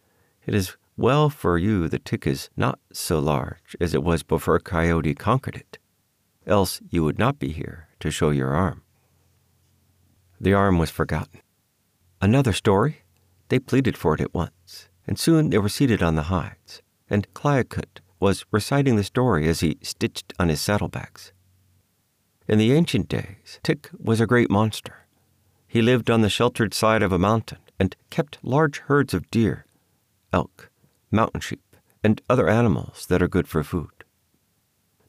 It 0.44 0.56
is 0.56 0.76
well 0.96 1.30
for 1.30 1.56
you 1.56 1.86
the 1.86 2.00
tick 2.00 2.26
is 2.26 2.50
not 2.56 2.80
so 2.92 3.20
large 3.20 3.76
as 3.80 3.94
it 3.94 4.02
was 4.02 4.24
before 4.24 4.58
Coyote 4.58 5.14
conquered 5.14 5.54
it. 5.54 5.78
Else 6.48 6.80
you 6.90 7.04
would 7.04 7.16
not 7.16 7.38
be 7.38 7.52
here 7.52 7.86
to 8.00 8.10
show 8.10 8.30
your 8.30 8.54
arm. 8.54 8.82
The 10.40 10.54
arm 10.54 10.78
was 10.78 10.90
forgotten. 10.90 11.42
Another 12.20 12.52
story? 12.52 13.02
They 13.50 13.60
pleaded 13.60 13.96
for 13.96 14.16
it 14.16 14.20
at 14.20 14.34
once, 14.34 14.88
and 15.06 15.16
soon 15.16 15.50
they 15.50 15.58
were 15.58 15.68
seated 15.68 16.02
on 16.02 16.16
the 16.16 16.30
hides, 16.34 16.82
and 17.08 17.32
Klayukat 17.34 18.00
was 18.18 18.44
reciting 18.50 18.96
the 18.96 19.04
story 19.04 19.46
as 19.46 19.60
he 19.60 19.78
stitched 19.80 20.34
on 20.40 20.48
his 20.48 20.60
saddlebags. 20.60 21.32
In 22.48 22.58
the 22.58 22.72
ancient 22.72 23.08
days, 23.08 23.58
Tick 23.62 23.90
was 23.98 24.20
a 24.20 24.26
great 24.26 24.50
monster. 24.50 25.06
He 25.66 25.82
lived 25.82 26.10
on 26.10 26.20
the 26.20 26.30
sheltered 26.30 26.72
side 26.74 27.02
of 27.02 27.10
a 27.10 27.18
mountain 27.18 27.58
and 27.78 27.96
kept 28.08 28.38
large 28.42 28.78
herds 28.80 29.12
of 29.12 29.30
deer, 29.30 29.66
elk, 30.32 30.70
mountain 31.10 31.40
sheep, 31.40 31.76
and 32.04 32.22
other 32.30 32.48
animals 32.48 33.06
that 33.06 33.20
are 33.20 33.28
good 33.28 33.48
for 33.48 33.64
food. 33.64 34.04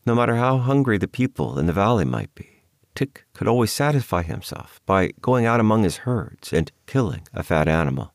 No 0.05 0.15
matter 0.15 0.35
how 0.35 0.57
hungry 0.57 0.97
the 0.97 1.07
people 1.07 1.59
in 1.59 1.67
the 1.67 1.73
valley 1.73 2.05
might 2.05 2.33
be, 2.33 2.63
Tick 2.95 3.25
could 3.33 3.47
always 3.47 3.71
satisfy 3.71 4.23
himself 4.23 4.81
by 4.87 5.11
going 5.21 5.45
out 5.45 5.59
among 5.59 5.83
his 5.83 5.97
herds 5.97 6.51
and 6.51 6.71
killing 6.87 7.27
a 7.33 7.43
fat 7.43 7.67
animal. 7.67 8.13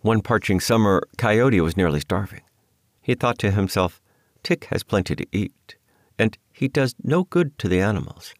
One 0.00 0.22
parching 0.22 0.60
summer, 0.60 1.02
Coyote 1.18 1.60
was 1.60 1.76
nearly 1.76 2.00
starving. 2.00 2.42
He 3.02 3.14
thought 3.14 3.38
to 3.40 3.50
himself, 3.50 4.00
Tick 4.42 4.64
has 4.66 4.82
plenty 4.82 5.14
to 5.16 5.26
eat, 5.32 5.76
and 6.18 6.38
he 6.56 6.68
does 6.68 6.94
no 7.02 7.24
good 7.24 7.58
to 7.58 7.68
the 7.68 7.80
animals. 7.80 8.34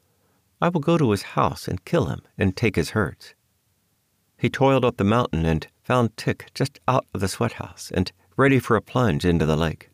I 0.59 0.71
will 0.71 0.81
go 0.81 0.97
to 0.97 1.11
his 1.11 1.37
house 1.37 1.69
and 1.69 1.85
kill 1.85 2.07
him 2.07 2.23
and 2.39 2.57
take 2.57 2.77
his 2.77 2.91
herds. 2.91 3.35
He 4.39 4.49
toiled 4.49 4.87
up 4.87 4.97
the 4.97 5.05
mountain 5.05 5.45
and 5.45 5.67
found 5.83 6.17
Tick 6.17 6.51
just 6.55 6.81
out 6.89 7.07
of 7.13 7.21
the 7.21 7.29
sweat 7.29 7.53
house 7.53 7.93
and 7.95 8.11
ready 8.35 8.59
for 8.59 8.75
a 8.75 8.81
plunge 8.81 9.27
into 9.27 9.45
the 9.45 9.57
lake. 9.57 9.91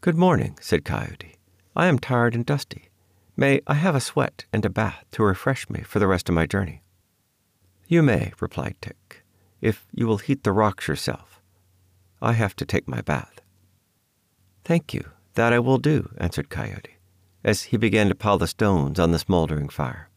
Good 0.00 0.16
morning, 0.16 0.58
said 0.60 0.84
Coyote. 0.84 1.36
I 1.76 1.86
am 1.86 2.00
tired 2.00 2.34
and 2.34 2.44
dusty. 2.44 2.90
May 3.36 3.60
I 3.68 3.74
have 3.74 3.94
a 3.94 4.00
sweat 4.00 4.46
and 4.52 4.64
a 4.64 4.70
bath 4.70 5.04
to 5.12 5.22
refresh 5.22 5.70
me 5.70 5.82
for 5.82 6.00
the 6.00 6.08
rest 6.08 6.28
of 6.28 6.34
my 6.34 6.46
journey? 6.46 6.82
You 7.86 8.02
may, 8.02 8.32
replied 8.40 8.76
Tick, 8.80 9.22
if 9.60 9.86
you 9.92 10.08
will 10.08 10.18
heat 10.18 10.42
the 10.42 10.52
rocks 10.52 10.88
yourself. 10.88 11.40
I 12.20 12.32
have 12.32 12.56
to 12.56 12.66
take 12.66 12.88
my 12.88 13.02
bath. 13.02 13.40
Thank 14.64 14.92
you, 14.92 15.10
that 15.34 15.52
I 15.52 15.60
will 15.60 15.78
do, 15.78 16.10
answered 16.18 16.50
Coyote 16.50 16.93
as 17.44 17.64
he 17.64 17.76
began 17.76 18.08
to 18.08 18.14
pile 18.14 18.38
the 18.38 18.46
stones 18.46 18.98
on 18.98 19.12
the 19.12 19.18
smoldering 19.18 19.68
fire. 19.68 20.08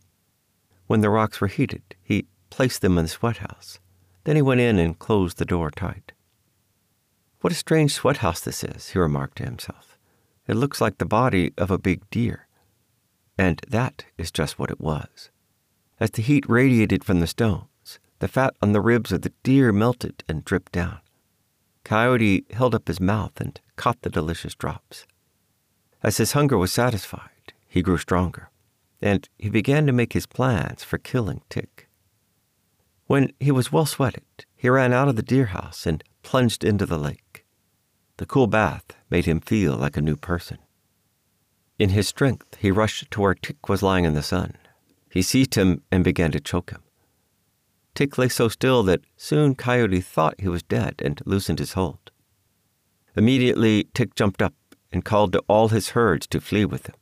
When 0.88 1.02
the 1.02 1.10
rocks 1.10 1.42
were 1.42 1.48
heated, 1.48 1.84
he 2.02 2.28
placed 2.50 2.82
them 2.82 2.98
in 2.98 3.06
the 3.06 3.10
sweat 3.10 3.38
house. 3.38 3.80
Then 4.24 4.38
he 4.38 4.42
went 4.42 4.62
in 4.62 4.80
and 4.80 4.98
closed 4.98 5.38
the 5.38 5.46
door 5.46 5.70
tight. 5.70 6.14
What 7.42 7.54
a 7.54 7.56
strange 7.56 7.94
sweat 7.94 8.18
house 8.18 8.40
this 8.40 8.64
is, 8.64 8.90
he 8.90 9.00
remarked 9.00 9.38
to 9.38 9.46
himself. 9.46 9.98
It 10.48 10.56
looks 10.56 10.80
like 10.80 10.98
the 10.98 11.06
body 11.06 11.54
of 11.58 11.70
a 11.70 11.78
big 11.78 12.10
deer. 12.10 12.48
And 13.38 13.62
that 13.68 14.06
is 14.18 14.32
just 14.32 14.58
what 14.58 14.72
it 14.72 14.80
was. 14.80 15.30
As 16.00 16.12
the 16.12 16.22
heat 16.22 16.46
radiated 16.48 17.04
from 17.04 17.20
the 17.20 17.28
stones, 17.28 18.00
the 18.20 18.28
fat 18.28 18.56
on 18.62 18.72
the 18.72 18.82
ribs 18.82 19.12
of 19.12 19.22
the 19.22 19.34
deer 19.44 19.72
melted 19.72 20.24
and 20.28 20.46
dripped 20.46 20.72
down. 20.72 21.00
Coyote 21.84 22.46
held 22.52 22.74
up 22.74 22.88
his 22.88 23.00
mouth 23.00 23.40
and 23.40 23.60
caught 23.76 24.02
the 24.02 24.10
delicious 24.10 24.56
drops. 24.56 25.06
As 26.04 26.18
his 26.18 26.34
hunger 26.34 26.58
was 26.58 26.72
satisfied, 26.72 27.54
he 27.68 27.82
grew 27.82 27.98
stronger, 27.98 28.50
and 29.02 29.28
he 29.38 29.50
began 29.50 29.86
to 29.88 29.92
make 29.92 30.14
his 30.14 30.26
plans 30.26 30.84
for 30.84 30.98
killing 30.98 31.42
Tick. 31.50 31.90
When 33.08 33.32
he 33.40 33.52
was 33.52 33.72
well 33.72 33.86
sweated, 33.86 34.46
he 34.56 34.70
ran 34.70 34.94
out 34.94 35.08
of 35.08 35.16
the 35.16 35.24
deer 35.24 35.48
house 35.48 35.86
and 35.86 36.04
plunged 36.24 36.64
into 36.64 36.86
the 36.86 36.98
lake. 37.00 37.46
The 38.18 38.26
cool 38.26 38.48
bath 38.48 38.86
made 39.10 39.26
him 39.26 39.40
feel 39.40 39.76
like 39.76 39.98
a 39.98 40.02
new 40.02 40.16
person. 40.16 40.58
In 41.80 41.90
his 41.90 42.08
strength, 42.08 42.58
he 42.60 42.72
rushed 42.72 43.10
to 43.12 43.22
where 43.22 43.36
Tick 43.36 43.70
was 43.70 43.84
lying 43.84 44.06
in 44.06 44.14
the 44.14 44.24
sun. 44.24 44.56
He 45.10 45.22
seized 45.22 45.56
him 45.56 45.84
and 45.92 46.04
began 46.04 46.32
to 46.32 46.40
choke 46.40 46.72
him. 46.72 46.82
Tick 47.96 48.18
lay 48.18 48.30
so 48.30 48.50
still 48.50 48.84
that 48.84 49.02
soon 49.16 49.56
Coyote 49.56 50.02
thought 50.02 50.40
he 50.40 50.48
was 50.48 50.64
dead 50.64 50.96
and 51.04 51.22
loosened 51.26 51.60
his 51.60 51.74
hold. 51.74 52.12
Immediately, 53.16 53.88
Tick 53.94 54.16
jumped 54.16 54.42
up 54.42 54.54
and 54.92 55.06
called 55.06 55.34
to 55.34 55.44
all 55.48 55.70
his 55.70 55.90
herds 55.90 56.28
to 56.28 56.42
flee 56.42 56.66
with 56.66 56.88
him. 56.88 56.96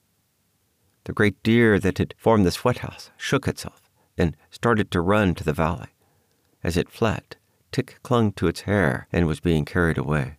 The 1.06 1.14
great 1.14 1.42
deer 1.44 1.80
that 1.80 2.00
had 2.00 2.16
formed 2.18 2.46
the 2.46 2.52
sweat 2.52 2.80
house 2.80 3.12
shook 3.18 3.48
itself 3.48 3.90
and 4.18 4.36
started 4.50 4.90
to 4.92 5.02
run 5.02 5.36
to 5.36 5.44
the 5.44 5.54
valley. 5.54 5.90
As 6.64 6.78
it 6.78 6.90
fled, 6.90 7.38
Tick 7.72 8.00
clung 8.04 8.32
to 8.34 8.48
its 8.48 8.62
hair 8.62 9.08
and 9.12 9.28
was 9.28 9.42
being 9.42 9.66
carried 9.66 9.98
away. 9.98 10.38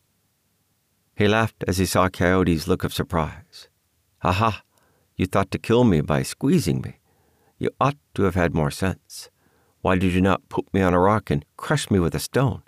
He 1.14 1.28
laughed 1.28 1.64
as 1.68 1.76
he 1.76 1.84
saw 1.84 2.09
Coyote's 2.09 2.66
look 2.66 2.82
of 2.82 2.94
surprise. 2.94 3.68
Ha 4.20 4.32
ha! 4.32 4.62
You 5.16 5.26
thought 5.26 5.51
to 5.51 5.59
kill 5.59 5.84
me 5.84 6.01
by 6.01 6.22
squeezing 6.22 6.80
me. 6.80 6.99
You 7.59 7.70
ought 7.78 7.99
to 8.14 8.22
have 8.22 8.34
had 8.34 8.55
more 8.55 8.70
sense. 8.70 9.30
Why 9.82 9.97
did 9.97 10.14
you 10.14 10.20
not 10.20 10.49
put 10.49 10.72
me 10.74 10.80
on 10.80 10.94
a 10.94 10.99
rock 10.99 11.30
and 11.30 11.44
crush 11.57 11.90
me 11.90 11.99
with 11.99 12.14
a 12.14 12.18
stone? 12.18 12.62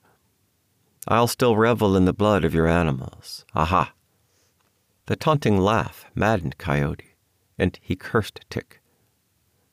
I'll 1.07 1.29
still 1.29 1.57
revel 1.57 1.97
in 1.97 2.05
the 2.05 2.13
blood 2.13 2.45
of 2.45 2.55
your 2.55 2.67
animals. 2.67 3.47
Aha! 3.55 3.93
The 5.09 5.17
taunting 5.17 5.57
laugh 5.57 6.05
maddened 6.15 6.59
Coyote, 6.59 7.17
and 7.57 7.79
he 7.81 7.97
cursed 7.97 8.41
Tick. 8.51 8.83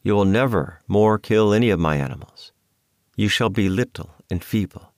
You 0.01 0.15
will 0.15 0.23
never 0.23 0.79
more 0.87 1.19
kill 1.19 1.51
any 1.51 1.69
of 1.71 1.77
my 1.77 1.97
animals. 1.97 2.53
You 3.17 3.27
shall 3.27 3.49
be 3.49 3.67
little 3.67 4.11
and 4.29 4.41
feeble. 4.41 4.93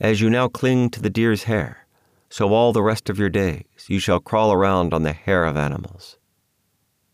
As 0.00 0.22
you 0.22 0.30
now 0.30 0.48
cling 0.48 0.88
to 0.88 1.02
the 1.02 1.10
deer's 1.10 1.42
hair, 1.42 1.86
so 2.30 2.54
all 2.54 2.72
the 2.72 2.82
rest 2.82 3.10
of 3.10 3.18
your 3.18 3.28
days 3.28 3.66
you 3.88 3.98
shall 3.98 4.20
crawl 4.20 4.54
around 4.54 4.94
on 4.94 5.02
the 5.02 5.12
hair 5.12 5.44
of 5.44 5.58
animals. 5.58 6.16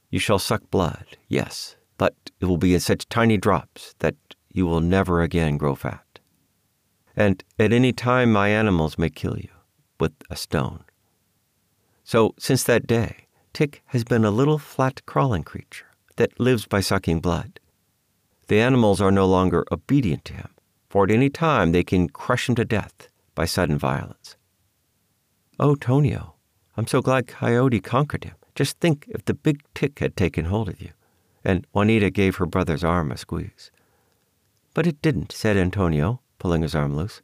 You 0.08 0.20
shall 0.20 0.38
suck 0.38 0.70
blood, 0.70 1.16
yes, 1.26 1.74
but 1.98 2.14
it 2.38 2.44
will 2.44 2.56
be 2.56 2.72
in 2.72 2.78
such 2.78 3.08
tiny 3.08 3.36
drops 3.36 3.96
that 3.98 4.14
you 4.48 4.64
will 4.64 4.80
never 4.80 5.22
again 5.22 5.56
grow 5.56 5.74
fat. 5.74 6.20
And 7.16 7.42
at 7.58 7.72
any 7.72 7.92
time 7.92 8.32
my 8.32 8.48
animals 8.50 8.96
may 8.96 9.10
kill 9.10 9.36
you 9.40 9.50
with 9.98 10.12
a 10.30 10.36
stone. 10.36 10.84
So, 12.04 12.34
since 12.38 12.62
that 12.64 12.86
day, 12.86 13.26
Tick 13.54 13.82
has 13.86 14.04
been 14.04 14.24
a 14.24 14.30
little 14.30 14.58
flat 14.58 15.04
crawling 15.06 15.42
creature 15.42 15.86
that 16.16 16.38
lives 16.38 16.66
by 16.66 16.80
sucking 16.80 17.20
blood. 17.20 17.58
The 18.48 18.60
animals 18.60 19.00
are 19.00 19.10
no 19.10 19.26
longer 19.26 19.64
obedient 19.72 20.24
to 20.26 20.34
him, 20.34 20.50
for 20.88 21.04
at 21.04 21.10
any 21.10 21.30
time 21.30 21.72
they 21.72 21.82
can 21.82 22.08
crush 22.10 22.48
him 22.48 22.54
to 22.56 22.64
death 22.64 23.08
by 23.34 23.46
sudden 23.46 23.78
violence. 23.78 24.36
Oh, 25.58 25.74
Tonio, 25.76 26.34
I'm 26.76 26.86
so 26.86 27.00
glad 27.00 27.26
Coyote 27.26 27.80
conquered 27.80 28.24
him. 28.24 28.34
Just 28.54 28.78
think 28.80 29.06
if 29.08 29.24
the 29.24 29.34
big 29.34 29.62
tick 29.74 29.98
had 30.00 30.16
taken 30.16 30.44
hold 30.44 30.68
of 30.68 30.80
you. 30.80 30.90
And 31.44 31.66
Juanita 31.72 32.10
gave 32.10 32.36
her 32.36 32.46
brother's 32.46 32.84
arm 32.84 33.12
a 33.12 33.16
squeeze. 33.16 33.70
But 34.74 34.86
it 34.86 35.00
didn't, 35.00 35.32
said 35.32 35.56
Antonio, 35.56 36.20
pulling 36.38 36.62
his 36.62 36.74
arm 36.74 36.96
loose. 36.96 37.22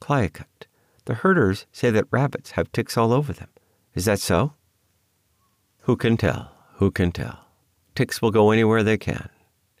Klayukat, 0.00 0.66
the 1.04 1.14
herders 1.14 1.66
say 1.72 1.90
that 1.90 2.06
rabbits 2.10 2.52
have 2.52 2.72
ticks 2.72 2.96
all 2.96 3.12
over 3.12 3.32
them. 3.32 3.48
Is 3.96 4.04
that 4.04 4.20
so? 4.20 4.52
Who 5.80 5.96
can 5.96 6.18
tell? 6.18 6.52
Who 6.74 6.90
can 6.90 7.12
tell? 7.12 7.46
Ticks 7.94 8.20
will 8.20 8.30
go 8.30 8.50
anywhere 8.50 8.82
they 8.82 8.98
can. 8.98 9.30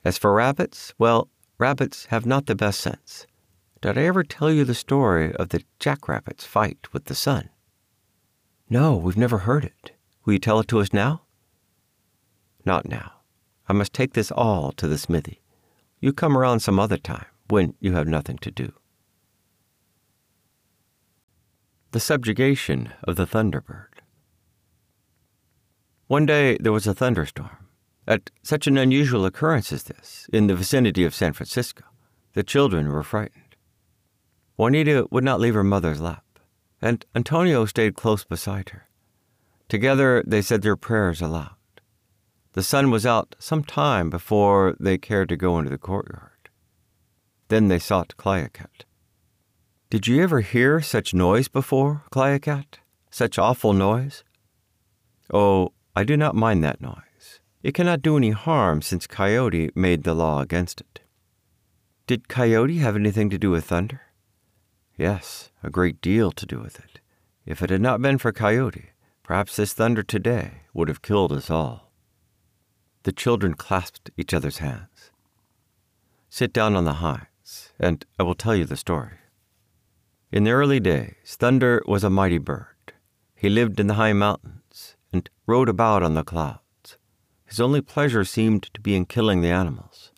As 0.06 0.16
for 0.16 0.32
rabbits, 0.32 0.94
well, 0.98 1.28
rabbits 1.58 2.06
have 2.06 2.24
not 2.24 2.46
the 2.46 2.54
best 2.54 2.80
sense. 2.80 3.26
Did 3.82 3.98
I 3.98 4.04
ever 4.04 4.24
tell 4.24 4.50
you 4.50 4.64
the 4.64 4.74
story 4.74 5.34
of 5.36 5.50
the 5.50 5.62
jackrabbit's 5.78 6.46
fight 6.46 6.92
with 6.94 7.04
the 7.04 7.14
sun? 7.14 7.50
No, 8.70 8.96
we've 8.96 9.18
never 9.18 9.38
heard 9.38 9.64
it. 9.64 9.92
Will 10.24 10.32
you 10.32 10.38
tell 10.38 10.60
it 10.60 10.68
to 10.68 10.80
us 10.80 10.94
now? 10.94 11.22
Not 12.64 12.88
now. 12.88 13.12
I 13.68 13.74
must 13.74 13.92
take 13.92 14.14
this 14.14 14.30
all 14.32 14.72
to 14.72 14.88
the 14.88 14.96
smithy. 14.96 15.42
You 16.00 16.14
come 16.14 16.38
around 16.38 16.60
some 16.60 16.80
other 16.80 16.96
time 16.96 17.26
when 17.48 17.74
you 17.80 17.92
have 17.92 18.08
nothing 18.08 18.38
to 18.38 18.50
do. 18.50 18.72
The 21.90 22.00
subjugation 22.00 22.94
of 23.04 23.16
the 23.16 23.26
thunderbird. 23.26 23.95
One 26.08 26.26
day 26.26 26.56
there 26.58 26.72
was 26.72 26.86
a 26.86 26.94
thunderstorm. 26.94 27.68
At 28.06 28.30
such 28.42 28.68
an 28.68 28.78
unusual 28.78 29.26
occurrence 29.26 29.72
as 29.72 29.82
this, 29.84 30.28
in 30.32 30.46
the 30.46 30.54
vicinity 30.54 31.04
of 31.04 31.14
San 31.14 31.32
Francisco, 31.32 31.82
the 32.34 32.44
children 32.44 32.88
were 32.88 33.02
frightened. 33.02 33.56
Juanita 34.56 35.08
would 35.10 35.24
not 35.24 35.40
leave 35.40 35.54
her 35.54 35.64
mother's 35.64 36.00
lap, 36.00 36.24
and 36.80 37.04
Antonio 37.14 37.64
stayed 37.64 37.96
close 37.96 38.24
beside 38.24 38.68
her. 38.68 38.88
Together 39.68 40.22
they 40.24 40.40
said 40.40 40.62
their 40.62 40.76
prayers 40.76 41.20
aloud. 41.20 41.56
The 42.52 42.62
sun 42.62 42.90
was 42.90 43.04
out 43.04 43.34
some 43.40 43.64
time 43.64 44.08
before 44.08 44.76
they 44.78 44.98
cared 44.98 45.28
to 45.30 45.36
go 45.36 45.58
into 45.58 45.70
the 45.70 45.78
courtyard. 45.78 46.48
Then 47.48 47.66
they 47.66 47.80
sought 47.80 48.16
Klayukat. 48.16 48.84
Did 49.90 50.06
you 50.06 50.22
ever 50.22 50.40
hear 50.40 50.80
such 50.80 51.12
noise 51.12 51.48
before, 51.48 52.04
Klayukat? 52.12 52.78
Such 53.10 53.38
awful 53.38 53.72
noise? 53.72 54.24
Oh, 55.32 55.72
I 55.98 56.04
do 56.04 56.14
not 56.14 56.34
mind 56.34 56.62
that 56.62 56.82
noise. 56.82 57.40
It 57.62 57.72
cannot 57.72 58.02
do 58.02 58.18
any 58.18 58.30
harm 58.30 58.82
since 58.82 59.06
Coyote 59.06 59.70
made 59.74 60.04
the 60.04 60.12
law 60.12 60.42
against 60.42 60.82
it. 60.82 61.00
Did 62.06 62.28
Coyote 62.28 62.76
have 62.76 62.96
anything 62.96 63.30
to 63.30 63.38
do 63.38 63.50
with 63.50 63.64
thunder? 63.64 64.02
Yes, 64.98 65.50
a 65.62 65.70
great 65.70 66.02
deal 66.02 66.32
to 66.32 66.44
do 66.44 66.60
with 66.60 66.78
it. 66.78 67.00
If 67.46 67.62
it 67.62 67.70
had 67.70 67.80
not 67.80 68.02
been 68.02 68.18
for 68.18 68.30
Coyote, 68.30 68.90
perhaps 69.22 69.56
this 69.56 69.72
thunder 69.72 70.02
today 70.02 70.64
would 70.74 70.88
have 70.88 71.00
killed 71.00 71.32
us 71.32 71.50
all. 71.50 71.90
The 73.04 73.12
children 73.12 73.54
clasped 73.54 74.10
each 74.18 74.34
other's 74.34 74.58
hands. 74.58 75.10
Sit 76.28 76.52
down 76.52 76.76
on 76.76 76.84
the 76.84 77.00
hides, 77.00 77.72
and 77.80 78.04
I 78.18 78.22
will 78.22 78.34
tell 78.34 78.54
you 78.54 78.66
the 78.66 78.76
story. 78.76 79.16
In 80.30 80.44
the 80.44 80.50
early 80.50 80.78
days, 80.78 81.36
Thunder 81.38 81.82
was 81.86 82.04
a 82.04 82.10
mighty 82.10 82.38
bird. 82.38 82.92
He 83.34 83.48
lived 83.48 83.80
in 83.80 83.86
the 83.86 83.94
high 83.94 84.12
mountains 84.12 84.55
rode 85.46 85.68
about 85.68 86.02
on 86.02 86.14
the 86.14 86.24
clouds. 86.24 86.98
His 87.44 87.60
only 87.60 87.80
pleasure 87.80 88.24
seemed 88.24 88.64
to 88.74 88.80
be 88.80 88.96
in 88.96 89.06
killing 89.06 89.40
the 89.40 89.50
animals. 89.50 90.12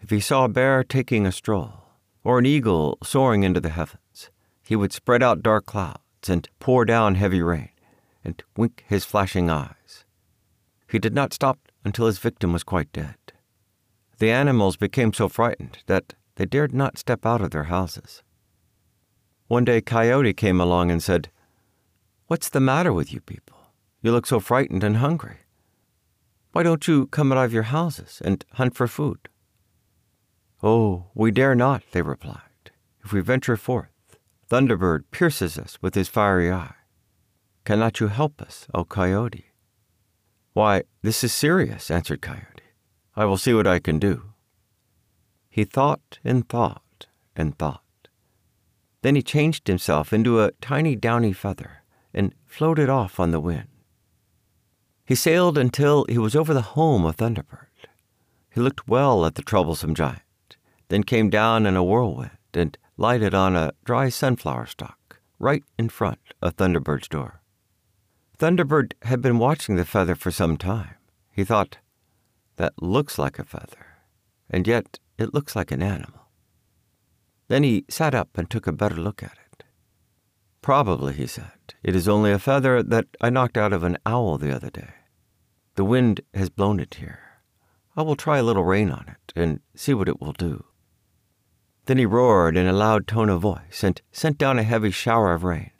If 0.00 0.10
he 0.10 0.20
saw 0.20 0.44
a 0.44 0.48
bear 0.48 0.84
taking 0.84 1.26
a 1.26 1.32
stroll, 1.32 1.84
or 2.22 2.38
an 2.38 2.46
eagle 2.46 2.98
soaring 3.02 3.42
into 3.42 3.60
the 3.60 3.70
heavens, 3.70 4.30
he 4.62 4.76
would 4.76 4.92
spread 4.92 5.22
out 5.22 5.42
dark 5.42 5.64
clouds 5.64 6.28
and 6.28 6.48
pour 6.60 6.84
down 6.84 7.14
heavy 7.14 7.40
rain, 7.40 7.70
and 8.22 8.42
wink 8.56 8.84
his 8.86 9.04
flashing 9.04 9.48
eyes. 9.48 10.04
He 10.90 10.98
did 10.98 11.14
not 11.14 11.32
stop 11.32 11.58
until 11.84 12.06
his 12.06 12.18
victim 12.18 12.52
was 12.52 12.64
quite 12.64 12.92
dead. 12.92 13.16
The 14.18 14.30
animals 14.30 14.76
became 14.76 15.12
so 15.12 15.28
frightened 15.28 15.78
that 15.86 16.14
they 16.36 16.44
dared 16.44 16.74
not 16.74 16.98
step 16.98 17.24
out 17.24 17.40
of 17.40 17.50
their 17.50 17.64
houses. 17.64 18.22
One 19.46 19.64
day, 19.64 19.80
Coyote 19.80 20.34
came 20.34 20.60
along 20.60 20.90
and 20.90 21.02
said, 21.02 21.30
What's 22.26 22.48
the 22.50 22.60
matter 22.60 22.92
with 22.92 23.12
you 23.12 23.20
people? 23.20 23.57
You 24.00 24.12
look 24.12 24.26
so 24.26 24.38
frightened 24.38 24.84
and 24.84 24.98
hungry. 24.98 25.38
Why 26.52 26.62
don't 26.62 26.86
you 26.86 27.06
come 27.08 27.32
out 27.32 27.44
of 27.44 27.52
your 27.52 27.64
houses 27.64 28.22
and 28.24 28.44
hunt 28.54 28.74
for 28.74 28.86
food? 28.86 29.28
Oh, 30.62 31.06
we 31.14 31.30
dare 31.30 31.54
not, 31.54 31.82
they 31.92 32.02
replied. 32.02 32.70
If 33.04 33.12
we 33.12 33.20
venture 33.20 33.56
forth, 33.56 33.90
Thunderbird 34.48 35.04
pierces 35.10 35.58
us 35.58 35.78
with 35.82 35.94
his 35.94 36.08
fiery 36.08 36.50
eye. 36.50 36.74
Cannot 37.64 38.00
you 38.00 38.08
help 38.08 38.40
us, 38.40 38.66
O 38.72 38.84
Coyote? 38.84 39.52
Why, 40.52 40.84
this 41.02 41.22
is 41.22 41.32
serious, 41.32 41.90
answered 41.90 42.22
Coyote. 42.22 42.62
I 43.14 43.24
will 43.24 43.36
see 43.36 43.52
what 43.52 43.66
I 43.66 43.78
can 43.78 43.98
do. 43.98 44.32
He 45.50 45.64
thought 45.64 46.18
and 46.24 46.48
thought 46.48 47.06
and 47.36 47.58
thought. 47.58 47.82
Then 49.02 49.16
he 49.16 49.22
changed 49.22 49.66
himself 49.66 50.12
into 50.12 50.40
a 50.40 50.52
tiny 50.60 50.96
downy 50.96 51.32
feather 51.32 51.82
and 52.14 52.34
floated 52.46 52.88
off 52.88 53.20
on 53.20 53.30
the 53.30 53.40
wind. 53.40 53.68
He 55.08 55.14
sailed 55.14 55.56
until 55.56 56.04
he 56.06 56.18
was 56.18 56.36
over 56.36 56.52
the 56.52 56.76
home 56.76 57.06
of 57.06 57.16
Thunderbird. 57.16 57.88
He 58.50 58.60
looked 58.60 58.86
well 58.88 59.24
at 59.24 59.36
the 59.36 59.42
troublesome 59.42 59.94
giant, 59.94 60.58
then 60.88 61.02
came 61.02 61.30
down 61.30 61.64
in 61.64 61.76
a 61.76 61.82
whirlwind 61.82 62.36
and 62.52 62.76
lighted 62.98 63.32
on 63.32 63.56
a 63.56 63.72
dry 63.86 64.10
sunflower 64.10 64.66
stalk 64.66 65.18
right 65.38 65.64
in 65.78 65.88
front 65.88 66.18
of 66.42 66.56
Thunderbird's 66.56 67.08
door. 67.08 67.40
Thunderbird 68.36 68.92
had 69.04 69.22
been 69.22 69.38
watching 69.38 69.76
the 69.76 69.86
feather 69.86 70.14
for 70.14 70.30
some 70.30 70.58
time. 70.58 70.96
He 71.32 71.42
thought, 71.42 71.78
that 72.56 72.74
looks 72.82 73.18
like 73.18 73.38
a 73.38 73.44
feather, 73.44 73.86
and 74.50 74.66
yet 74.66 74.98
it 75.16 75.32
looks 75.32 75.56
like 75.56 75.70
an 75.70 75.82
animal. 75.82 76.28
Then 77.48 77.62
he 77.62 77.86
sat 77.88 78.14
up 78.14 78.36
and 78.36 78.50
took 78.50 78.66
a 78.66 78.72
better 78.72 78.96
look 78.96 79.22
at 79.22 79.38
it. 79.52 79.64
Probably, 80.60 81.14
he 81.14 81.26
said, 81.26 81.72
it 81.82 81.96
is 81.96 82.08
only 82.08 82.30
a 82.30 82.38
feather 82.38 82.82
that 82.82 83.06
I 83.22 83.30
knocked 83.30 83.56
out 83.56 83.72
of 83.72 83.84
an 83.84 83.96
owl 84.04 84.36
the 84.36 84.54
other 84.54 84.68
day. 84.68 84.90
The 85.78 85.84
wind 85.84 86.22
has 86.34 86.50
blown 86.50 86.80
it 86.80 86.94
here. 86.94 87.20
I 87.96 88.02
will 88.02 88.16
try 88.16 88.38
a 88.38 88.42
little 88.42 88.64
rain 88.64 88.90
on 88.90 89.06
it 89.06 89.32
and 89.36 89.60
see 89.76 89.94
what 89.94 90.08
it 90.08 90.20
will 90.20 90.32
do. 90.32 90.64
Then 91.84 91.98
he 91.98 92.04
roared 92.04 92.56
in 92.56 92.66
a 92.66 92.72
loud 92.72 93.06
tone 93.06 93.28
of 93.28 93.42
voice 93.42 93.84
and 93.84 94.02
sent 94.10 94.38
down 94.38 94.58
a 94.58 94.64
heavy 94.64 94.90
shower 94.90 95.32
of 95.32 95.44
rain. 95.44 95.70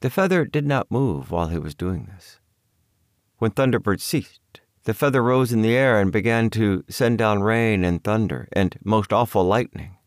The 0.00 0.08
feather 0.08 0.46
did 0.46 0.64
not 0.64 0.90
move 0.90 1.30
while 1.30 1.48
he 1.48 1.58
was 1.58 1.74
doing 1.74 2.06
this. 2.06 2.40
When 3.36 3.50
Thunderbird 3.50 4.00
ceased, 4.00 4.62
the 4.84 4.94
feather 4.94 5.22
rose 5.22 5.52
in 5.52 5.60
the 5.60 5.76
air 5.76 6.00
and 6.00 6.10
began 6.10 6.48
to 6.52 6.82
send 6.88 7.18
down 7.18 7.42
rain 7.42 7.84
and 7.84 8.02
thunder 8.02 8.48
and 8.52 8.78
most 8.82 9.12
awful 9.12 9.44
lightning. 9.44 9.98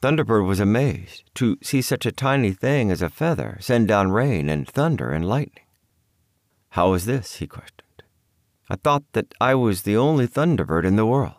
Thunderbird 0.00 0.46
was 0.46 0.58
amazed 0.58 1.30
to 1.34 1.58
see 1.62 1.82
such 1.82 2.06
a 2.06 2.12
tiny 2.12 2.54
thing 2.54 2.90
as 2.90 3.02
a 3.02 3.10
feather 3.10 3.58
send 3.60 3.88
down 3.88 4.10
rain 4.10 4.48
and 4.48 4.66
thunder 4.66 5.10
and 5.10 5.28
lightning. 5.28 5.66
How 6.70 6.94
is 6.94 7.04
this? 7.04 7.34
he 7.34 7.46
questioned. 7.46 7.82
I 8.68 8.74
thought 8.74 9.04
that 9.12 9.32
I 9.40 9.54
was 9.54 9.82
the 9.82 9.96
only 9.96 10.26
Thunderbird 10.26 10.84
in 10.84 10.96
the 10.96 11.06
world. 11.06 11.34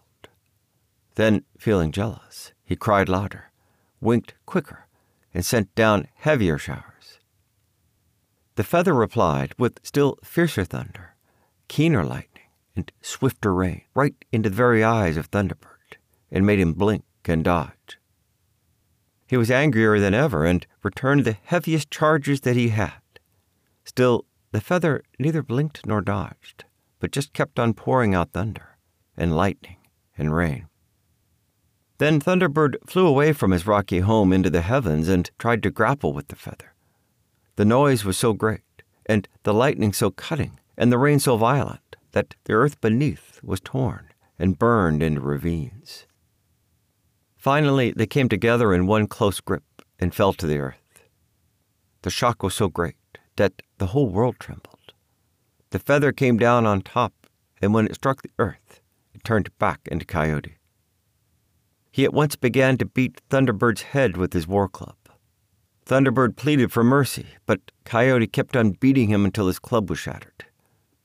Then, 1.15 1.43
feeling 1.57 1.91
jealous, 1.91 2.53
he 2.63 2.75
cried 2.75 3.09
louder, 3.09 3.51
winked 3.99 4.35
quicker, 4.45 4.87
and 5.33 5.43
sent 5.43 5.73
down 5.75 6.07
heavier 6.15 6.57
showers. 6.57 7.19
The 8.55 8.63
feather 8.63 8.93
replied 8.93 9.53
with 9.57 9.79
still 9.83 10.17
fiercer 10.23 10.63
thunder, 10.63 11.15
keener 11.67 12.05
lightning, 12.05 12.45
and 12.77 12.91
swifter 13.01 13.53
rain 13.53 13.81
right 13.93 14.15
into 14.31 14.49
the 14.49 14.55
very 14.55 14.83
eyes 14.83 15.17
of 15.17 15.29
Thunderbird, 15.29 15.97
and 16.31 16.45
made 16.45 16.59
him 16.59 16.73
blink 16.73 17.03
and 17.25 17.43
dodge. 17.43 17.99
He 19.27 19.35
was 19.35 19.51
angrier 19.51 19.99
than 19.99 20.13
ever 20.13 20.45
and 20.45 20.65
returned 20.81 21.25
the 21.25 21.37
heaviest 21.43 21.91
charges 21.91 22.41
that 22.41 22.55
he 22.55 22.69
had. 22.69 23.01
Still, 23.83 24.23
the 24.53 24.61
feather 24.61 25.03
neither 25.19 25.43
blinked 25.43 25.85
nor 25.85 25.99
dodged 26.01 26.63
but 26.99 27.11
just 27.11 27.33
kept 27.33 27.59
on 27.59 27.73
pouring 27.73 28.13
out 28.15 28.31
thunder 28.31 28.77
and 29.15 29.35
lightning 29.35 29.77
and 30.17 30.35
rain. 30.35 30.67
Then 31.97 32.19
Thunderbird 32.19 32.75
flew 32.85 33.07
away 33.07 33.33
from 33.33 33.51
his 33.51 33.65
rocky 33.65 33.99
home 33.99 34.31
into 34.31 34.49
the 34.49 34.61
heavens 34.61 35.07
and 35.07 35.29
tried 35.39 35.63
to 35.63 35.71
grapple 35.71 36.13
with 36.13 36.27
the 36.27 36.35
feather. 36.35 36.75
The 37.55 37.65
noise 37.65 38.05
was 38.05 38.17
so 38.17 38.33
great, 38.33 38.61
and 39.07 39.27
the 39.43 39.53
lightning 39.53 39.93
so 39.93 40.11
cutting, 40.11 40.59
and 40.77 40.91
the 40.91 40.99
rain 40.99 41.19
so 41.19 41.37
violent, 41.37 41.95
that 42.11 42.35
the 42.43 42.53
earth 42.53 42.79
beneath 42.81 43.39
was 43.43 43.59
torn 43.59 44.09
and 44.37 44.59
burned 44.59 45.01
into 45.01 45.21
ravines. 45.21 46.05
Finally, 47.35 47.93
they 47.95 48.05
came 48.05 48.29
together 48.29 48.73
in 48.73 48.85
one 48.85 49.07
close 49.07 49.39
grip 49.39 49.63
and 49.99 50.13
fell 50.13 50.33
to 50.33 50.45
the 50.45 50.59
earth. 50.59 51.01
The 52.03 52.11
shock 52.11 52.43
was 52.43 52.53
so 52.53 52.67
great 52.67 52.95
that 53.37 53.61
the 53.79 53.87
whole 53.87 54.09
world 54.09 54.35
trembled. 54.39 54.76
The 55.77 55.83
feather 55.83 56.11
came 56.11 56.37
down 56.37 56.65
on 56.65 56.81
top, 56.81 57.13
and 57.61 57.71
when 57.71 57.85
it 57.85 57.93
struck 57.93 58.23
the 58.23 58.31
earth, 58.39 58.81
it 59.13 59.23
turned 59.23 59.55
back 59.59 59.81
into 59.85 60.05
Coyote. 60.05 60.57
He 61.91 62.03
at 62.03 62.15
once 62.15 62.35
began 62.35 62.79
to 62.79 62.85
beat 62.87 63.21
Thunderbird's 63.29 63.83
head 63.83 64.17
with 64.17 64.33
his 64.33 64.47
war 64.47 64.67
club. 64.67 64.95
Thunderbird 65.85 66.35
pleaded 66.35 66.71
for 66.71 66.83
mercy, 66.83 67.27
but 67.45 67.59
Coyote 67.85 68.25
kept 68.25 68.57
on 68.57 68.71
beating 68.71 69.09
him 69.09 69.23
until 69.23 69.45
his 69.45 69.59
club 69.59 69.87
was 69.87 69.99
shattered. 69.99 70.45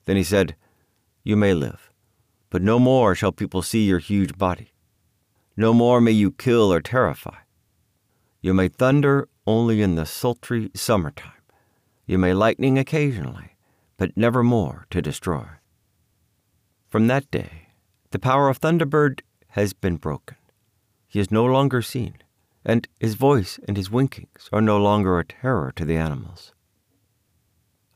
Then 0.07 0.17
he 0.17 0.25
said, 0.25 0.57
You 1.23 1.37
may 1.37 1.53
live, 1.53 1.91
but 2.49 2.63
no 2.63 2.79
more 2.79 3.15
shall 3.15 3.31
people 3.31 3.61
see 3.61 3.87
your 3.87 3.99
huge 3.99 4.39
body. 4.39 4.73
No 5.55 5.75
more 5.75 6.01
may 6.01 6.13
you 6.13 6.33
kill 6.33 6.73
or 6.73 6.81
terrify. 6.81 7.41
You 8.41 8.55
may 8.55 8.69
thunder 8.69 9.29
only 9.47 9.83
in 9.83 9.97
the 9.97 10.07
sultry 10.07 10.71
summertime. 10.75 11.43
You 12.07 12.17
may 12.17 12.33
lightning 12.33 12.79
occasionally, 12.79 13.52
but 14.03 14.17
never 14.17 14.43
more 14.43 14.85
to 14.91 15.01
destroy. 15.01 15.47
From 16.89 17.07
that 17.07 17.31
day, 17.31 17.69
the 18.11 18.19
power 18.19 18.49
of 18.49 18.59
Thunderbird 18.59 19.21
has 19.51 19.73
been 19.73 19.97
broken. 19.97 20.39
He 21.07 21.21
is 21.21 21.31
no 21.31 21.45
longer 21.45 21.83
seen, 21.83 22.15
and 22.65 22.89
his 22.99 23.15
voice 23.15 23.61
and 23.69 23.77
his 23.77 23.93
winkings 23.93 24.49
are 24.53 24.61
no 24.61 24.77
longer 24.77 25.21
a 25.21 25.25
terror 25.25 25.73
to 25.77 25.85
the 25.85 25.95
animals. 25.95 26.53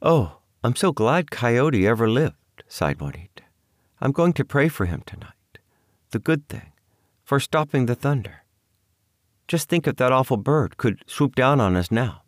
Oh, 0.01 0.39
I'm 0.63 0.77
so 0.77 0.93
glad 0.93 1.33
Coyote 1.33 1.89
ever 1.89 2.09
lived, 2.09 2.63
sighed 2.69 3.01
Juanita. 3.01 3.43
I'm 4.01 4.13
going 4.13 4.35
to 4.35 4.45
pray 4.45 4.69
for 4.69 4.87
him 4.87 5.03
tonight. 5.07 5.59
The 6.13 6.21
good 6.21 6.49
thing, 6.49 6.71
for 7.25 7.41
stopping 7.41 7.87
the 7.87 7.97
thunder. 7.97 8.45
Just 9.49 9.69
think 9.69 9.89
if 9.89 9.97
that 9.97 10.13
awful 10.13 10.37
bird 10.37 10.77
could 10.77 11.03
swoop 11.09 11.35
down 11.35 11.61
on 11.61 11.75
us 11.75 11.91
now. 11.91 12.23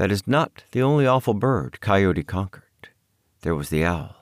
That 0.00 0.10
is 0.10 0.26
not 0.26 0.64
the 0.72 0.80
only 0.80 1.06
awful 1.06 1.34
bird 1.34 1.82
Coyote 1.82 2.22
conquered. 2.22 2.88
There 3.42 3.54
was 3.54 3.68
the 3.68 3.84
owl. 3.84 4.16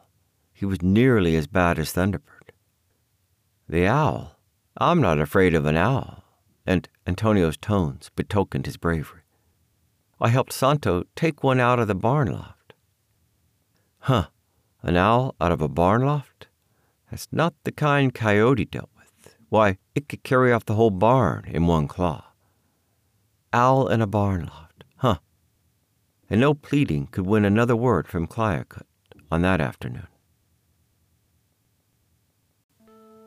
He 0.52 0.66
was 0.66 0.82
nearly 0.82 1.36
as 1.36 1.46
bad 1.46 1.78
as 1.78 1.92
Thunderbird. 1.92 2.50
The 3.68 3.86
owl? 3.86 4.40
I'm 4.76 5.00
not 5.00 5.20
afraid 5.20 5.54
of 5.54 5.66
an 5.66 5.76
owl. 5.76 6.24
And 6.66 6.88
Antonio's 7.06 7.56
tones 7.56 8.10
betokened 8.16 8.66
his 8.66 8.76
bravery. 8.76 9.20
I 10.20 10.30
helped 10.30 10.52
Santo 10.52 11.04
take 11.14 11.44
one 11.44 11.60
out 11.60 11.78
of 11.78 11.86
the 11.86 11.94
barn 11.94 12.32
loft. 12.32 12.72
Huh, 14.00 14.30
an 14.82 14.96
owl 14.96 15.36
out 15.40 15.52
of 15.52 15.62
a 15.62 15.68
barn 15.68 16.04
loft? 16.04 16.48
That's 17.08 17.28
not 17.30 17.54
the 17.62 17.70
kind 17.70 18.12
Coyote 18.12 18.64
dealt 18.64 18.90
with. 18.96 19.36
Why, 19.48 19.78
it 19.94 20.08
could 20.08 20.24
carry 20.24 20.52
off 20.52 20.66
the 20.66 20.74
whole 20.74 20.90
barn 20.90 21.44
in 21.46 21.68
one 21.68 21.86
claw. 21.86 22.32
Owl 23.52 23.86
in 23.86 24.02
a 24.02 24.08
barn 24.08 24.46
loft? 24.46 24.67
And 26.30 26.40
no 26.40 26.54
pleading 26.54 27.06
could 27.06 27.26
win 27.26 27.44
another 27.44 27.76
word 27.76 28.06
from 28.06 28.26
Klayukat 28.26 28.82
on 29.30 29.42
that 29.42 29.60
afternoon. 29.60 30.08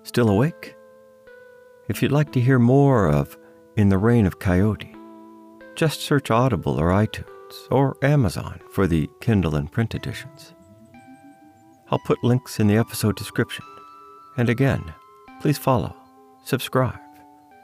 Still 0.04 0.30
awake? 0.30 0.76
If 1.88 2.02
you'd 2.02 2.12
like 2.12 2.32
to 2.34 2.42
hear 2.42 2.60
more 2.60 3.08
of 3.08 3.38
In 3.76 3.90
the 3.90 3.98
Reign 3.98 4.26
of 4.26 4.40
Coyote, 4.40 4.96
just 5.76 6.02
search 6.02 6.30
Audible 6.30 6.80
or 6.80 6.90
iTunes 6.90 7.26
or 7.70 7.98
Amazon 8.04 8.60
for 8.72 8.88
the 8.88 9.10
Kindle 9.20 9.56
and 9.56 9.72
print 9.72 9.96
editions. 9.96 10.54
I'll 11.90 12.00
put 12.00 12.24
links 12.24 12.60
in 12.60 12.68
the 12.68 12.78
episode 12.78 13.16
description. 13.18 13.66
And 14.38 14.50
again, 14.50 14.94
please 15.42 15.58
follow, 15.58 15.96
subscribe, 16.46 17.00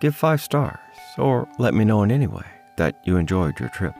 give 0.01 0.15
five 0.15 0.41
stars, 0.41 0.79
or 1.17 1.47
let 1.59 1.73
me 1.73 1.85
know 1.85 2.03
in 2.03 2.11
any 2.11 2.27
way 2.27 2.45
that 2.77 2.99
you 3.05 3.17
enjoyed 3.17 3.59
your 3.59 3.69
trip. 3.69 3.95